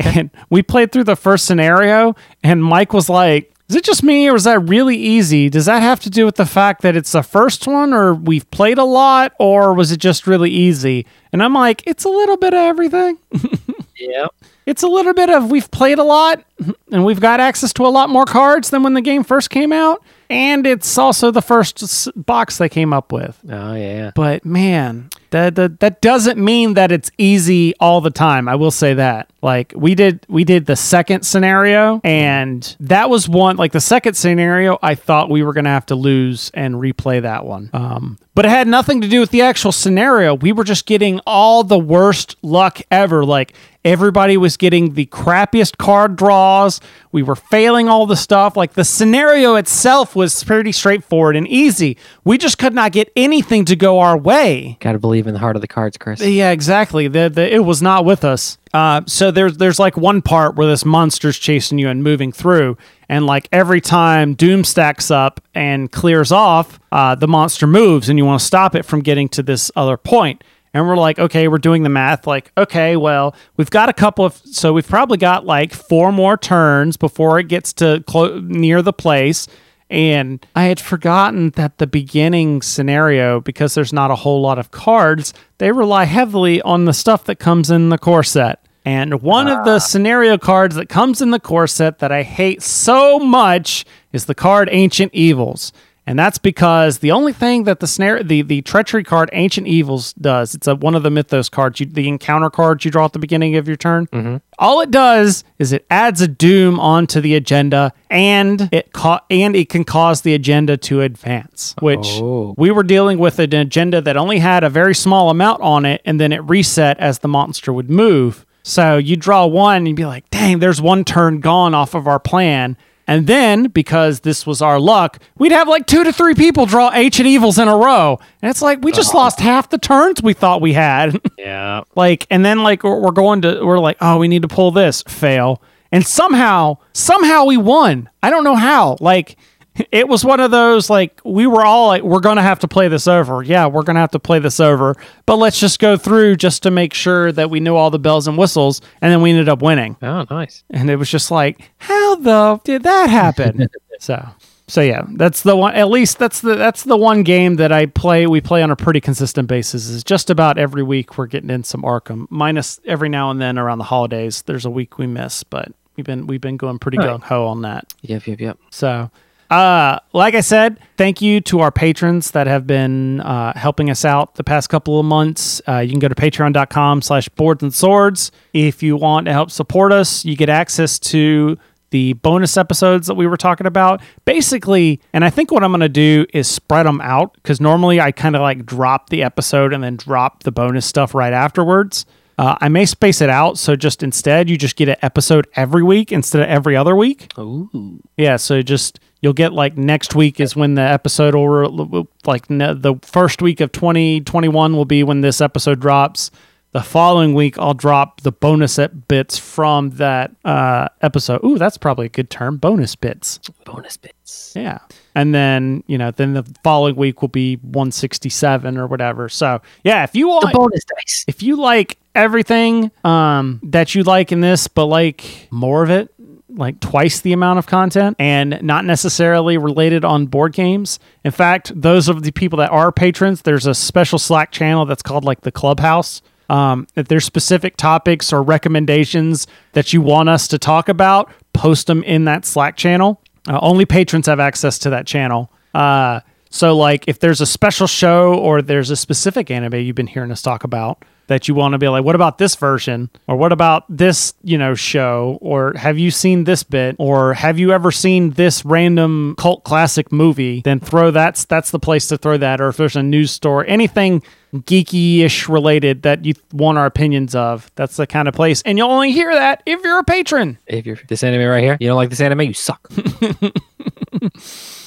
And 0.00 0.30
we 0.50 0.60
played 0.62 0.90
through 0.90 1.04
the 1.04 1.14
first 1.14 1.46
scenario, 1.46 2.16
and 2.42 2.64
Mike 2.64 2.92
was 2.92 3.08
like, 3.08 3.54
is 3.68 3.76
it 3.76 3.84
just 3.84 4.02
me 4.02 4.28
or 4.28 4.34
is 4.34 4.44
that 4.44 4.58
really 4.60 4.96
easy? 4.96 5.48
Does 5.48 5.66
that 5.66 5.80
have 5.80 6.00
to 6.00 6.10
do 6.10 6.26
with 6.26 6.36
the 6.36 6.44
fact 6.44 6.82
that 6.82 6.96
it's 6.96 7.12
the 7.12 7.22
first 7.22 7.66
one 7.66 7.94
or 7.94 8.12
we've 8.12 8.48
played 8.50 8.76
a 8.76 8.84
lot 8.84 9.32
or 9.38 9.72
was 9.72 9.90
it 9.90 9.96
just 9.96 10.26
really 10.26 10.50
easy? 10.50 11.06
And 11.32 11.42
I'm 11.42 11.54
like, 11.54 11.82
it's 11.86 12.04
a 12.04 12.10
little 12.10 12.36
bit 12.36 12.52
of 12.52 12.58
everything. 12.58 13.18
Yeah. 13.96 14.26
It's 14.66 14.82
a 14.82 14.88
little 14.88 15.14
bit 15.14 15.30
of 15.30 15.50
we've 15.50 15.70
played 15.70 15.98
a 15.98 16.02
lot 16.04 16.42
and 16.90 17.04
we've 17.04 17.20
got 17.20 17.40
access 17.40 17.72
to 17.74 17.86
a 17.86 17.88
lot 17.88 18.08
more 18.08 18.24
cards 18.24 18.70
than 18.70 18.82
when 18.82 18.94
the 18.94 19.02
game 19.02 19.24
first 19.24 19.50
came 19.50 19.72
out. 19.72 20.02
And 20.30 20.66
it's 20.66 20.96
also 20.96 21.30
the 21.30 21.42
first 21.42 22.08
box 22.16 22.58
they 22.58 22.68
came 22.68 22.92
up 22.92 23.12
with. 23.12 23.38
Oh 23.48 23.74
yeah. 23.74 24.12
But 24.14 24.44
man, 24.44 25.10
that, 25.34 25.56
that 25.56 25.80
that 25.80 26.00
doesn't 26.00 26.38
mean 26.38 26.74
that 26.74 26.92
it's 26.92 27.10
easy 27.18 27.74
all 27.80 28.00
the 28.00 28.10
time. 28.10 28.48
I 28.48 28.54
will 28.54 28.70
say 28.70 28.94
that. 28.94 29.28
Like 29.42 29.72
we 29.76 29.94
did 29.94 30.24
we 30.28 30.44
did 30.44 30.66
the 30.66 30.76
second 30.76 31.24
scenario 31.24 32.00
and 32.04 32.76
that 32.80 33.10
was 33.10 33.28
one 33.28 33.56
like 33.56 33.72
the 33.72 33.80
second 33.80 34.14
scenario 34.14 34.78
I 34.80 34.94
thought 34.94 35.28
we 35.28 35.42
were 35.42 35.52
going 35.52 35.64
to 35.64 35.70
have 35.70 35.86
to 35.86 35.96
lose 35.96 36.50
and 36.54 36.76
replay 36.76 37.20
that 37.22 37.44
one. 37.44 37.68
Um 37.72 38.18
but 38.34 38.46
it 38.46 38.48
had 38.48 38.66
nothing 38.66 39.00
to 39.00 39.08
do 39.08 39.20
with 39.20 39.30
the 39.30 39.42
actual 39.42 39.70
scenario. 39.70 40.34
We 40.34 40.52
were 40.52 40.64
just 40.64 40.86
getting 40.86 41.20
all 41.26 41.62
the 41.62 41.78
worst 41.78 42.36
luck 42.42 42.80
ever. 42.90 43.24
Like 43.24 43.54
everybody 43.84 44.36
was 44.36 44.56
getting 44.56 44.94
the 44.94 45.06
crappiest 45.06 45.76
card 45.76 46.16
draws. 46.16 46.80
We 47.12 47.22
were 47.22 47.36
failing 47.36 47.88
all 47.88 48.06
the 48.06 48.16
stuff. 48.16 48.56
Like 48.56 48.72
the 48.72 48.84
scenario 48.84 49.54
itself 49.54 50.16
was 50.16 50.42
pretty 50.42 50.72
straightforward 50.72 51.36
and 51.36 51.46
easy. 51.46 51.96
We 52.24 52.38
just 52.38 52.58
could 52.58 52.74
not 52.74 52.90
get 52.90 53.12
anything 53.14 53.66
to 53.66 53.76
go 53.76 54.00
our 54.00 54.16
way. 54.16 54.78
Got 54.80 54.92
to 54.92 54.98
believe 54.98 55.23
in 55.26 55.34
the 55.34 55.40
heart 55.40 55.56
of 55.56 55.62
the 55.62 55.68
cards, 55.68 55.96
Chris. 55.96 56.20
Yeah, 56.20 56.50
exactly. 56.50 57.08
The, 57.08 57.28
the 57.28 57.54
it 57.54 57.64
was 57.64 57.82
not 57.82 58.04
with 58.04 58.24
us. 58.24 58.58
Uh, 58.72 59.02
so 59.06 59.30
there's 59.30 59.56
there's 59.56 59.78
like 59.78 59.96
one 59.96 60.22
part 60.22 60.56
where 60.56 60.66
this 60.66 60.84
monster's 60.84 61.38
chasing 61.38 61.78
you 61.78 61.88
and 61.88 62.02
moving 62.02 62.32
through, 62.32 62.76
and 63.08 63.26
like 63.26 63.48
every 63.52 63.80
time 63.80 64.34
Doom 64.34 64.64
stacks 64.64 65.10
up 65.10 65.40
and 65.54 65.90
clears 65.90 66.32
off, 66.32 66.78
uh, 66.92 67.14
the 67.14 67.28
monster 67.28 67.66
moves, 67.66 68.08
and 68.08 68.18
you 68.18 68.24
want 68.24 68.40
to 68.40 68.46
stop 68.46 68.74
it 68.74 68.84
from 68.84 69.00
getting 69.00 69.28
to 69.30 69.42
this 69.42 69.70
other 69.76 69.96
point. 69.96 70.42
And 70.74 70.88
we're 70.88 70.96
like, 70.96 71.20
okay, 71.20 71.46
we're 71.46 71.58
doing 71.58 71.84
the 71.84 71.88
math. 71.88 72.26
Like, 72.26 72.50
okay, 72.58 72.96
well, 72.96 73.36
we've 73.56 73.70
got 73.70 73.88
a 73.88 73.92
couple 73.92 74.24
of, 74.24 74.34
so 74.44 74.72
we've 74.72 74.88
probably 74.88 75.18
got 75.18 75.46
like 75.46 75.72
four 75.72 76.10
more 76.10 76.36
turns 76.36 76.96
before 76.96 77.38
it 77.38 77.46
gets 77.46 77.72
to 77.74 78.02
clo- 78.08 78.40
near 78.40 78.82
the 78.82 78.92
place. 78.92 79.46
And 79.90 80.44
I 80.54 80.64
had 80.64 80.80
forgotten 80.80 81.50
that 81.50 81.78
the 81.78 81.86
beginning 81.86 82.62
scenario, 82.62 83.40
because 83.40 83.74
there's 83.74 83.92
not 83.92 84.10
a 84.10 84.16
whole 84.16 84.40
lot 84.40 84.58
of 84.58 84.70
cards, 84.70 85.34
they 85.58 85.72
rely 85.72 86.04
heavily 86.04 86.60
on 86.62 86.84
the 86.84 86.92
stuff 86.92 87.24
that 87.24 87.38
comes 87.38 87.70
in 87.70 87.90
the 87.90 87.98
core 87.98 88.24
set. 88.24 88.64
And 88.84 89.22
one 89.22 89.48
of 89.48 89.64
the 89.64 89.76
ah. 89.76 89.78
scenario 89.78 90.36
cards 90.36 90.74
that 90.76 90.88
comes 90.88 91.22
in 91.22 91.30
the 91.30 91.40
core 91.40 91.66
set 91.66 92.00
that 92.00 92.12
I 92.12 92.22
hate 92.22 92.62
so 92.62 93.18
much 93.18 93.84
is 94.12 94.26
the 94.26 94.34
card 94.34 94.68
Ancient 94.70 95.14
Evils. 95.14 95.72
And 96.06 96.18
that's 96.18 96.36
because 96.36 96.98
the 96.98 97.12
only 97.12 97.32
thing 97.32 97.64
that 97.64 97.80
the 97.80 97.86
snare 97.86 98.22
the, 98.22 98.42
the 98.42 98.60
treachery 98.60 99.02
card 99.02 99.30
Ancient 99.32 99.66
Evils 99.66 100.12
does, 100.14 100.54
it's 100.54 100.66
a, 100.66 100.74
one 100.74 100.94
of 100.94 101.02
the 101.02 101.10
mythos 101.10 101.48
cards, 101.48 101.80
you, 101.80 101.86
the 101.86 102.08
encounter 102.08 102.50
cards 102.50 102.84
you 102.84 102.90
draw 102.90 103.06
at 103.06 103.14
the 103.14 103.18
beginning 103.18 103.56
of 103.56 103.66
your 103.66 103.78
turn. 103.78 104.06
Mm-hmm. 104.08 104.36
All 104.58 104.82
it 104.82 104.90
does 104.90 105.44
is 105.58 105.72
it 105.72 105.86
adds 105.90 106.20
a 106.20 106.28
doom 106.28 106.78
onto 106.78 107.22
the 107.22 107.34
agenda 107.34 107.92
and 108.10 108.68
it 108.70 108.92
ca- 108.92 109.24
and 109.30 109.56
it 109.56 109.70
can 109.70 109.84
cause 109.84 110.20
the 110.20 110.34
agenda 110.34 110.76
to 110.76 111.00
advance, 111.00 111.74
which 111.80 112.06
Oh. 112.20 112.54
we 112.58 112.70
were 112.70 112.82
dealing 112.82 113.18
with 113.18 113.38
an 113.38 113.54
agenda 113.54 114.02
that 114.02 114.16
only 114.18 114.40
had 114.40 114.62
a 114.62 114.68
very 114.68 114.94
small 114.94 115.30
amount 115.30 115.62
on 115.62 115.86
it 115.86 116.02
and 116.04 116.20
then 116.20 116.32
it 116.32 116.42
reset 116.44 116.98
as 117.00 117.20
the 117.20 117.28
monster 117.28 117.72
would 117.72 117.88
move. 117.88 118.44
So 118.62 118.98
you 118.98 119.16
draw 119.16 119.46
one 119.46 119.76
and 119.78 119.88
you'd 119.88 119.96
be 119.96 120.04
like, 120.06 120.28
dang, 120.30 120.58
there's 120.58 120.80
one 120.82 121.04
turn 121.04 121.40
gone 121.40 121.74
off 121.74 121.94
of 121.94 122.06
our 122.06 122.18
plan. 122.20 122.76
And 123.06 123.26
then, 123.26 123.68
because 123.68 124.20
this 124.20 124.46
was 124.46 124.62
our 124.62 124.80
luck, 124.80 125.18
we'd 125.36 125.52
have 125.52 125.68
like 125.68 125.86
two 125.86 126.04
to 126.04 126.12
three 126.12 126.34
people 126.34 126.64
draw 126.64 126.90
ancient 126.94 127.26
evils 127.26 127.58
in 127.58 127.68
a 127.68 127.76
row. 127.76 128.18
And 128.40 128.50
it's 128.50 128.62
like, 128.62 128.82
we 128.82 128.92
just 128.92 129.14
oh. 129.14 129.18
lost 129.18 129.40
half 129.40 129.68
the 129.68 129.78
turns 129.78 130.22
we 130.22 130.32
thought 130.32 130.60
we 130.60 130.72
had. 130.72 131.20
Yeah. 131.36 131.82
like, 131.94 132.26
and 132.30 132.42
then 132.42 132.62
like 132.62 132.82
we're 132.82 132.98
we're 132.98 133.10
going 133.10 133.42
to, 133.42 133.62
we're 133.62 133.78
like, 133.78 133.98
oh, 134.00 134.18
we 134.18 134.28
need 134.28 134.42
to 134.42 134.48
pull 134.48 134.70
this, 134.70 135.02
fail. 135.02 135.60
And 135.92 136.06
somehow, 136.06 136.78
somehow 136.94 137.44
we 137.44 137.58
won. 137.58 138.08
I 138.22 138.30
don't 138.30 138.44
know 138.44 138.56
how. 138.56 138.96
Like, 139.00 139.36
it 139.92 140.08
was 140.08 140.24
one 140.24 140.40
of 140.40 140.50
those 140.50 140.88
like 140.88 141.20
we 141.24 141.46
were 141.46 141.64
all 141.64 141.88
like 141.88 142.02
we're 142.02 142.20
gonna 142.20 142.42
have 142.42 142.58
to 142.60 142.68
play 142.68 142.88
this 142.88 143.06
over 143.08 143.42
yeah 143.42 143.66
we're 143.66 143.82
gonna 143.82 143.98
have 144.00 144.10
to 144.12 144.18
play 144.18 144.38
this 144.38 144.60
over 144.60 144.94
but 145.26 145.36
let's 145.36 145.58
just 145.58 145.78
go 145.78 145.96
through 145.96 146.36
just 146.36 146.62
to 146.62 146.70
make 146.70 146.94
sure 146.94 147.32
that 147.32 147.50
we 147.50 147.60
knew 147.60 147.74
all 147.74 147.90
the 147.90 147.98
bells 147.98 148.28
and 148.28 148.38
whistles 148.38 148.80
and 149.00 149.12
then 149.12 149.20
we 149.22 149.30
ended 149.30 149.48
up 149.48 149.62
winning 149.62 149.96
Oh, 150.02 150.24
nice. 150.30 150.62
and 150.70 150.88
it 150.90 150.96
was 150.96 151.10
just 151.10 151.30
like 151.30 151.70
how 151.78 152.14
the 152.16 152.60
did 152.64 152.82
that 152.84 153.10
happen 153.10 153.66
so 153.98 154.24
so 154.68 154.80
yeah 154.80 155.02
that's 155.16 155.42
the 155.42 155.56
one 155.56 155.74
at 155.74 155.88
least 155.88 156.18
that's 156.18 156.40
the 156.40 156.54
that's 156.54 156.84
the 156.84 156.96
one 156.96 157.22
game 157.22 157.56
that 157.56 157.70
i 157.72 157.84
play 157.86 158.26
we 158.26 158.40
play 158.40 158.62
on 158.62 158.70
a 158.70 158.76
pretty 158.76 159.00
consistent 159.00 159.48
basis 159.48 159.88
is 159.88 160.02
just 160.04 160.30
about 160.30 160.56
every 160.56 160.82
week 160.82 161.18
we're 161.18 161.26
getting 161.26 161.50
in 161.50 161.62
some 161.64 161.82
arkham 161.82 162.26
minus 162.30 162.80
every 162.86 163.08
now 163.08 163.30
and 163.30 163.40
then 163.42 163.58
around 163.58 163.78
the 163.78 163.84
holidays 163.84 164.42
there's 164.42 164.64
a 164.64 164.70
week 164.70 164.98
we 164.98 165.06
miss 165.06 165.42
but 165.44 165.70
we've 165.96 166.06
been 166.06 166.26
we've 166.26 166.40
been 166.40 166.56
going 166.56 166.78
pretty 166.78 166.96
Right. 166.98 167.08
gung-ho 167.10 167.46
on 167.46 167.62
that 167.62 167.92
Yep, 168.02 168.26
yep, 168.26 168.40
yep. 168.40 168.58
so, 168.70 169.10
uh, 169.50 169.98
like 170.12 170.34
I 170.34 170.40
said, 170.40 170.78
thank 170.96 171.20
you 171.20 171.40
to 171.42 171.60
our 171.60 171.70
patrons 171.70 172.32
that 172.32 172.46
have 172.46 172.66
been 172.66 173.20
uh, 173.20 173.52
helping 173.56 173.90
us 173.90 174.04
out 174.04 174.34
the 174.36 174.44
past 174.44 174.68
couple 174.68 174.98
of 174.98 175.06
months. 175.06 175.60
Uh, 175.68 175.78
you 175.78 175.90
can 175.90 175.98
go 175.98 176.08
to 176.08 176.14
patreon.com 176.14 177.02
slash 177.02 177.28
boards 177.30 177.62
and 177.62 177.74
swords. 177.74 178.32
If 178.52 178.82
you 178.82 178.96
want 178.96 179.26
to 179.26 179.32
help 179.32 179.50
support 179.50 179.92
us, 179.92 180.24
you 180.24 180.36
get 180.36 180.48
access 180.48 180.98
to 181.00 181.58
the 181.90 182.14
bonus 182.14 182.56
episodes 182.56 183.06
that 183.06 183.14
we 183.14 183.26
were 183.26 183.36
talking 183.36 183.66
about. 183.66 184.02
Basically, 184.24 185.00
and 185.12 185.24
I 185.24 185.30
think 185.30 185.52
what 185.52 185.62
I'm 185.62 185.70
going 185.70 185.80
to 185.80 185.88
do 185.88 186.26
is 186.34 186.48
spread 186.48 186.86
them 186.86 187.00
out 187.00 187.34
because 187.34 187.60
normally 187.60 188.00
I 188.00 188.10
kind 188.10 188.34
of 188.34 188.42
like 188.42 188.66
drop 188.66 189.10
the 189.10 189.22
episode 189.22 189.72
and 189.72 189.84
then 189.84 189.96
drop 189.96 190.42
the 190.42 190.50
bonus 190.50 190.86
stuff 190.86 191.14
right 191.14 191.32
afterwards. 191.32 192.04
Uh, 192.36 192.56
I 192.60 192.68
may 192.68 192.84
space 192.86 193.20
it 193.20 193.30
out. 193.30 193.58
So 193.58 193.76
just 193.76 194.02
instead, 194.02 194.50
you 194.50 194.56
just 194.58 194.76
get 194.76 194.88
an 194.88 194.96
episode 195.02 195.46
every 195.54 195.82
week 195.82 196.10
instead 196.12 196.42
of 196.42 196.48
every 196.48 196.76
other 196.76 196.96
week. 196.96 197.28
Ooh. 197.38 198.00
Yeah, 198.16 198.36
so 198.36 198.60
just 198.62 198.98
you'll 199.20 199.32
get 199.32 199.52
like 199.52 199.76
next 199.76 200.14
week 200.14 200.40
is 200.40 200.56
when 200.56 200.74
the 200.74 200.82
episode 200.82 201.34
will 201.34 202.08
like 202.26 202.50
ne- 202.50 202.74
the 202.74 202.96
first 203.02 203.40
week 203.40 203.60
of 203.60 203.72
2021 203.72 204.74
will 204.76 204.84
be 204.84 205.02
when 205.02 205.20
this 205.20 205.40
episode 205.40 205.80
drops. 205.80 206.30
The 206.72 206.82
following 206.82 207.34
week 207.34 207.56
I'll 207.56 207.72
drop 207.72 208.22
the 208.22 208.32
bonus 208.32 208.80
bits 209.06 209.38
from 209.38 209.90
that 209.90 210.32
uh, 210.44 210.88
episode. 211.02 211.40
Ooh, 211.44 211.56
that's 211.56 211.78
probably 211.78 212.06
a 212.06 212.08
good 212.08 212.30
term, 212.30 212.56
bonus 212.56 212.96
bits. 212.96 213.38
Bonus 213.64 213.96
bits. 213.96 214.52
Yeah. 214.56 214.80
And 215.14 215.32
then, 215.32 215.84
you 215.86 215.96
know, 215.98 216.10
then 216.10 216.34
the 216.34 216.42
following 216.64 216.96
week 216.96 217.22
will 217.22 217.28
be 217.28 217.54
167 217.58 218.76
or 218.76 218.88
whatever. 218.88 219.28
So, 219.28 219.62
yeah, 219.84 220.02
if 220.02 220.16
you 220.16 220.26
want 220.26 220.46
The 220.50 220.58
bonus 220.58 220.84
dice. 220.84 221.24
if 221.28 221.44
you 221.44 221.54
like 221.54 221.96
everything 222.14 222.90
um, 223.02 223.60
that 223.64 223.94
you 223.94 224.02
like 224.02 224.32
in 224.32 224.40
this, 224.40 224.68
but 224.68 224.86
like 224.86 225.48
more 225.50 225.82
of 225.82 225.90
it, 225.90 226.14
like 226.48 226.80
twice 226.80 227.20
the 227.20 227.32
amount 227.32 227.58
of 227.58 227.66
content 227.66 228.16
and 228.18 228.62
not 228.62 228.84
necessarily 228.84 229.58
related 229.58 230.04
on 230.04 230.26
board 230.26 230.52
games. 230.52 230.98
In 231.24 231.32
fact, 231.32 231.72
those 231.74 232.08
of 232.08 232.22
the 232.22 232.30
people 232.30 232.58
that 232.58 232.70
are 232.70 232.92
patrons, 232.92 233.42
there's 233.42 233.66
a 233.66 233.74
special 233.74 234.18
Slack 234.18 234.52
channel 234.52 234.84
that's 234.86 235.02
called 235.02 235.24
like 235.24 235.40
the 235.40 235.52
Clubhouse. 235.52 236.22
Um, 236.48 236.86
if 236.94 237.08
there's 237.08 237.24
specific 237.24 237.76
topics 237.76 238.32
or 238.32 238.42
recommendations 238.42 239.46
that 239.72 239.92
you 239.92 240.02
want 240.02 240.28
us 240.28 240.46
to 240.48 240.58
talk 240.58 240.88
about, 240.88 241.30
post 241.52 241.86
them 241.86 242.02
in 242.02 242.26
that 242.26 242.44
Slack 242.44 242.76
channel. 242.76 243.20
Uh, 243.48 243.58
only 243.62 243.86
patrons 243.86 244.26
have 244.26 244.40
access 244.40 244.78
to 244.80 244.90
that 244.90 245.06
channel. 245.06 245.50
Uh, 245.72 246.20
so, 246.50 246.76
like, 246.76 247.04
if 247.08 247.18
there's 247.18 247.40
a 247.40 247.46
special 247.46 247.86
show 247.86 248.34
or 248.34 248.62
there's 248.62 248.90
a 248.90 248.96
specific 248.96 249.50
anime 249.50 249.74
you've 249.74 249.96
been 249.96 250.06
hearing 250.06 250.30
us 250.30 250.40
talk 250.40 250.62
about 250.62 251.04
that 251.26 251.48
you 251.48 251.54
want 251.54 251.72
to 251.72 251.78
be 251.78 251.88
like, 251.88 252.04
what 252.04 252.14
about 252.14 252.38
this 252.38 252.54
version? 252.56 253.10
Or 253.26 253.36
what 253.36 253.52
about 253.52 253.84
this, 253.88 254.34
you 254.42 254.58
know, 254.58 254.74
show? 254.74 255.38
Or 255.40 255.72
have 255.74 255.98
you 255.98 256.10
seen 256.10 256.44
this 256.44 256.62
bit? 256.62 256.96
Or 256.98 257.34
have 257.34 257.58
you 257.58 257.72
ever 257.72 257.90
seen 257.90 258.30
this 258.30 258.64
random 258.64 259.34
cult 259.38 259.64
classic 259.64 260.12
movie? 260.12 260.60
Then 260.62 260.80
throw 260.80 261.10
that's 261.10 261.44
that's 261.44 261.70
the 261.70 261.78
place 261.78 262.08
to 262.08 262.18
throw 262.18 262.36
that. 262.36 262.60
Or 262.60 262.68
if 262.68 262.76
there's 262.76 262.96
a 262.96 263.02
news 263.02 263.30
story, 263.30 263.68
anything 263.68 264.22
geeky-ish 264.54 265.48
related 265.48 266.02
that 266.02 266.24
you 266.24 266.34
want 266.52 266.78
our 266.78 266.86
opinions 266.86 267.34
of, 267.34 267.70
that's 267.74 267.96
the 267.96 268.06
kind 268.06 268.28
of 268.28 268.34
place. 268.34 268.62
And 268.62 268.78
you'll 268.78 268.90
only 268.90 269.12
hear 269.12 269.34
that 269.34 269.62
if 269.66 269.82
you're 269.82 269.98
a 269.98 270.04
patron. 270.04 270.58
If 270.66 270.86
you're 270.86 270.98
this 271.08 271.24
anime 271.24 271.48
right 271.48 271.62
here, 271.62 271.76
you 271.80 271.88
don't 271.88 271.96
like 271.96 272.10
this 272.10 272.20
anime, 272.20 272.42
you 272.42 272.54
suck. 272.54 272.88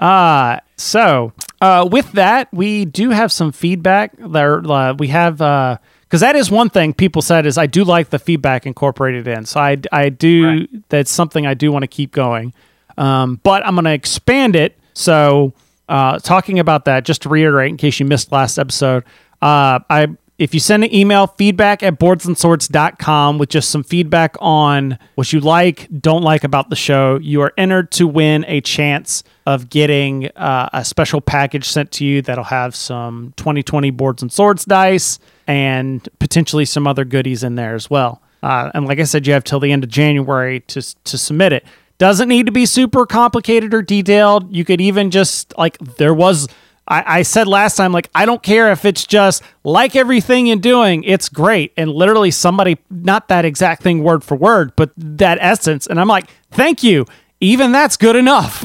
Uh, 0.00 0.58
so 0.76 1.32
uh, 1.60 1.88
with 1.90 2.10
that, 2.12 2.48
we 2.52 2.84
do 2.86 3.10
have 3.10 3.30
some 3.30 3.52
feedback. 3.52 4.12
There, 4.18 4.58
uh, 4.68 4.94
we 4.94 5.08
have 5.08 5.36
because 5.38 6.20
that 6.20 6.34
is 6.34 6.50
one 6.50 6.70
thing 6.70 6.92
people 6.92 7.22
said 7.22 7.46
is 7.46 7.56
I 7.58 7.66
do 7.66 7.84
like 7.84 8.10
the 8.10 8.18
feedback 8.18 8.66
incorporated 8.66 9.28
in. 9.28 9.44
So 9.44 9.60
I 9.60 9.76
I 9.92 10.08
do 10.08 10.66
that's 10.88 11.10
something 11.10 11.46
I 11.46 11.54
do 11.54 11.70
want 11.70 11.84
to 11.84 11.88
keep 11.88 12.10
going. 12.12 12.52
Um, 12.98 13.40
but 13.42 13.64
I'm 13.64 13.74
going 13.74 13.84
to 13.84 13.92
expand 13.92 14.56
it. 14.56 14.78
So 14.94 15.54
uh, 15.88 16.18
talking 16.18 16.58
about 16.58 16.84
that, 16.84 17.04
just 17.04 17.22
to 17.22 17.28
reiterate, 17.28 17.70
in 17.70 17.76
case 17.76 17.98
you 17.98 18.06
missed 18.06 18.30
last 18.32 18.58
episode, 18.58 19.04
uh, 19.42 19.80
I 19.88 20.08
if 20.40 20.54
you 20.54 20.58
send 20.58 20.82
an 20.82 20.94
email, 20.94 21.26
feedback 21.26 21.82
at 21.82 21.98
boardsandswords.com 21.98 23.36
with 23.36 23.50
just 23.50 23.70
some 23.70 23.82
feedback 23.82 24.36
on 24.40 24.98
what 25.14 25.34
you 25.34 25.40
like, 25.40 25.86
don't 26.00 26.22
like 26.22 26.44
about 26.44 26.70
the 26.70 26.76
show, 26.76 27.18
you 27.18 27.42
are 27.42 27.52
entered 27.58 27.92
to 27.92 28.06
win 28.06 28.46
a 28.48 28.62
chance 28.62 29.22
of 29.44 29.68
getting 29.68 30.28
uh, 30.36 30.70
a 30.72 30.82
special 30.82 31.20
package 31.20 31.68
sent 31.68 31.92
to 31.92 32.06
you 32.06 32.22
that'll 32.22 32.44
have 32.44 32.74
some 32.74 33.34
2020 33.36 33.90
Boards 33.90 34.22
and 34.22 34.32
Swords 34.32 34.64
dice 34.64 35.18
and 35.46 36.08
potentially 36.20 36.64
some 36.64 36.86
other 36.86 37.04
goodies 37.04 37.44
in 37.44 37.56
there 37.56 37.74
as 37.74 37.90
well. 37.90 38.22
Uh, 38.42 38.70
and 38.72 38.86
like 38.86 38.98
I 38.98 39.04
said, 39.04 39.26
you 39.26 39.34
have 39.34 39.44
till 39.44 39.60
the 39.60 39.70
end 39.70 39.84
of 39.84 39.90
January 39.90 40.60
to, 40.60 40.80
to 41.04 41.18
submit 41.18 41.52
it. 41.52 41.66
Doesn't 41.98 42.30
need 42.30 42.46
to 42.46 42.52
be 42.52 42.64
super 42.64 43.04
complicated 43.04 43.74
or 43.74 43.82
detailed. 43.82 44.56
You 44.56 44.64
could 44.64 44.80
even 44.80 45.10
just, 45.10 45.52
like, 45.58 45.76
there 45.98 46.14
was 46.14 46.48
I, 46.90 47.18
I 47.18 47.22
said 47.22 47.46
last 47.46 47.76
time, 47.76 47.92
like, 47.92 48.10
I 48.14 48.26
don't 48.26 48.42
care 48.42 48.72
if 48.72 48.84
it's 48.84 49.06
just 49.06 49.42
like 49.62 49.94
everything 49.94 50.48
you're 50.48 50.56
doing, 50.56 51.04
it's 51.04 51.28
great. 51.28 51.72
And 51.76 51.92
literally, 51.92 52.32
somebody, 52.32 52.78
not 52.90 53.28
that 53.28 53.44
exact 53.44 53.82
thing 53.82 54.02
word 54.02 54.24
for 54.24 54.36
word, 54.36 54.72
but 54.74 54.90
that 54.96 55.38
essence. 55.40 55.86
And 55.86 56.00
I'm 56.00 56.08
like, 56.08 56.28
thank 56.50 56.82
you. 56.82 57.06
Even 57.40 57.70
that's 57.72 57.96
good 57.96 58.16
enough. 58.16 58.64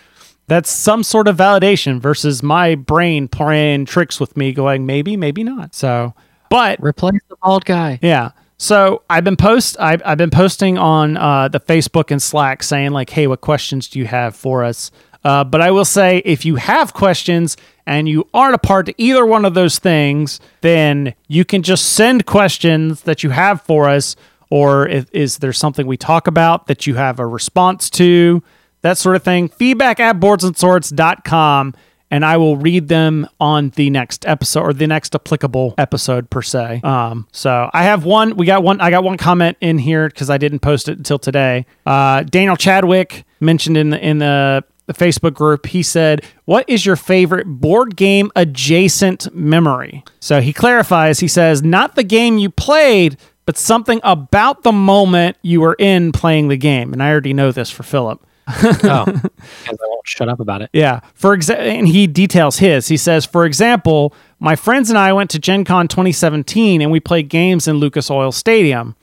that's 0.46 0.70
some 0.70 1.02
sort 1.02 1.28
of 1.28 1.36
validation 1.36 2.00
versus 2.00 2.42
my 2.42 2.74
brain 2.74 3.28
playing 3.28 3.84
tricks 3.84 4.18
with 4.18 4.36
me, 4.36 4.52
going, 4.52 4.86
maybe, 4.86 5.16
maybe 5.16 5.44
not. 5.44 5.74
So, 5.74 6.14
but 6.48 6.82
replace 6.82 7.20
the 7.28 7.36
bald 7.42 7.66
guy. 7.66 7.98
Yeah. 8.00 8.30
So 8.58 9.02
I've 9.10 9.24
been 9.24 9.36
post 9.36 9.76
I've, 9.78 10.00
I've 10.04 10.16
been 10.16 10.30
posting 10.30 10.78
on 10.78 11.18
uh, 11.18 11.48
the 11.48 11.60
Facebook 11.60 12.10
and 12.10 12.22
Slack 12.22 12.62
saying 12.62 12.92
like, 12.92 13.10
hey, 13.10 13.26
what 13.26 13.42
questions 13.42 13.86
do 13.86 13.98
you 13.98 14.06
have 14.06 14.34
for 14.34 14.64
us? 14.64 14.90
Uh, 15.26 15.42
but 15.42 15.60
I 15.60 15.72
will 15.72 15.84
say, 15.84 16.22
if 16.24 16.44
you 16.44 16.54
have 16.54 16.94
questions 16.94 17.56
and 17.84 18.08
you 18.08 18.28
aren't 18.32 18.54
a 18.54 18.58
part 18.58 18.86
to 18.86 18.94
either 18.96 19.26
one 19.26 19.44
of 19.44 19.54
those 19.54 19.80
things, 19.80 20.38
then 20.60 21.14
you 21.26 21.44
can 21.44 21.64
just 21.64 21.94
send 21.94 22.26
questions 22.26 23.00
that 23.02 23.24
you 23.24 23.30
have 23.30 23.60
for 23.62 23.88
us. 23.88 24.14
Or 24.50 24.86
if, 24.86 25.12
is 25.12 25.38
there 25.38 25.52
something 25.52 25.84
we 25.84 25.96
talk 25.96 26.28
about 26.28 26.68
that 26.68 26.86
you 26.86 26.94
have 26.94 27.18
a 27.18 27.26
response 27.26 27.90
to? 27.90 28.40
That 28.82 28.98
sort 28.98 29.16
of 29.16 29.24
thing. 29.24 29.48
Feedback 29.48 29.98
at 29.98 30.20
boardsandswords.com 30.20 31.74
and 32.08 32.24
I 32.24 32.36
will 32.36 32.56
read 32.56 32.86
them 32.86 33.28
on 33.40 33.70
the 33.70 33.90
next 33.90 34.24
episode 34.26 34.60
or 34.60 34.72
the 34.72 34.86
next 34.86 35.12
applicable 35.16 35.74
episode 35.76 36.30
per 36.30 36.40
se. 36.40 36.82
Um, 36.84 37.26
so 37.32 37.68
I 37.72 37.82
have 37.82 38.04
one. 38.04 38.36
We 38.36 38.46
got 38.46 38.62
one. 38.62 38.80
I 38.80 38.90
got 38.90 39.02
one 39.02 39.16
comment 39.16 39.56
in 39.60 39.78
here 39.78 40.08
because 40.08 40.30
I 40.30 40.38
didn't 40.38 40.60
post 40.60 40.88
it 40.88 40.98
until 40.98 41.18
today. 41.18 41.66
Uh, 41.84 42.22
Daniel 42.22 42.54
Chadwick 42.54 43.24
mentioned 43.40 43.76
in 43.76 43.90
the 43.90 43.98
in 43.98 44.18
the 44.18 44.62
the 44.86 44.94
Facebook 44.94 45.34
group, 45.34 45.66
he 45.66 45.82
said, 45.82 46.24
What 46.44 46.68
is 46.68 46.86
your 46.86 46.96
favorite 46.96 47.46
board 47.46 47.96
game 47.96 48.30
adjacent 48.36 49.34
memory? 49.34 50.04
So 50.20 50.40
he 50.40 50.52
clarifies, 50.52 51.20
he 51.20 51.28
says, 51.28 51.62
Not 51.62 51.94
the 51.94 52.04
game 52.04 52.38
you 52.38 52.50
played, 52.50 53.16
but 53.44 53.56
something 53.56 54.00
about 54.02 54.62
the 54.62 54.72
moment 54.72 55.36
you 55.42 55.60
were 55.60 55.76
in 55.78 56.12
playing 56.12 56.48
the 56.48 56.56
game. 56.56 56.92
And 56.92 57.02
I 57.02 57.10
already 57.10 57.32
know 57.32 57.52
this 57.52 57.70
for 57.70 57.82
Philip. 57.82 58.24
oh, 58.48 59.04
because 59.06 59.78
I 59.80 59.86
won't 59.88 60.06
shut 60.06 60.28
up 60.28 60.38
about 60.38 60.62
it. 60.62 60.70
Yeah. 60.72 61.00
For 61.14 61.36
exa- 61.36 61.58
and 61.58 61.88
he 61.88 62.06
details 62.06 62.58
his. 62.58 62.86
He 62.86 62.96
says, 62.96 63.24
for 63.24 63.44
example, 63.44 64.14
my 64.38 64.54
friends 64.54 64.88
and 64.88 64.98
I 64.98 65.12
went 65.12 65.30
to 65.30 65.38
Gen 65.38 65.64
Con 65.64 65.88
2017 65.88 66.80
and 66.80 66.92
we 66.92 67.00
played 67.00 67.28
games 67.28 67.66
in 67.66 67.76
Lucas 67.76 68.10
Oil 68.10 68.30
Stadium. 68.30 68.94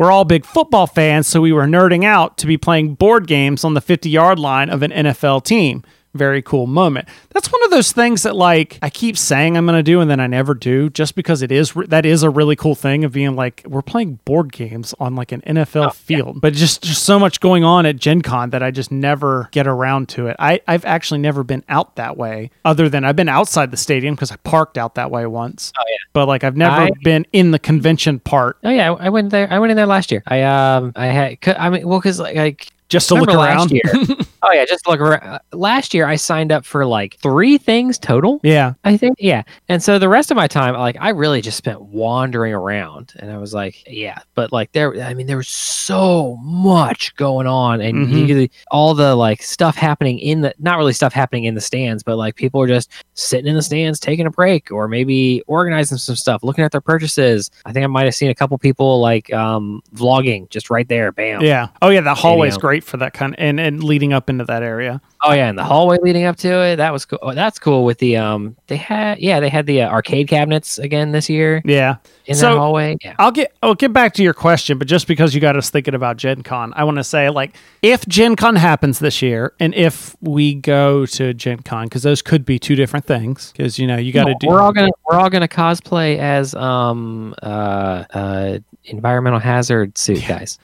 We're 0.00 0.10
all 0.10 0.24
big 0.24 0.46
football 0.46 0.86
fans, 0.86 1.26
so 1.26 1.42
we 1.42 1.52
were 1.52 1.66
nerding 1.66 2.06
out 2.06 2.38
to 2.38 2.46
be 2.46 2.56
playing 2.56 2.94
board 2.94 3.26
games 3.26 3.64
on 3.64 3.74
the 3.74 3.82
50 3.82 4.08
yard 4.08 4.38
line 4.38 4.70
of 4.70 4.82
an 4.82 4.90
NFL 4.92 5.44
team 5.44 5.82
very 6.14 6.42
cool 6.42 6.66
moment. 6.66 7.08
That's 7.30 7.52
one 7.52 7.62
of 7.64 7.70
those 7.70 7.92
things 7.92 8.24
that 8.24 8.34
like 8.34 8.78
I 8.82 8.90
keep 8.90 9.16
saying 9.16 9.56
I'm 9.56 9.66
going 9.66 9.78
to 9.78 9.82
do 9.82 10.00
and 10.00 10.10
then 10.10 10.20
I 10.20 10.26
never 10.26 10.54
do 10.54 10.90
just 10.90 11.14
because 11.14 11.42
it 11.42 11.52
is 11.52 11.72
that 11.88 12.04
is 12.04 12.22
a 12.22 12.30
really 12.30 12.56
cool 12.56 12.74
thing 12.74 13.04
of 13.04 13.12
being 13.12 13.36
like 13.36 13.62
we're 13.66 13.82
playing 13.82 14.18
board 14.24 14.52
games 14.52 14.94
on 14.98 15.14
like 15.14 15.32
an 15.32 15.40
NFL 15.42 15.86
oh, 15.86 15.90
field. 15.90 16.36
Yeah. 16.36 16.40
But 16.40 16.54
just 16.54 16.82
just 16.82 17.04
so 17.04 17.18
much 17.18 17.40
going 17.40 17.64
on 17.64 17.86
at 17.86 17.96
Gen 17.96 18.22
Con 18.22 18.50
that 18.50 18.62
I 18.62 18.70
just 18.70 18.90
never 18.90 19.48
get 19.52 19.66
around 19.66 20.08
to 20.10 20.26
it. 20.26 20.36
I 20.38 20.60
I've 20.66 20.84
actually 20.84 21.20
never 21.20 21.44
been 21.44 21.64
out 21.68 21.96
that 21.96 22.16
way 22.16 22.50
other 22.64 22.88
than 22.88 23.04
I've 23.04 23.16
been 23.16 23.28
outside 23.28 23.70
the 23.70 23.76
stadium 23.76 24.14
because 24.14 24.32
I 24.32 24.36
parked 24.36 24.78
out 24.78 24.96
that 24.96 25.10
way 25.10 25.26
once. 25.26 25.72
Oh 25.78 25.84
yeah. 25.88 25.96
But 26.12 26.26
like 26.26 26.44
I've 26.44 26.56
never 26.56 26.82
I, 26.82 26.90
been 27.02 27.26
in 27.32 27.52
the 27.52 27.58
convention 27.58 28.18
part. 28.18 28.58
Oh 28.64 28.70
yeah, 28.70 28.92
I 28.92 29.10
went 29.10 29.30
there 29.30 29.50
I 29.52 29.58
went 29.58 29.70
in 29.70 29.76
there 29.76 29.86
last 29.86 30.10
year. 30.10 30.22
I 30.26 30.42
um 30.42 30.92
I 30.96 31.06
had 31.06 31.38
I 31.46 31.70
mean 31.70 31.86
well 31.86 32.00
cuz 32.00 32.18
like, 32.18 32.36
like 32.36 32.72
just 32.90 33.08
to 33.08 33.14
look 33.14 33.28
around. 33.30 33.70
Year, 33.70 33.82
oh 34.42 34.52
yeah, 34.52 34.64
just 34.64 34.88
look 34.88 35.00
around. 35.00 35.40
Last 35.52 35.94
year 35.94 36.06
I 36.06 36.16
signed 36.16 36.50
up 36.50 36.64
for 36.64 36.86
like 36.86 37.18
three 37.20 37.58
things 37.58 37.98
total. 37.98 38.40
Yeah, 38.42 38.74
I 38.84 38.96
think 38.96 39.16
yeah, 39.18 39.42
and 39.68 39.82
so 39.82 39.98
the 39.98 40.08
rest 40.08 40.30
of 40.30 40.36
my 40.36 40.48
time, 40.48 40.74
like 40.74 40.96
I 41.00 41.10
really 41.10 41.40
just 41.40 41.56
spent 41.56 41.80
wandering 41.82 42.52
around, 42.52 43.12
and 43.18 43.30
I 43.30 43.38
was 43.38 43.54
like, 43.54 43.82
yeah, 43.86 44.18
but 44.34 44.52
like 44.52 44.72
there, 44.72 45.00
I 45.02 45.14
mean, 45.14 45.26
there 45.26 45.36
was 45.36 45.48
so 45.48 46.36
much 46.42 47.14
going 47.16 47.46
on, 47.46 47.80
and 47.80 48.08
mm-hmm. 48.08 48.26
you, 48.26 48.48
all 48.70 48.94
the 48.94 49.14
like 49.14 49.42
stuff 49.42 49.76
happening 49.76 50.18
in 50.18 50.40
the 50.40 50.54
not 50.58 50.78
really 50.78 50.92
stuff 50.92 51.12
happening 51.12 51.44
in 51.44 51.54
the 51.54 51.60
stands, 51.60 52.02
but 52.02 52.16
like 52.16 52.34
people 52.34 52.60
are 52.60 52.68
just 52.68 52.90
sitting 53.14 53.46
in 53.46 53.54
the 53.54 53.62
stands 53.62 54.00
taking 54.00 54.26
a 54.26 54.30
break, 54.30 54.70
or 54.72 54.88
maybe 54.88 55.42
organizing 55.46 55.98
some 55.98 56.16
stuff, 56.16 56.42
looking 56.42 56.64
at 56.64 56.72
their 56.72 56.80
purchases. 56.80 57.50
I 57.66 57.72
think 57.72 57.84
I 57.84 57.88
might 57.88 58.04
have 58.04 58.14
seen 58.14 58.30
a 58.30 58.34
couple 58.34 58.56
people 58.58 59.00
like 59.00 59.32
um 59.32 59.82
vlogging 59.94 60.48
just 60.50 60.70
right 60.70 60.88
there. 60.88 61.12
Bam. 61.12 61.42
Yeah. 61.42 61.68
Oh 61.82 61.90
yeah, 61.90 62.00
the 62.00 62.14
hallway's 62.14 62.56
great 62.56 62.70
great 62.70 62.84
for 62.84 62.96
that 62.98 63.12
kind 63.12 63.34
of, 63.34 63.40
and 63.40 63.58
and 63.58 63.82
leading 63.82 64.12
up 64.12 64.28
into 64.30 64.44
that 64.44 64.62
area. 64.62 65.00
Oh 65.22 65.32
yeah, 65.32 65.48
and 65.48 65.58
the 65.58 65.64
hallway 65.64 65.98
leading 66.00 66.24
up 66.24 66.36
to 66.36 66.48
it, 66.48 66.76
that 66.76 66.92
was 66.92 67.04
cool. 67.04 67.18
Oh, 67.20 67.34
that's 67.34 67.58
cool. 67.58 67.84
With 67.84 67.98
the 67.98 68.16
um, 68.16 68.56
they 68.68 68.76
had 68.76 69.18
yeah, 69.18 69.38
they 69.40 69.50
had 69.50 69.66
the 69.66 69.82
uh, 69.82 69.90
arcade 69.90 70.28
cabinets 70.28 70.78
again 70.78 71.12
this 71.12 71.28
year. 71.28 71.60
Yeah, 71.66 71.96
in 72.24 72.34
so, 72.36 72.54
the 72.54 72.58
hallway. 72.58 72.96
Yeah, 73.02 73.16
I'll 73.18 73.30
get 73.30 73.54
I'll 73.62 73.74
get 73.74 73.92
back 73.92 74.14
to 74.14 74.22
your 74.22 74.32
question, 74.32 74.78
but 74.78 74.88
just 74.88 75.06
because 75.06 75.34
you 75.34 75.40
got 75.40 75.56
us 75.56 75.68
thinking 75.68 75.94
about 75.94 76.16
Gen 76.16 76.42
Con, 76.42 76.72
I 76.74 76.84
want 76.84 76.96
to 76.96 77.04
say 77.04 77.28
like 77.28 77.54
if 77.82 78.06
Gen 78.06 78.34
Con 78.34 78.56
happens 78.56 78.98
this 78.98 79.20
year, 79.20 79.52
and 79.60 79.74
if 79.74 80.16
we 80.22 80.54
go 80.54 81.04
to 81.06 81.34
Gen 81.34 81.58
Con, 81.58 81.84
because 81.86 82.02
those 82.02 82.22
could 82.22 82.46
be 82.46 82.58
two 82.58 82.76
different 82.76 83.04
things. 83.04 83.52
Because 83.52 83.78
you 83.78 83.86
know 83.86 83.96
you 83.96 84.12
got 84.12 84.24
to 84.24 84.32
no, 84.32 84.38
do. 84.38 84.46
We're 84.48 84.60
all 84.60 84.72
gonna 84.72 84.92
we're 85.06 85.18
all 85.18 85.28
gonna 85.28 85.48
cosplay 85.48 86.18
as 86.18 86.54
um 86.54 87.34
uh 87.42 88.04
uh 88.14 88.58
environmental 88.84 89.40
hazard 89.40 89.98
suit 89.98 90.24
guys. 90.26 90.58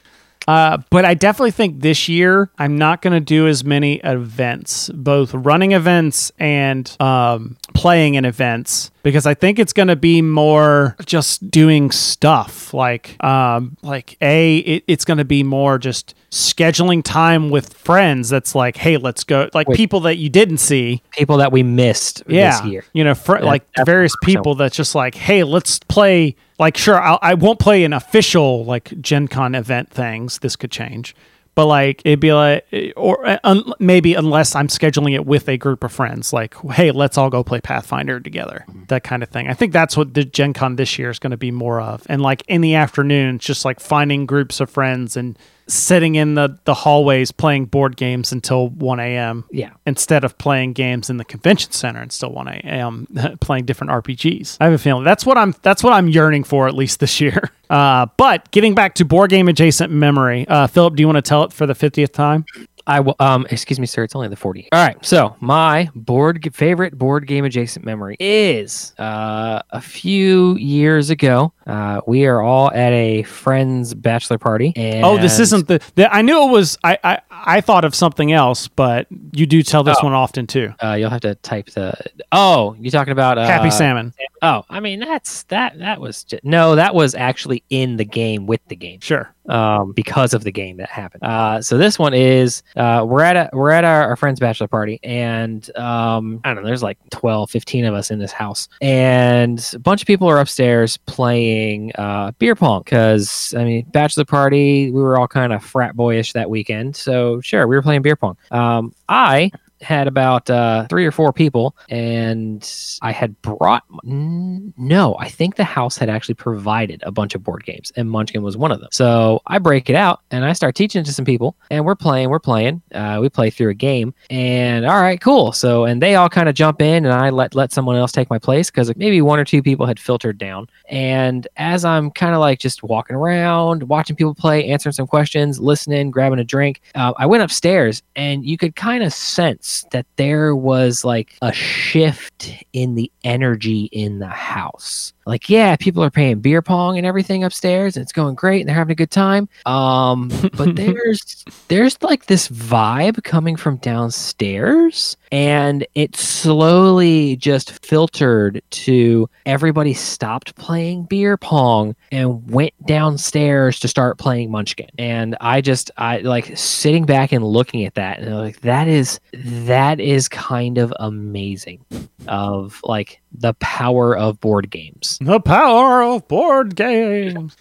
Uh, 0.46 0.78
but 0.90 1.04
I 1.04 1.14
definitely 1.14 1.50
think 1.50 1.80
this 1.80 2.08
year 2.08 2.50
I'm 2.58 2.76
not 2.76 3.02
going 3.02 3.14
to 3.14 3.20
do 3.20 3.48
as 3.48 3.64
many 3.64 3.96
events, 3.96 4.88
both 4.90 5.34
running 5.34 5.72
events 5.72 6.30
and 6.38 6.94
um, 7.00 7.56
playing 7.74 8.14
in 8.14 8.24
events, 8.24 8.90
because 9.06 9.24
I 9.24 9.34
think 9.34 9.60
it's 9.60 9.72
going 9.72 9.86
to 9.86 9.94
be 9.94 10.20
more 10.20 10.96
just 11.06 11.48
doing 11.48 11.92
stuff. 11.92 12.74
Like, 12.74 13.22
um, 13.22 13.76
like 13.80 14.16
a, 14.20 14.56
it, 14.56 14.84
it's 14.88 15.04
going 15.04 15.18
to 15.18 15.24
be 15.24 15.44
more 15.44 15.78
just 15.78 16.16
scheduling 16.32 17.04
time 17.04 17.48
with 17.48 17.72
friends. 17.72 18.28
That's 18.30 18.56
like, 18.56 18.76
hey, 18.76 18.96
let's 18.96 19.22
go. 19.22 19.48
Like 19.54 19.68
Wait, 19.68 19.76
people 19.76 20.00
that 20.00 20.16
you 20.16 20.28
didn't 20.28 20.58
see, 20.58 21.04
people 21.12 21.36
that 21.36 21.52
we 21.52 21.62
missed. 21.62 22.24
Yeah, 22.26 22.68
you 22.94 23.04
know, 23.04 23.14
fr- 23.14 23.38
like 23.38 23.62
various 23.84 24.16
people 24.24 24.56
that's 24.56 24.74
just 24.74 24.96
like, 24.96 25.14
hey, 25.14 25.44
let's 25.44 25.78
play 25.78 26.34
like 26.58 26.76
sure 26.76 27.00
I'll, 27.00 27.20
I 27.22 27.34
will 27.34 27.50
not 27.50 27.60
play 27.60 27.84
an 27.84 27.92
official 27.92 28.64
like 28.64 29.00
Gen 29.00 29.28
Con 29.28 29.54
event 29.54 29.88
things. 29.88 30.40
This 30.40 30.56
could 30.56 30.72
change, 30.72 31.14
but 31.56 31.66
like 31.66 32.02
it'd 32.04 32.20
be 32.20 32.32
like 32.32 32.64
or 32.96 33.38
un, 33.42 33.72
maybe 33.80 34.14
unless 34.14 34.54
I'm 34.54 34.68
scheduling 34.68 35.14
it 35.14 35.26
with 35.26 35.48
a 35.48 35.56
group 35.56 35.82
of 35.82 35.90
friends, 35.90 36.32
like 36.32 36.54
hey, 36.72 36.92
let's 36.92 37.18
all 37.18 37.30
go 37.30 37.42
play 37.42 37.60
Pathfinder 37.60 38.20
together, 38.20 38.64
mm-hmm. 38.68 38.84
that 38.84 39.02
kind 39.02 39.24
of 39.24 39.30
thing. 39.30 39.48
I 39.48 39.54
think 39.54 39.72
that's 39.72 39.96
what 39.96 40.14
the 40.14 40.24
Gen 40.24 40.52
Con 40.52 40.76
this 40.76 40.98
year 40.98 41.10
is 41.10 41.18
going 41.18 41.32
to 41.32 41.36
be 41.36 41.50
more 41.50 41.80
of, 41.80 42.04
and 42.08 42.22
like 42.22 42.44
in 42.46 42.60
the 42.60 42.76
afternoons, 42.76 43.42
just 43.42 43.64
like 43.64 43.80
finding 43.80 44.26
groups 44.26 44.60
of 44.60 44.70
friends 44.70 45.16
and 45.16 45.36
sitting 45.68 46.14
in 46.14 46.34
the, 46.34 46.58
the 46.64 46.74
hallways 46.74 47.32
playing 47.32 47.66
board 47.66 47.96
games 47.96 48.32
until 48.32 48.68
1 48.68 49.00
a.m. 49.00 49.44
Yeah. 49.50 49.70
Instead 49.86 50.24
of 50.24 50.38
playing 50.38 50.72
games 50.72 51.10
in 51.10 51.16
the 51.16 51.24
convention 51.24 51.72
center 51.72 52.00
until 52.00 52.32
1 52.32 52.48
a.m. 52.48 53.06
playing 53.40 53.64
different 53.64 53.90
RPGs. 53.92 54.58
I 54.60 54.64
have 54.64 54.72
a 54.72 54.78
feeling 54.78 55.04
that's 55.04 55.26
what 55.26 55.36
I'm 55.36 55.54
that's 55.62 55.82
what 55.82 55.92
I'm 55.92 56.08
yearning 56.08 56.44
for 56.44 56.68
at 56.68 56.74
least 56.74 57.00
this 57.00 57.20
year. 57.20 57.50
Uh, 57.68 58.06
but 58.16 58.48
getting 58.52 58.76
back 58.76 58.94
to 58.94 59.04
board 59.04 59.28
game 59.28 59.48
adjacent 59.48 59.92
memory, 59.92 60.46
uh, 60.46 60.68
Philip, 60.68 60.94
do 60.94 61.00
you 61.00 61.08
want 61.08 61.16
to 61.16 61.22
tell 61.22 61.42
it 61.42 61.52
for 61.52 61.66
the 61.66 61.72
50th 61.72 62.12
time? 62.12 62.44
I 62.86 63.00
will. 63.00 63.16
Um, 63.18 63.46
excuse 63.50 63.80
me, 63.80 63.86
sir. 63.86 64.04
It's 64.04 64.14
only 64.14 64.28
the 64.28 64.36
forty. 64.36 64.68
All 64.72 64.84
right. 64.84 64.96
So 65.04 65.36
my 65.40 65.90
board 65.94 66.54
favorite 66.54 66.96
board 66.96 67.26
game 67.26 67.44
adjacent 67.44 67.84
memory 67.84 68.16
is 68.20 68.94
uh, 68.98 69.62
a 69.70 69.80
few 69.80 70.56
years 70.56 71.10
ago. 71.10 71.52
Uh, 71.66 72.00
we 72.06 72.26
are 72.26 72.40
all 72.40 72.70
at 72.72 72.92
a 72.92 73.24
friend's 73.24 73.92
bachelor 73.92 74.38
party. 74.38 74.72
And 74.76 75.04
oh, 75.04 75.18
this 75.18 75.40
isn't 75.40 75.66
the, 75.66 75.82
the. 75.96 76.12
I 76.14 76.22
knew 76.22 76.48
it 76.48 76.50
was. 76.50 76.78
I, 76.84 76.98
I 77.02 77.20
I 77.30 77.60
thought 77.60 77.84
of 77.84 77.94
something 77.94 78.32
else, 78.32 78.68
but 78.68 79.08
you 79.32 79.46
do 79.46 79.62
tell 79.62 79.82
this 79.82 79.98
oh. 80.00 80.04
one 80.06 80.12
often 80.12 80.46
too. 80.46 80.72
Uh, 80.82 80.92
you'll 80.92 81.10
have 81.10 81.22
to 81.22 81.34
type 81.36 81.70
the. 81.70 81.94
Oh, 82.30 82.76
you're 82.78 82.92
talking 82.92 83.12
about 83.12 83.38
uh, 83.38 83.46
Happy 83.46 83.70
Salmon. 83.70 84.14
Oh, 84.42 84.64
I 84.70 84.80
mean 84.80 85.00
that's 85.00 85.42
that 85.44 85.78
that 85.78 86.00
was 86.00 86.22
just, 86.22 86.44
no, 86.44 86.76
that 86.76 86.94
was 86.94 87.14
actually 87.14 87.64
in 87.70 87.96
the 87.96 88.04
game 88.04 88.46
with 88.46 88.60
the 88.68 88.76
game. 88.76 89.00
Sure. 89.00 89.34
Um, 89.48 89.92
because 89.92 90.34
of 90.34 90.44
the 90.44 90.52
game 90.52 90.76
that 90.78 90.88
happened. 90.88 91.22
Uh, 91.22 91.60
so 91.60 91.78
this 91.78 91.98
one 91.98 92.14
is 92.14 92.62
uh, 92.76 93.04
we're 93.06 93.22
at 93.22 93.36
a 93.36 93.50
we're 93.52 93.70
at 93.70 93.84
our, 93.84 94.08
our 94.08 94.16
friend's 94.16 94.40
bachelor 94.40 94.68
party, 94.68 95.00
and 95.02 95.74
um, 95.76 96.40
I 96.44 96.54
don't 96.54 96.62
know, 96.62 96.68
there's 96.68 96.82
like 96.82 96.98
12, 97.10 97.50
15 97.50 97.84
of 97.84 97.94
us 97.94 98.10
in 98.10 98.18
this 98.18 98.32
house, 98.32 98.68
and 98.80 99.64
a 99.74 99.78
bunch 99.78 100.02
of 100.02 100.06
people 100.06 100.28
are 100.28 100.38
upstairs 100.38 100.96
playing 100.98 101.92
uh, 101.96 102.32
beer 102.38 102.54
pong 102.54 102.82
because 102.82 103.54
I 103.56 103.64
mean 103.64 103.86
bachelor 103.90 104.24
party, 104.24 104.90
we 104.90 105.00
were 105.00 105.18
all 105.18 105.28
kind 105.28 105.52
of 105.52 105.64
frat 105.64 105.96
boyish 105.96 106.32
that 106.32 106.50
weekend, 106.50 106.96
so 106.96 107.40
sure 107.40 107.66
we 107.66 107.76
were 107.76 107.82
playing 107.82 108.02
beer 108.02 108.16
pong. 108.16 108.36
Um, 108.50 108.94
I 109.08 109.50
had 109.80 110.06
about 110.06 110.48
uh, 110.48 110.86
three 110.88 111.06
or 111.06 111.10
four 111.10 111.32
people, 111.32 111.76
and 111.88 112.68
I 113.02 113.12
had 113.12 113.40
brought. 113.42 113.84
No, 114.04 115.16
I 115.18 115.28
think 115.28 115.56
the 115.56 115.64
house 115.64 115.96
had 115.96 116.08
actually 116.08 116.34
provided 116.34 117.02
a 117.04 117.12
bunch 117.12 117.34
of 117.34 117.42
board 117.42 117.64
games, 117.64 117.92
and 117.96 118.10
Munchkin 118.10 118.42
was 118.42 118.56
one 118.56 118.72
of 118.72 118.80
them. 118.80 118.88
So 118.92 119.42
I 119.46 119.58
break 119.58 119.90
it 119.90 119.96
out 119.96 120.20
and 120.30 120.44
I 120.44 120.52
start 120.52 120.74
teaching 120.74 121.00
it 121.00 121.04
to 121.04 121.12
some 121.12 121.24
people, 121.24 121.56
and 121.70 121.84
we're 121.84 121.94
playing. 121.94 122.30
We're 122.30 122.38
playing. 122.38 122.82
Uh, 122.94 123.18
we 123.20 123.28
play 123.28 123.50
through 123.50 123.70
a 123.70 123.74
game, 123.74 124.14
and 124.30 124.86
all 124.86 125.00
right, 125.00 125.20
cool. 125.20 125.52
So 125.52 125.84
and 125.84 126.02
they 126.02 126.14
all 126.14 126.28
kind 126.28 126.48
of 126.48 126.54
jump 126.54 126.80
in, 126.80 127.04
and 127.04 127.14
I 127.14 127.30
let 127.30 127.54
let 127.54 127.72
someone 127.72 127.96
else 127.96 128.12
take 128.12 128.30
my 128.30 128.38
place 128.38 128.70
because 128.70 128.94
maybe 128.96 129.20
one 129.22 129.38
or 129.38 129.44
two 129.44 129.62
people 129.62 129.86
had 129.86 130.00
filtered 130.00 130.38
down. 130.38 130.68
And 130.88 131.46
as 131.56 131.84
I'm 131.84 132.10
kind 132.10 132.34
of 132.34 132.40
like 132.40 132.58
just 132.58 132.82
walking 132.82 133.16
around, 133.16 133.84
watching 133.84 134.16
people 134.16 134.34
play, 134.34 134.66
answering 134.68 134.92
some 134.92 135.06
questions, 135.06 135.60
listening, 135.60 136.10
grabbing 136.10 136.38
a 136.38 136.44
drink, 136.44 136.80
uh, 136.94 137.12
I 137.16 137.26
went 137.26 137.42
upstairs, 137.42 138.02
and 138.14 138.44
you 138.44 138.56
could 138.56 138.76
kind 138.76 139.02
of 139.02 139.12
sense 139.12 139.65
that 139.90 140.06
there 140.16 140.54
was 140.54 141.04
like 141.04 141.36
a 141.42 141.52
shift 141.52 142.52
in 142.72 142.94
the 142.94 143.10
energy 143.24 143.84
in 143.92 144.18
the 144.18 144.28
house. 144.28 145.12
Like, 145.26 145.50
yeah, 145.50 145.74
people 145.74 146.04
are 146.04 146.10
playing 146.10 146.38
beer 146.38 146.62
pong 146.62 146.96
and 146.98 147.06
everything 147.06 147.42
upstairs, 147.42 147.96
and 147.96 148.02
it's 148.02 148.12
going 148.12 148.36
great, 148.36 148.60
and 148.60 148.68
they're 148.68 148.76
having 148.76 148.92
a 148.92 148.96
good 148.96 149.10
time. 149.10 149.48
Um, 149.66 150.30
but 150.56 150.76
there's 150.76 151.44
there's 151.66 152.00
like 152.00 152.26
this 152.26 152.48
vibe 152.48 153.24
coming 153.24 153.56
from 153.56 153.78
downstairs, 153.78 155.16
and 155.32 155.84
it 155.96 156.14
slowly 156.14 157.36
just 157.36 157.84
filtered 157.84 158.62
to 158.70 159.28
everybody 159.44 159.94
stopped 159.94 160.54
playing 160.54 161.04
beer 161.04 161.36
pong 161.36 161.96
and 162.12 162.48
went 162.48 162.74
downstairs 162.86 163.80
to 163.80 163.88
start 163.88 164.18
playing 164.18 164.52
Munchkin. 164.52 164.90
And 164.96 165.36
I 165.40 165.60
just 165.60 165.90
I 165.96 166.18
like 166.18 166.56
sitting 166.56 167.04
back 167.04 167.32
and 167.32 167.44
looking 167.44 167.84
at 167.84 167.94
that, 167.94 168.20
and 168.20 168.36
like 168.36 168.60
that 168.60 168.86
is 168.86 169.18
that 169.34 169.98
is 169.98 170.28
kind 170.28 170.78
of 170.78 170.94
amazing 171.00 171.84
of 172.28 172.80
like 172.84 173.20
the 173.38 173.54
power 173.54 174.16
of 174.16 174.40
board 174.40 174.70
games. 174.70 175.18
The 175.20 175.40
power 175.40 176.02
of 176.02 176.26
board 176.28 176.74
games. 176.76 177.56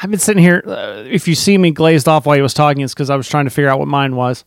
I've 0.00 0.10
been 0.10 0.20
sitting 0.20 0.42
here. 0.42 0.62
Uh, 0.66 1.02
if 1.08 1.26
you 1.26 1.34
see 1.34 1.58
me 1.58 1.70
glazed 1.72 2.06
off 2.08 2.24
while 2.26 2.36
he 2.36 2.42
was 2.42 2.54
talking, 2.54 2.82
it's 2.82 2.94
because 2.94 3.10
I 3.10 3.16
was 3.16 3.28
trying 3.28 3.46
to 3.46 3.50
figure 3.50 3.68
out 3.68 3.78
what 3.80 3.88
mine 3.88 4.14
was. 4.16 4.44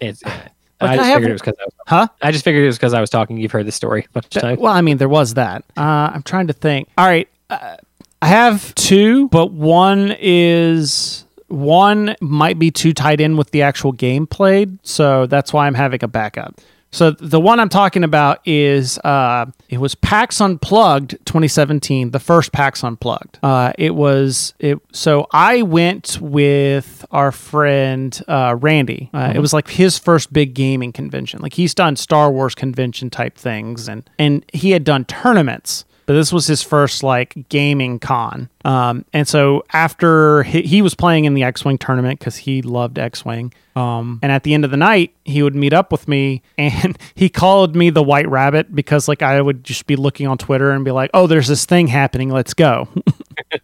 It's 0.00 0.22
Like, 0.80 0.90
I 0.90 0.92
I 0.92 0.96
just 0.96 1.06
have- 1.06 1.14
figured 1.16 1.30
it 1.30 1.32
was 1.34 1.40
because 1.42 1.54
I 1.60 1.64
was 1.64 1.72
Huh? 1.86 2.08
I 2.20 2.32
just 2.32 2.44
figured 2.44 2.64
it 2.64 2.66
was 2.66 2.76
because 2.76 2.94
I 2.94 3.00
was 3.00 3.08
talking. 3.10 3.36
You've 3.38 3.52
heard 3.52 3.66
the 3.66 3.72
story 3.72 4.04
a 4.08 4.12
bunch 4.12 4.26
of 4.36 4.42
times. 4.42 4.58
Well, 4.60 4.72
I 4.72 4.80
mean, 4.80 4.96
there 4.98 5.08
was 5.08 5.34
that. 5.34 5.64
Uh, 5.76 6.10
I'm 6.12 6.22
trying 6.22 6.48
to 6.48 6.52
think. 6.52 6.88
All 6.98 7.06
right, 7.06 7.28
uh, 7.48 7.76
I 8.20 8.26
have 8.26 8.74
two, 8.74 9.28
but 9.28 9.52
one 9.52 10.14
is 10.18 11.24
one 11.48 12.16
might 12.20 12.58
be 12.58 12.70
too 12.70 12.92
tied 12.92 13.20
in 13.20 13.36
with 13.36 13.50
the 13.52 13.62
actual 13.62 13.92
game 13.92 14.26
played, 14.26 14.78
so 14.82 15.26
that's 15.26 15.52
why 15.52 15.66
I'm 15.66 15.74
having 15.74 16.02
a 16.02 16.08
backup. 16.08 16.60
So 16.94 17.10
the 17.10 17.40
one 17.40 17.58
I'm 17.58 17.68
talking 17.68 18.04
about 18.04 18.38
is 18.46 18.98
uh, 19.00 19.46
it 19.68 19.78
was 19.78 19.96
PAX 19.96 20.40
Unplugged 20.40 21.10
2017, 21.26 22.12
the 22.12 22.20
first 22.20 22.52
PAX 22.52 22.84
Unplugged. 22.84 23.40
Uh, 23.42 23.72
it 23.76 23.96
was 23.96 24.54
it. 24.60 24.78
So 24.92 25.26
I 25.32 25.62
went 25.62 26.18
with 26.20 27.04
our 27.10 27.32
friend 27.32 28.22
uh, 28.28 28.56
Randy. 28.60 29.10
Uh, 29.12 29.32
It 29.34 29.40
was 29.40 29.52
like 29.52 29.68
his 29.70 29.98
first 29.98 30.32
big 30.32 30.54
gaming 30.54 30.92
convention. 30.92 31.40
Like 31.42 31.54
he's 31.54 31.74
done 31.74 31.96
Star 31.96 32.30
Wars 32.30 32.54
convention 32.54 33.10
type 33.10 33.36
things, 33.36 33.88
and 33.88 34.08
and 34.16 34.44
he 34.52 34.70
had 34.70 34.84
done 34.84 35.04
tournaments 35.04 35.84
but 36.06 36.14
this 36.14 36.32
was 36.32 36.46
his 36.46 36.62
first 36.62 37.02
like 37.02 37.48
gaming 37.48 37.98
con. 37.98 38.48
Um, 38.64 39.04
and 39.12 39.26
so 39.26 39.64
after 39.72 40.42
he, 40.42 40.62
he 40.62 40.82
was 40.82 40.94
playing 40.94 41.24
in 41.24 41.34
the 41.34 41.42
X 41.42 41.64
Wing 41.64 41.78
tournament 41.78 42.18
because 42.18 42.36
he 42.36 42.62
loved 42.62 42.98
X 42.98 43.24
Wing. 43.24 43.52
Um, 43.76 44.20
and 44.22 44.30
at 44.30 44.44
the 44.44 44.54
end 44.54 44.64
of 44.64 44.70
the 44.70 44.76
night, 44.76 45.14
he 45.24 45.42
would 45.42 45.54
meet 45.54 45.72
up 45.72 45.90
with 45.90 46.06
me 46.06 46.42
and 46.58 46.98
he 47.14 47.28
called 47.28 47.74
me 47.74 47.90
the 47.90 48.02
White 48.02 48.28
Rabbit 48.28 48.74
because 48.74 49.08
like 49.08 49.22
I 49.22 49.40
would 49.40 49.64
just 49.64 49.86
be 49.86 49.96
looking 49.96 50.26
on 50.26 50.38
Twitter 50.38 50.70
and 50.70 50.84
be 50.84 50.90
like, 50.90 51.10
oh, 51.14 51.26
there's 51.26 51.48
this 51.48 51.64
thing 51.66 51.88
happening. 51.88 52.30
Let's 52.30 52.54
go. 52.54 52.88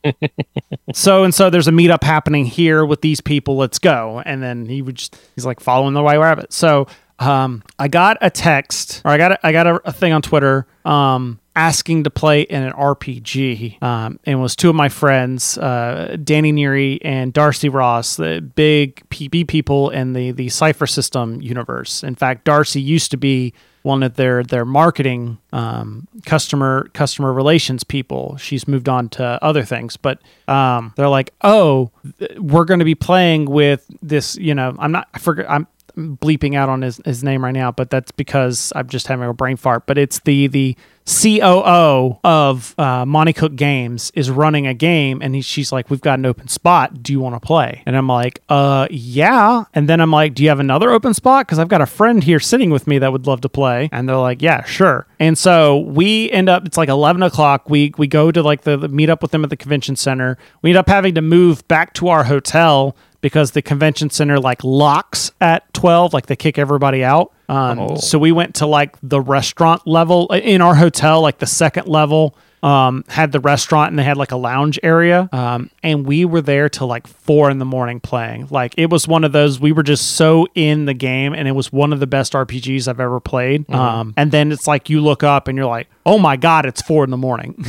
so 0.95 1.24
and 1.24 1.34
so 1.34 1.51
there's 1.51 1.68
a 1.68 1.72
meetup 1.72 2.05
happening 2.05 2.45
here 2.45 2.84
with 2.84 3.01
these 3.01 3.20
people. 3.20 3.57
Let's 3.57 3.78
go. 3.78 4.22
And 4.24 4.43
then 4.43 4.66
he 4.66 4.82
would 4.82 4.97
just, 4.97 5.16
he's 5.34 5.47
like 5.47 5.61
following 5.61 5.95
the 5.95 6.03
White 6.03 6.18
Rabbit. 6.18 6.53
So 6.53 6.86
um, 7.18 7.62
I 7.78 7.88
got 7.88 8.16
a 8.20 8.30
text 8.30 9.03
or 9.05 9.11
I 9.11 9.18
got 9.18 9.32
a, 9.32 9.47
I 9.47 9.53
got 9.53 9.66
a, 9.66 9.80
a 9.84 9.93
thing 9.93 10.12
on 10.12 10.22
Twitter 10.22 10.66
um, 10.84 11.38
asking 11.57 12.05
to 12.05 12.11
play 12.11 12.42
in 12.42 12.62
an 12.62 12.72
RPG. 12.72 13.82
Um, 13.82 14.18
and 14.24 14.40
was 14.40 14.55
two 14.57 14.70
of 14.70 14.76
my 14.76 14.88
friends, 14.88 15.59
uh, 15.59 16.16
Danny 16.22 16.53
Neary 16.53 16.98
and 17.03 17.32
Darcy 17.32 17.68
Ross, 17.68 18.16
the 18.16 18.40
big 18.40 19.03
PB 19.11 19.48
people 19.48 19.90
in 19.90 20.12
the 20.12 20.30
the 20.32 20.48
Cypher 20.48 20.86
System 20.86 21.40
universe. 21.40 22.03
In 22.03 22.14
fact, 22.14 22.44
Darcy 22.44 22.80
used 22.80 23.11
to 23.11 23.16
be 23.16 23.53
one 23.82 24.03
of 24.03 24.14
their 24.14 24.42
their 24.42 24.64
marketing 24.64 25.38
um, 25.53 26.07
customer 26.24 26.88
customer 26.92 27.32
relations 27.32 27.84
people. 27.84 28.36
She's 28.36 28.68
moved 28.68 28.88
on 28.88 29.09
to 29.11 29.42
other 29.42 29.64
things, 29.64 29.96
but 29.96 30.20
um, 30.48 30.92
they're 30.96 31.09
like, 31.09 31.32
oh, 31.42 31.90
we're 32.38 32.64
going 32.64 32.80
to 32.80 32.84
be 32.84 32.94
playing 32.94 33.46
with 33.46 33.86
this. 34.03 34.36
You 34.36 34.55
know, 34.55 34.74
I'm 34.78 34.92
not. 34.92 35.09
I 35.14 35.18
forget. 35.18 35.51
I'm 35.51 35.66
bleeping 35.96 36.55
out 36.55 36.68
on 36.68 36.82
his, 36.82 37.01
his 37.05 37.24
name 37.24 37.44
right 37.44 37.53
now, 37.53 37.72
but 37.72 37.90
that's 37.90 38.12
because 38.12 38.72
I'm 38.76 38.88
just 38.88 39.07
having 39.07 39.28
a 39.28 39.34
brain 39.34 39.57
fart. 39.57 39.86
But 39.86 39.98
it's 39.98 40.20
the 40.20 40.46
the 40.46 40.76
COO 41.07 42.18
of 42.22 42.74
uh, 42.78 43.05
Monte 43.05 43.32
Cook 43.32 43.57
Games 43.57 44.12
is 44.14 44.30
running 44.30 44.66
a 44.66 44.74
game, 44.74 45.20
and 45.22 45.34
he, 45.34 45.40
she's 45.40 45.72
like, 45.72 45.90
"We've 45.90 46.01
got 46.01 46.18
an 46.18 46.26
open 46.26 46.48
spot. 46.48 47.03
Do 47.03 47.12
you 47.12 47.20
want 47.20 47.34
to 47.34 47.40
play?" 47.40 47.82
And 47.86 47.96
I'm 47.96 48.07
like, 48.07 48.42
"Uh, 48.48 48.86
yeah." 48.90 49.64
And 49.74 49.88
then 49.88 50.01
I'm 50.01 50.11
like, 50.11 50.34
"Do 50.34 50.42
you 50.42 50.48
have 50.51 50.61
another 50.61 50.90
open 50.90 51.14
spot? 51.14 51.46
Because 51.46 51.59
I've 51.59 51.68
got 51.68 51.80
a 51.80 51.86
friend 51.86 52.22
here 52.22 52.38
sitting 52.38 52.70
with 52.70 52.86
me 52.86 52.98
that 52.98 53.11
would 53.12 53.26
love 53.26 53.40
to 53.42 53.48
play." 53.48 53.88
And 53.92 54.09
they're 54.09 54.16
like, 54.16 54.40
"Yeah, 54.40 54.62
sure." 54.64 55.07
And 55.18 55.36
so 55.36 55.78
we 55.78 56.30
end 56.30 56.48
up. 56.48 56.64
It's 56.66 56.76
like 56.76 56.88
11 56.88 57.22
o'clock. 57.22 57.68
We 57.68 57.92
we 57.98 58.07
go 58.07 58.30
to 58.30 58.42
like 58.42 58.62
the, 58.62 58.76
the 58.76 58.88
meet 58.88 59.11
up 59.11 59.22
with 59.22 59.32
them 59.32 59.42
at 59.42 59.51
the 59.51 59.57
convention 59.57 59.96
center. 59.96 60.38
We 60.62 60.70
end 60.70 60.78
up 60.78 60.88
having 60.88 61.14
to 61.16 61.22
move 61.22 61.66
back 61.66 61.92
to 61.94 62.09
our 62.09 62.24
hotel 62.24 62.96
because 63.21 63.51
the 63.53 63.62
convention 63.62 64.11
center 64.11 64.39
like 64.41 64.62
locks 64.64 65.33
at 65.41 65.73
12 65.75 66.12
like 66.14 66.27
they 66.27 66.37
kick 66.37 66.59
everybody 66.59 67.05
out. 67.05 67.33
Um, 67.49 67.79
Oh. 67.81 67.97
so 67.97 68.18
we 68.18 68.33
went 68.33 68.55
to 68.57 68.66
like 68.66 68.97
the 69.03 69.21
restaurant 69.21 69.87
level. 69.87 70.29
In 70.29 70.61
our 70.62 70.75
hotel 70.75 71.21
like 71.21 71.39
the 71.39 71.47
second 71.47 71.87
level 71.89 72.37
um, 72.62 73.05
had 73.09 73.33
the 73.33 73.41
restaurant 73.41 73.89
and 73.91 73.99
they 73.99 74.03
had 74.05 74.18
like 74.18 74.33
a 74.33 74.37
lounge 74.37 74.79
area. 74.83 75.29
Um, 75.33 75.71
and 75.83 76.07
we 76.07 76.27
were 76.27 76.43
there 76.43 76.68
till 76.68 76.87
like 76.89 77.07
four 77.07 77.51
in 77.51 77.59
the 77.59 77.64
morning 77.64 78.01
playing. 78.01 78.49
Like 78.51 78.75
it 78.77 78.91
was 78.91 79.09
one 79.09 79.25
of 79.25 79.33
those 79.33 79.59
we 79.59 79.73
were 79.73 79.83
just 79.83 80.12
so 80.16 80.47
in 80.55 80.85
the 80.85 80.93
game 80.95 81.33
and 81.33 81.49
it 81.49 81.53
was 81.53 81.73
one 81.73 81.93
of 81.95 82.01
the 82.01 82.07
best 82.07 82.35
rpgs 82.35 82.87
i've 82.87 83.01
ever 83.01 83.18
played. 83.21 83.68
Um, 83.73 84.12
and 84.16 84.31
then 84.31 84.53
it's 84.53 84.66
like 84.66 84.91
you 84.91 85.01
look 85.01 85.23
up 85.23 85.49
and 85.49 85.57
you're 85.57 85.66
like 85.66 85.89
oh 86.07 86.18
my 86.18 86.37
god 86.37 86.66
it's 86.66 86.83
four 86.83 87.03
in 87.05 87.11
the 87.11 87.16
morning 87.16 87.55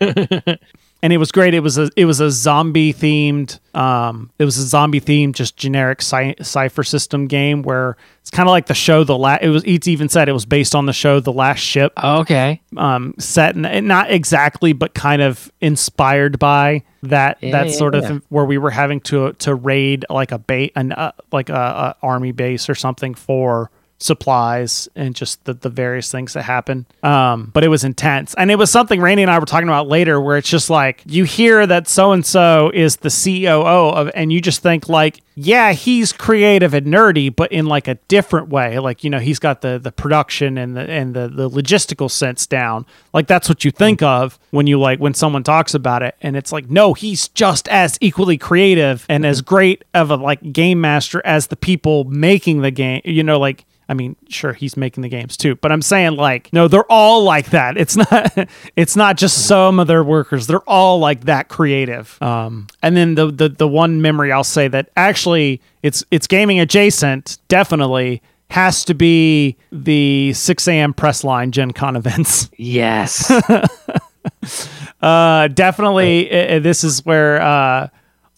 and 1.02 1.12
it 1.12 1.16
was 1.16 1.32
great. 1.32 1.54
It 1.54 1.60
was 1.60 1.78
a 1.78 1.90
it 1.96 2.04
was 2.04 2.20
a 2.20 2.30
zombie 2.30 2.92
themed 2.92 3.58
um 3.74 4.30
it 4.38 4.44
was 4.44 4.58
a 4.58 4.66
zombie 4.66 5.00
themed 5.00 5.34
just 5.34 5.56
generic 5.56 6.02
cy- 6.02 6.34
cypher 6.42 6.82
system 6.82 7.26
game 7.26 7.62
where 7.62 7.96
it's 8.20 8.30
kind 8.30 8.48
of 8.48 8.50
like 8.50 8.66
the 8.66 8.74
show 8.74 9.04
the 9.04 9.16
last 9.16 9.42
it 9.42 9.48
was 9.48 9.62
it's 9.64 9.86
even 9.88 10.08
said 10.08 10.28
it 10.28 10.32
was 10.32 10.44
based 10.44 10.74
on 10.74 10.86
the 10.86 10.92
show 10.92 11.20
the 11.20 11.32
last 11.32 11.60
ship 11.60 11.92
okay. 12.02 12.60
um 12.76 13.14
set 13.18 13.54
and 13.54 13.64
and 13.66 13.86
not 13.86 14.10
exactly 14.10 14.72
but 14.72 14.92
kind 14.94 15.22
of 15.22 15.52
inspired 15.60 16.38
by 16.38 16.82
that 17.02 17.38
Yeah, 17.40 17.52
that 17.52 17.66
yeah, 17.68 17.72
sort 17.72 17.94
yeah. 17.94 18.08
of 18.10 18.22
where 18.28 18.44
we 18.44 18.58
were 18.58 18.72
having 18.72 19.00
to 19.02 19.32
to 19.34 19.54
raid 19.54 20.04
like 20.10 20.32
a 20.32 20.38
bait 20.38 20.72
an 20.74 20.92
uh, 20.92 21.12
like 21.30 21.48
a, 21.48 21.54
a 21.54 21.96
army 22.02 22.32
base 22.32 22.68
or 22.68 22.74
something 22.74 23.14
for 23.14 23.70
supplies 24.00 24.88
and 24.96 25.14
just 25.14 25.44
the, 25.44 25.54
the 25.54 25.68
various 25.68 26.10
things 26.10 26.32
that 26.32 26.42
happen. 26.42 26.86
Um 27.02 27.50
but 27.52 27.64
it 27.64 27.68
was 27.68 27.84
intense. 27.84 28.34
And 28.34 28.50
it 28.50 28.56
was 28.56 28.70
something 28.70 29.00
randy 29.00 29.22
and 29.22 29.30
i 29.30 29.38
were 29.38 29.46
talking 29.46 29.68
about 29.68 29.88
later 29.88 30.20
where 30.20 30.36
it's 30.36 30.48
just 30.48 30.70
like 30.70 31.02
you 31.06 31.24
hear 31.24 31.66
that 31.66 31.88
so 31.88 32.12
and 32.12 32.24
so 32.24 32.70
is 32.74 32.96
the 32.96 33.10
coo 33.10 33.46
of 33.46 34.10
and 34.14 34.32
you 34.32 34.40
just 34.40 34.62
think 34.62 34.88
like 34.88 35.20
yeah 35.34 35.72
he's 35.72 36.12
creative 36.12 36.74
and 36.74 36.86
nerdy 36.86 37.34
but 37.34 37.50
in 37.52 37.66
like 37.66 37.88
a 37.88 37.94
different 38.08 38.48
way. 38.48 38.78
Like 38.78 39.04
you 39.04 39.10
know 39.10 39.18
he's 39.18 39.38
got 39.38 39.60
the 39.60 39.78
the 39.78 39.92
production 39.92 40.58
and 40.58 40.76
the 40.76 40.82
and 40.82 41.14
the, 41.14 41.28
the 41.28 41.48
logistical 41.48 42.10
sense 42.10 42.46
down. 42.46 42.86
Like 43.12 43.26
that's 43.26 43.48
what 43.48 43.64
you 43.64 43.70
think 43.70 44.02
of 44.02 44.38
when 44.50 44.66
you 44.66 44.78
like 44.78 44.98
when 44.98 45.14
someone 45.14 45.42
talks 45.42 45.74
about 45.74 46.02
it. 46.02 46.16
And 46.20 46.36
it's 46.36 46.52
like 46.52 46.68
no 46.70 46.94
he's 46.94 47.28
just 47.28 47.68
as 47.68 47.98
equally 48.00 48.38
creative 48.38 49.06
and 49.08 49.24
as 49.24 49.40
great 49.40 49.84
of 49.94 50.10
a 50.10 50.16
like 50.16 50.52
game 50.52 50.80
master 50.80 51.22
as 51.24 51.48
the 51.48 51.56
people 51.56 52.04
making 52.04 52.62
the 52.62 52.70
game 52.70 53.00
you 53.04 53.22
know 53.22 53.38
like 53.38 53.64
I 53.90 53.94
mean, 53.94 54.14
sure, 54.28 54.52
he's 54.52 54.76
making 54.76 55.02
the 55.02 55.08
games 55.08 55.36
too, 55.36 55.56
but 55.56 55.72
I'm 55.72 55.82
saying 55.82 56.14
like, 56.14 56.52
no, 56.52 56.68
they're 56.68 56.90
all 56.90 57.24
like 57.24 57.50
that. 57.50 57.76
It's 57.76 57.96
not, 57.96 58.32
it's 58.76 58.94
not 58.94 59.16
just 59.16 59.46
some 59.48 59.80
of 59.80 59.88
their 59.88 60.04
workers. 60.04 60.46
They're 60.46 60.60
all 60.60 61.00
like 61.00 61.24
that 61.24 61.48
creative. 61.48 62.16
Um, 62.22 62.68
and 62.84 62.96
then 62.96 63.16
the 63.16 63.32
the 63.32 63.48
the 63.48 63.66
one 63.66 64.00
memory 64.00 64.30
I'll 64.30 64.44
say 64.44 64.68
that 64.68 64.90
actually 64.96 65.60
it's 65.82 66.04
it's 66.12 66.28
gaming 66.28 66.60
adjacent, 66.60 67.38
definitely 67.48 68.22
has 68.50 68.84
to 68.84 68.94
be 68.94 69.56
the 69.72 70.32
6 70.34 70.68
a.m. 70.68 70.94
press 70.94 71.24
line 71.24 71.50
Gen 71.50 71.72
Con 71.72 71.96
events. 71.96 72.48
Yes. 72.56 73.30
Uh, 75.02 75.48
definitely, 75.48 76.30
uh, 76.30 76.58
this 76.60 76.84
is 76.84 77.04
where 77.06 77.40
uh, 77.40 77.88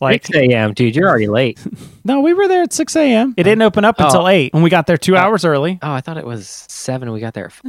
like 0.02 0.26
6 0.26 0.36
a.m., 0.38 0.74
dude. 0.74 0.94
You're 0.96 1.08
already 1.08 1.28
late. 1.28 1.64
no, 2.04 2.20
we 2.20 2.34
were 2.34 2.48
there 2.48 2.62
at 2.62 2.72
6 2.72 2.96
a.m. 2.96 3.34
It 3.36 3.44
didn't 3.44 3.62
open 3.62 3.84
up 3.84 3.96
Oh. 3.98 4.04
until 4.06 4.28
8, 4.28 4.52
and 4.54 4.62
we 4.62 4.68
got 4.70 4.86
there 4.86 4.96
two 4.98 5.16
hours 5.16 5.44
early. 5.44 5.78
Oh, 5.82 5.92
I 5.92 6.00
thought 6.00 6.18
it 6.18 6.26
was 6.26 6.66
seven. 6.68 7.10
We 7.12 7.20
got 7.20 7.34
there. 7.34 7.46
at 7.46 7.52
f- 7.52 7.62
Uh, 7.64 7.68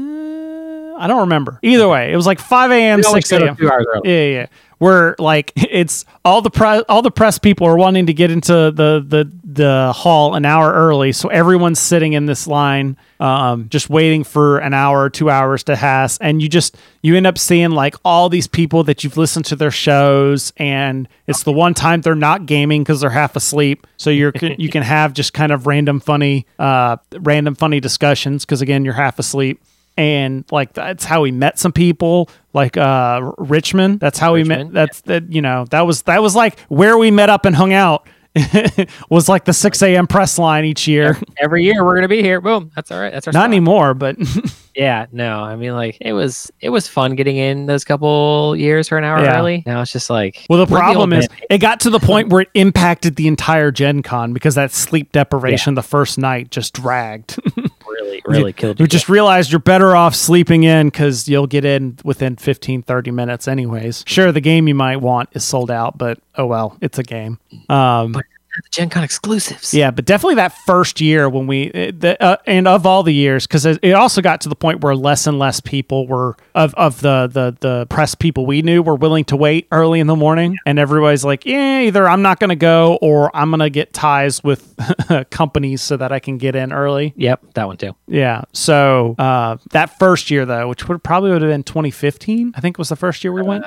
I 1.04 1.08
don't 1.08 1.20
remember. 1.20 1.60
Either 1.62 1.90
way, 1.90 2.14
it 2.14 2.16
was 2.16 2.26
like 2.26 2.40
5 2.40 2.72
a.m., 2.72 3.04
6 3.04 3.32
a.m. 3.34 3.58
two 3.58 3.70
hours 3.70 3.86
early. 3.94 4.10
Yeah, 4.10 4.24
yeah. 4.24 4.40
yeah. 4.40 4.46
Where 4.78 5.16
like 5.20 5.52
it's 5.58 6.06
all 6.24 6.42
the 6.42 6.50
press, 6.50 6.84
all 6.88 7.02
the 7.02 7.12
press 7.12 7.38
people 7.38 7.68
are 7.68 7.76
wanting 7.76 8.06
to 8.06 8.14
get 8.14 8.32
into 8.32 8.54
the 8.54 9.04
the 9.06 9.30
the 9.44 9.92
hall 9.94 10.34
an 10.34 10.46
hour 10.46 10.72
early, 10.72 11.12
so 11.12 11.28
everyone's 11.28 11.80
sitting 11.80 12.14
in 12.14 12.26
this 12.26 12.48
line, 12.48 12.96
um, 13.20 13.68
just 13.68 13.90
waiting 13.90 14.24
for 14.24 14.60
an 14.60 14.74
hour, 14.74 15.10
two 15.10 15.30
hours 15.30 15.64
to 15.66 15.76
pass, 15.76 16.18
and 16.20 16.42
you 16.42 16.48
just 16.48 16.78
you 17.02 17.18
end 17.18 17.28
up 17.28 17.38
seeing 17.38 17.72
like 17.72 17.96
all 18.06 18.30
these 18.30 18.48
people 18.48 18.84
that 18.86 19.04
you've 19.04 19.18
listened 19.18 19.44
to 19.46 19.58
their 19.58 19.72
shows, 19.72 20.54
and 20.56 21.10
it's 21.28 21.44
the 21.44 21.52
one 21.52 21.74
time 21.74 22.00
they're 22.00 22.16
not 22.16 22.46
gaming 22.46 22.82
because 22.82 23.02
they're 23.02 23.10
half 23.10 23.36
asleep, 23.36 23.86
so 23.98 24.10
you're 24.10 24.32
you 24.58 24.70
can 24.70 24.84
have 24.84 25.14
just 25.14 25.34
kind 25.34 25.52
of 25.52 25.68
random 25.68 26.00
funny, 26.00 26.46
uh, 26.60 26.96
random 27.20 27.56
funny 27.56 27.82
discussions 27.82 28.46
because 28.46 28.62
again 28.62 28.86
you're 28.86 28.94
half 28.94 29.20
asleep 29.20 29.62
and 29.98 30.44
like 30.52 30.74
that's 30.74 31.06
how 31.06 31.22
we 31.22 31.32
met 31.32 31.60
some 31.60 31.72
people 31.72 32.30
like 32.54 32.78
uh 32.78 33.32
richmond 33.38 34.00
that's 34.00 34.18
how 34.20 34.34
we 34.34 34.44
met 34.44 34.58
Richmond, 34.58 34.76
that's 34.76 35.02
that 35.02 35.32
you 35.32 35.42
know 35.42 35.66
that 35.72 35.82
was 35.82 36.02
that 36.04 36.22
was 36.22 36.36
like 36.36 36.60
where 36.62 36.98
we 36.98 37.12
met 37.12 37.30
up 37.30 37.46
and 37.46 37.56
hung 37.56 37.74
out 37.74 38.08
was 39.10 39.30
like 39.30 39.46
the 39.46 39.54
6 39.54 39.82
a.m 39.84 40.08
press 40.08 40.40
line 40.40 40.66
each 40.66 40.88
year 40.88 41.18
Every 41.38 41.64
year 41.64 41.84
we're 41.86 41.94
gonna 41.96 42.08
be 42.08 42.22
here. 42.24 42.42
Boom. 42.42 42.72
That's 42.76 42.90
all 42.92 43.00
right. 43.00 43.12
That's 43.14 43.28
our 43.28 43.34
not 43.34 43.42
spot. 43.42 43.50
anymore 43.50 43.94
but 43.94 44.18
Yeah, 44.76 45.06
no. 45.12 45.38
I 45.40 45.56
mean, 45.56 45.74
like 45.74 45.98
it 46.02 46.14
was 46.14 46.52
it 46.60 46.70
was 46.72 46.88
fun 46.88 47.14
getting 47.14 47.38
in 47.38 47.68
those 47.68 47.84
couple 47.86 48.56
years 48.56 48.88
for 48.90 48.98
an 48.98 49.04
hour 49.04 49.24
Yeah. 49.24 49.38
early. 49.40 49.62
Now 49.68 49.82
it's 49.84 49.92
just 49.92 50.10
like 50.10 50.48
well 50.50 50.66
the 50.66 50.74
problem 50.76 51.14
old 51.14 51.22
is 51.24 51.30
man. 51.30 51.40
it 51.52 51.58
got 51.60 51.82
to 51.82 51.92
the 51.92 52.00
point 52.00 52.30
where 52.30 52.42
it 52.42 52.50
impacted 52.56 53.16
the 53.18 53.28
entire 53.28 53.70
gen 53.72 54.02
con 54.02 54.34
because 54.34 54.56
that 54.56 54.72
sleep 54.72 55.12
deprivation 55.12 55.76
the 55.76 55.84
first 55.84 56.18
night 56.18 56.50
just 56.50 56.74
dragged 56.74 57.38
really 58.04 58.22
really 58.26 58.54
killed 58.54 58.80
you 58.80 58.84
you. 58.84 58.88
just 58.88 59.10
realized 59.10 59.52
you're 59.52 59.60
better 59.60 59.96
off 59.96 60.16
sleeping 60.16 60.64
in 60.64 60.88
because 60.88 61.28
you'll 61.28 61.48
get 61.48 61.66
in 61.66 61.98
within 62.04 62.36
15 62.36 62.84
30 62.84 63.12
minutes 63.12 63.48
anyways 63.48 64.04
sure 64.08 64.32
the 64.32 64.42
game 64.42 64.68
you 64.68 64.76
might 64.76 64.98
want 64.98 65.30
is 65.34 65.44
sold 65.44 65.72
out 65.72 65.98
but 65.98 66.20
oh 66.36 66.46
well 66.46 66.78
it's 66.82 67.00
a 67.00 67.04
game 67.04 67.40
um 67.70 68.16
the 68.62 68.70
Gen 68.70 68.90
Con 68.90 69.04
exclusives. 69.04 69.74
Yeah, 69.74 69.90
but 69.92 70.06
definitely 70.06 70.36
that 70.36 70.54
first 70.66 71.02
year 71.02 71.28
when 71.30 71.48
we, 71.48 71.70
the, 71.70 72.18
uh, 72.22 72.38
and 72.46 72.68
of 72.68 72.86
all 72.86 73.02
the 73.04 73.14
years, 73.14 73.48
because 73.48 73.66
it 73.66 73.80
it 73.82 73.94
also 73.94 74.22
got 74.22 74.42
to 74.42 74.50
the 74.50 74.56
point 74.56 74.82
where 74.82 74.96
less 74.96 75.26
and 75.28 75.40
less 75.40 75.60
people 75.60 76.08
were 76.08 76.36
of 76.56 76.74
of 76.76 77.02
the 77.02 77.28
the 77.28 77.56
the 77.60 77.86
press 77.88 78.14
people 78.16 78.46
we 78.46 78.62
knew 78.62 78.82
were 78.82 78.96
willing 78.96 79.26
to 79.26 79.36
wait 79.36 79.68
early 79.72 80.00
in 80.00 80.08
the 80.08 80.16
morning, 80.16 80.56
and 80.66 80.78
everybody's 80.80 81.26
like, 81.26 81.46
yeah, 81.46 81.82
either 81.82 82.08
I'm 82.08 82.22
not 82.22 82.40
going 82.40 82.50
to 82.50 82.56
go 82.56 82.98
or 83.02 83.36
I'm 83.36 83.50
going 83.50 83.60
to 83.62 83.70
get 83.70 83.94
ties 83.94 84.44
with 84.44 84.76
companies 85.30 85.82
so 85.82 85.98
that 85.98 86.12
I 86.12 86.20
can 86.20 86.38
get 86.38 86.56
in 86.56 86.72
early. 86.74 87.14
Yep, 87.16 87.54
that 87.56 87.68
one 87.68 87.78
too. 87.78 87.96
Yeah. 88.08 88.44
So 88.54 89.16
uh, 89.18 89.58
that 89.72 89.98
first 90.00 90.30
year 90.32 90.46
though, 90.46 90.68
which 90.70 90.88
would 90.88 91.04
probably 91.04 91.32
would 91.32 91.42
have 91.42 91.52
been 91.52 91.64
2015, 91.64 92.54
I 92.56 92.62
think 92.62 92.78
was 92.78 92.90
the 92.90 92.96
first 92.96 93.24
year 93.24 93.32
we 93.34 93.42
went 93.42 93.66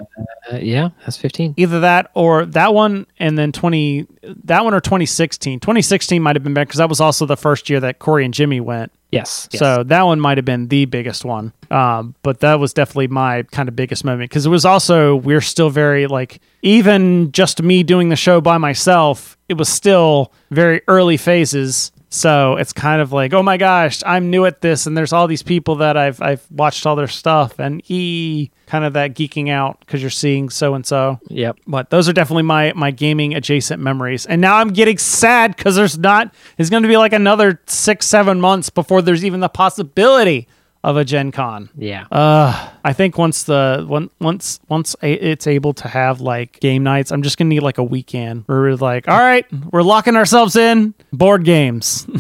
Uh, 0.53 0.57
yeah, 0.57 0.91
that's 1.01 1.17
15. 1.17 1.55
either 1.57 1.81
that 1.81 2.11
or 2.15 2.47
that 2.47 2.73
one 2.75 3.07
and 3.19 3.37
then 3.39 3.53
20 3.53 4.07
that 4.45 4.65
one 4.65 4.75
or 4.77 4.81
2016 4.81 5.59
2016 5.61 6.23
might 6.23 6.37
have 6.37 6.43
been 6.45 6.55
better 6.55 6.67
because 6.67 6.79
that 6.79 6.89
was 6.89 7.01
also 7.01 7.27
the 7.27 7.37
first 7.37 7.69
year 7.71 7.81
that 7.81 7.99
corey 7.99 8.25
and 8.25 8.35
jimmy 8.35 8.61
went 8.61 8.93
Yes. 9.13 9.49
yes. 9.53 9.61
so 9.61 9.83
that 9.85 10.03
one 10.03 10.21
might 10.21 10.37
have 10.37 10.45
been 10.45 10.69
the 10.69 10.85
biggest 10.85 11.25
one 11.25 11.53
um, 11.71 12.15
but 12.23 12.41
that 12.41 12.61
was 12.61 12.73
definitely 12.75 13.07
my 13.09 13.45
kind 13.45 13.69
of 13.69 13.75
biggest 13.77 14.05
moment 14.05 14.31
because 14.31 14.45
it 14.47 14.51
was 14.51 14.65
also 14.65 15.17
we're 15.17 15.41
still 15.41 15.71
very 15.71 16.07
like 16.07 16.41
even 16.63 17.33
just 17.33 17.63
me 17.63 17.83
doing 17.83 18.09
the 18.11 18.17
show 18.17 18.41
by 18.41 18.59
myself 18.59 19.39
it 19.49 19.55
was 19.57 19.69
still 19.69 20.33
very 20.51 20.83
early 20.89 21.17
phases 21.17 21.93
so 22.09 22.57
it's 22.57 22.73
kind 22.73 23.03
of 23.03 23.13
like 23.13 23.33
oh 23.35 23.43
my 23.43 23.57
gosh 23.57 24.03
i'm 24.07 24.31
new 24.31 24.45
at 24.45 24.61
this 24.61 24.87
and 24.87 24.97
there's 24.97 25.13
all 25.13 25.27
these 25.27 25.43
people 25.43 25.75
that 25.77 25.97
i've 25.97 26.23
i've 26.23 26.47
watched 26.53 26.87
all 26.87 26.95
their 26.95 27.09
stuff 27.09 27.59
and 27.59 27.83
e 27.91 28.49
kind 28.67 28.85
of 28.85 28.93
that 28.93 29.15
geeking 29.15 29.49
out 29.51 29.79
because 29.81 30.01
you're 30.01 30.09
seeing 30.11 30.49
so 30.49 30.75
and 30.75 30.87
so 30.87 31.19
Yep. 31.29 31.59
but 31.67 31.91
those 31.91 32.09
are 32.09 32.13
definitely 32.13 32.45
my 32.45 32.73
my 32.77 32.91
gaming 32.93 33.35
adjacent 33.35 33.83
memories 33.83 34.25
and 34.25 34.41
now 34.41 34.57
i'm 34.57 34.71
getting 34.73 34.99
sad 34.99 35.57
because 35.57 35.75
there's 35.75 35.99
not 35.99 36.33
it's 36.59 36.71
going 36.71 36.83
to 36.85 36.89
be 36.89 36.97
like 36.97 37.13
another 37.13 37.61
six 37.67 38.07
seven 38.07 38.41
months 38.41 38.71
before 38.71 39.03
there's 39.03 39.25
even 39.25 39.41
the 39.41 39.49
possibility 39.49 40.47
of 40.87 40.97
a 40.97 41.05
gen 41.05 41.33
con 41.33 41.69
Yeah. 41.77 42.07
uh 42.11 42.71
i 42.85 42.93
think 42.93 43.19
once 43.19 43.43
the 43.43 43.85
one 43.87 44.09
once 44.21 44.61
once 44.69 44.95
a, 45.03 45.13
it's 45.13 45.47
able 45.47 45.75
to 45.75 45.89
have 45.89 46.21
like 46.21 46.61
game 46.61 46.83
nights 46.85 47.11
i'm 47.13 47.23
just 47.23 47.37
gonna 47.39 47.49
need 47.49 47.61
like 47.61 47.79
a 47.79 47.85
weekend 47.85 48.45
where 48.47 48.61
we're 48.61 48.77
like 48.77 49.09
all 49.09 49.19
right 49.19 49.45
we're 49.73 49.83
locking 49.83 50.17
ourselves 50.17 50.57
in 50.57 50.95
board 51.13 51.45
games 51.45 52.07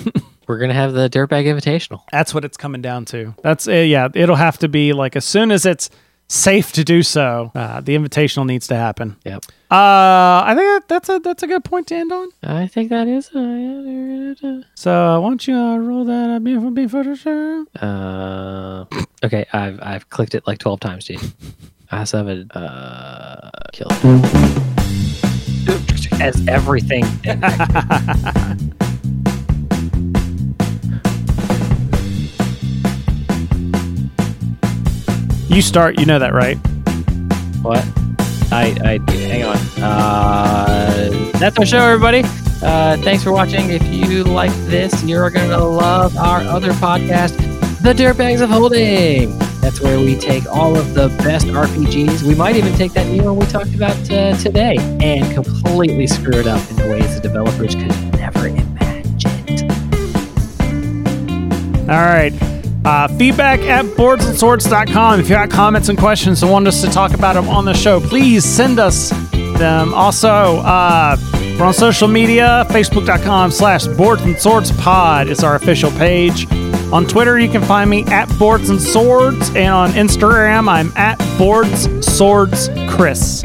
We're 0.48 0.58
gonna 0.58 0.74
have 0.74 0.92
the 0.92 1.08
Dirtbag 1.10 1.44
Invitational. 1.46 2.02
that's 2.12 2.32
what 2.32 2.44
it's 2.44 2.56
coming 2.56 2.80
down 2.80 3.04
to 3.06 3.34
that's 3.42 3.66
uh, 3.66 3.72
yeah 3.72 4.08
it'll 4.14 4.36
have 4.36 4.58
to 4.58 4.68
be 4.68 4.92
like 4.92 5.16
as 5.16 5.24
soon 5.24 5.50
as 5.50 5.66
it's 5.66 5.90
safe 6.28 6.72
to 6.72 6.82
do 6.84 7.02
so 7.02 7.50
uh, 7.54 7.80
the 7.80 7.96
invitational 7.96 8.44
needs 8.46 8.66
to 8.66 8.74
happen 8.76 9.16
Yep. 9.24 9.44
uh, 9.70 10.42
I 10.44 10.54
think 10.56 10.66
that- 10.66 10.88
that's 10.88 11.08
a 11.08 11.18
that's 11.20 11.42
a 11.42 11.46
good 11.46 11.64
point 11.64 11.86
to 11.88 11.94
end 11.96 12.12
on. 12.12 12.28
I 12.42 12.66
think 12.68 12.90
that 12.90 13.08
is. 13.08 13.30
Uh, 13.34 14.62
So 14.74 14.90
uh, 14.92 15.20
why 15.20 15.28
don't 15.28 15.46
you 15.48 15.56
uh, 15.56 15.76
roll 15.78 16.04
that 16.04 16.30
uh, 16.30 16.38
beautiful 16.38 16.70
beef 16.70 16.90
footage? 16.90 17.26
uh, 17.26 18.84
okay, 19.24 19.46
I've 19.52 19.80
I've 19.82 20.08
clicked 20.10 20.34
it 20.34 20.46
like 20.46 20.58
12 20.58 20.80
times, 20.80 21.04
dude. 21.06 21.20
I 21.90 21.98
also 22.00 22.18
have 22.18 22.28
a 22.28 22.44
uh, 22.58 23.50
kill. 23.72 23.88
As 26.20 26.46
everything. 26.48 27.04
You 35.48 35.62
start. 35.62 35.98
You 35.98 36.06
know 36.06 36.18
that, 36.18 36.34
right? 36.34 36.56
What? 37.62 37.84
I, 38.52 38.76
I 38.84 39.10
hang 39.12 39.44
on. 39.44 39.56
Uh, 39.82 41.30
that's 41.38 41.58
our 41.58 41.66
show, 41.66 41.78
everybody. 41.78 42.22
Uh, 42.62 42.96
thanks 42.98 43.22
for 43.22 43.32
watching. 43.32 43.70
If 43.70 43.82
you 43.86 44.24
like 44.24 44.52
this, 44.66 45.04
you're 45.04 45.30
gonna 45.30 45.58
love 45.58 46.16
our 46.16 46.40
other 46.40 46.72
podcast, 46.72 47.36
The 47.82 47.92
Dirtbags 47.92 48.40
of 48.40 48.50
Holding. 48.50 49.38
That's 49.60 49.80
where 49.80 49.98
we 49.98 50.16
take 50.16 50.46
all 50.46 50.76
of 50.76 50.94
the 50.94 51.08
best 51.24 51.46
RPGs. 51.46 52.22
We 52.22 52.34
might 52.34 52.56
even 52.56 52.72
take 52.74 52.92
that 52.92 53.06
new 53.08 53.22
one 53.24 53.36
we 53.36 53.46
talked 53.46 53.74
about 53.74 53.96
uh, 54.10 54.36
today 54.36 54.76
and 55.00 55.32
completely 55.34 56.06
screw 56.06 56.38
it 56.38 56.46
up 56.46 56.62
in 56.70 56.76
ways 56.88 57.14
the 57.14 57.20
developers 57.20 57.74
could 57.74 57.94
never 58.14 58.46
imagine. 58.48 59.70
All 61.90 61.96
right. 61.96 62.32
Uh, 62.86 63.08
feedback 63.18 63.58
at 63.62 63.84
boardsandswords.com. 63.84 65.18
If 65.18 65.28
you 65.28 65.34
got 65.34 65.50
comments 65.50 65.88
and 65.88 65.98
questions 65.98 66.44
and 66.44 66.52
want 66.52 66.68
us 66.68 66.82
to 66.82 66.86
talk 66.86 67.14
about 67.14 67.32
them 67.32 67.48
on 67.48 67.64
the 67.64 67.74
show, 67.74 67.98
please 67.98 68.44
send 68.44 68.78
us 68.78 69.10
them. 69.58 69.92
Also, 69.92 70.28
uh, 70.28 71.16
we're 71.58 71.64
on 71.64 71.74
social 71.74 72.06
media. 72.06 72.64
Facebook.com 72.68 73.50
slash 73.50 73.88
boards 73.88 74.22
and 74.22 74.38
swords 74.38 74.70
pod 74.70 75.26
is 75.26 75.42
our 75.42 75.56
official 75.56 75.90
page. 75.90 76.46
On 76.92 77.04
Twitter, 77.04 77.40
you 77.40 77.50
can 77.50 77.60
find 77.62 77.90
me 77.90 78.04
at 78.04 78.28
boards 78.38 78.70
and 78.70 78.80
swords. 78.80 79.48
And 79.56 79.74
on 79.74 79.90
Instagram, 79.90 80.68
I'm 80.68 80.92
at 80.96 81.18
boards 81.38 81.88
swords 82.06 82.68
Chris. 82.88 83.42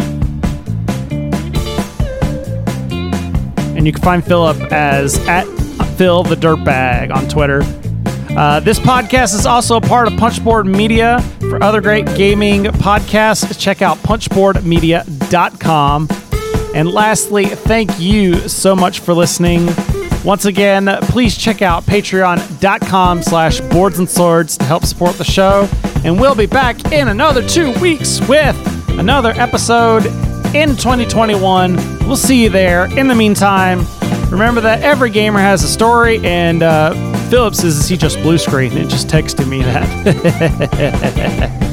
And 3.75 3.87
you 3.87 3.91
can 3.91 4.03
find 4.03 4.23
Philip 4.23 4.71
as 4.71 5.17
at 5.27 5.45
Phil 5.97 6.21
the 6.21 6.35
Dirtbag 6.35 7.11
on 7.11 7.27
Twitter. 7.27 7.63
Uh, 8.37 8.61
this 8.61 8.79
podcast 8.79 9.35
is 9.35 9.45
also 9.45 9.75
a 9.75 9.81
part 9.81 10.07
of 10.07 10.17
Punchboard 10.17 10.65
Media. 10.65 11.19
For 11.41 11.61
other 11.61 11.81
great 11.81 12.05
gaming 12.15 12.63
podcasts, 12.63 13.59
check 13.59 13.81
out 13.81 13.97
punchboardmedia.com. 13.99 16.07
And 16.73 16.89
lastly, 16.89 17.45
thank 17.45 17.99
you 17.99 18.47
so 18.47 18.73
much 18.75 19.01
for 19.01 19.13
listening. 19.13 19.67
Once 20.23 20.45
again, 20.45 20.87
please 21.01 21.37
check 21.37 21.61
out 21.61 21.83
patreon.com 21.83 23.23
slash 23.23 23.59
boards 23.59 23.99
and 23.99 24.09
swords 24.09 24.57
to 24.57 24.63
help 24.63 24.85
support 24.85 25.15
the 25.15 25.25
show. 25.25 25.67
And 26.05 26.19
we'll 26.19 26.35
be 26.35 26.45
back 26.45 26.93
in 26.93 27.09
another 27.09 27.45
two 27.45 27.73
weeks 27.81 28.21
with 28.27 28.55
another 28.99 29.31
episode 29.31 30.05
in 30.55 30.77
2021. 30.77 31.75
We'll 32.07 32.15
see 32.15 32.43
you 32.43 32.49
there. 32.49 32.85
In 32.97 33.07
the 33.07 33.15
meantime, 33.15 33.85
remember 34.29 34.61
that 34.61 34.81
every 34.83 35.09
gamer 35.09 35.39
has 35.39 35.63
a 35.63 35.67
story, 35.67 36.19
and 36.23 36.63
uh, 36.63 36.93
Phillips, 37.31 37.63
is 37.63 37.87
he 37.87 37.95
just 37.95 38.21
blue 38.23 38.37
screen 38.37 38.75
and 38.77 38.89
just 38.89 39.07
texted 39.07 39.47
me 39.47 39.63
that. 39.63 41.61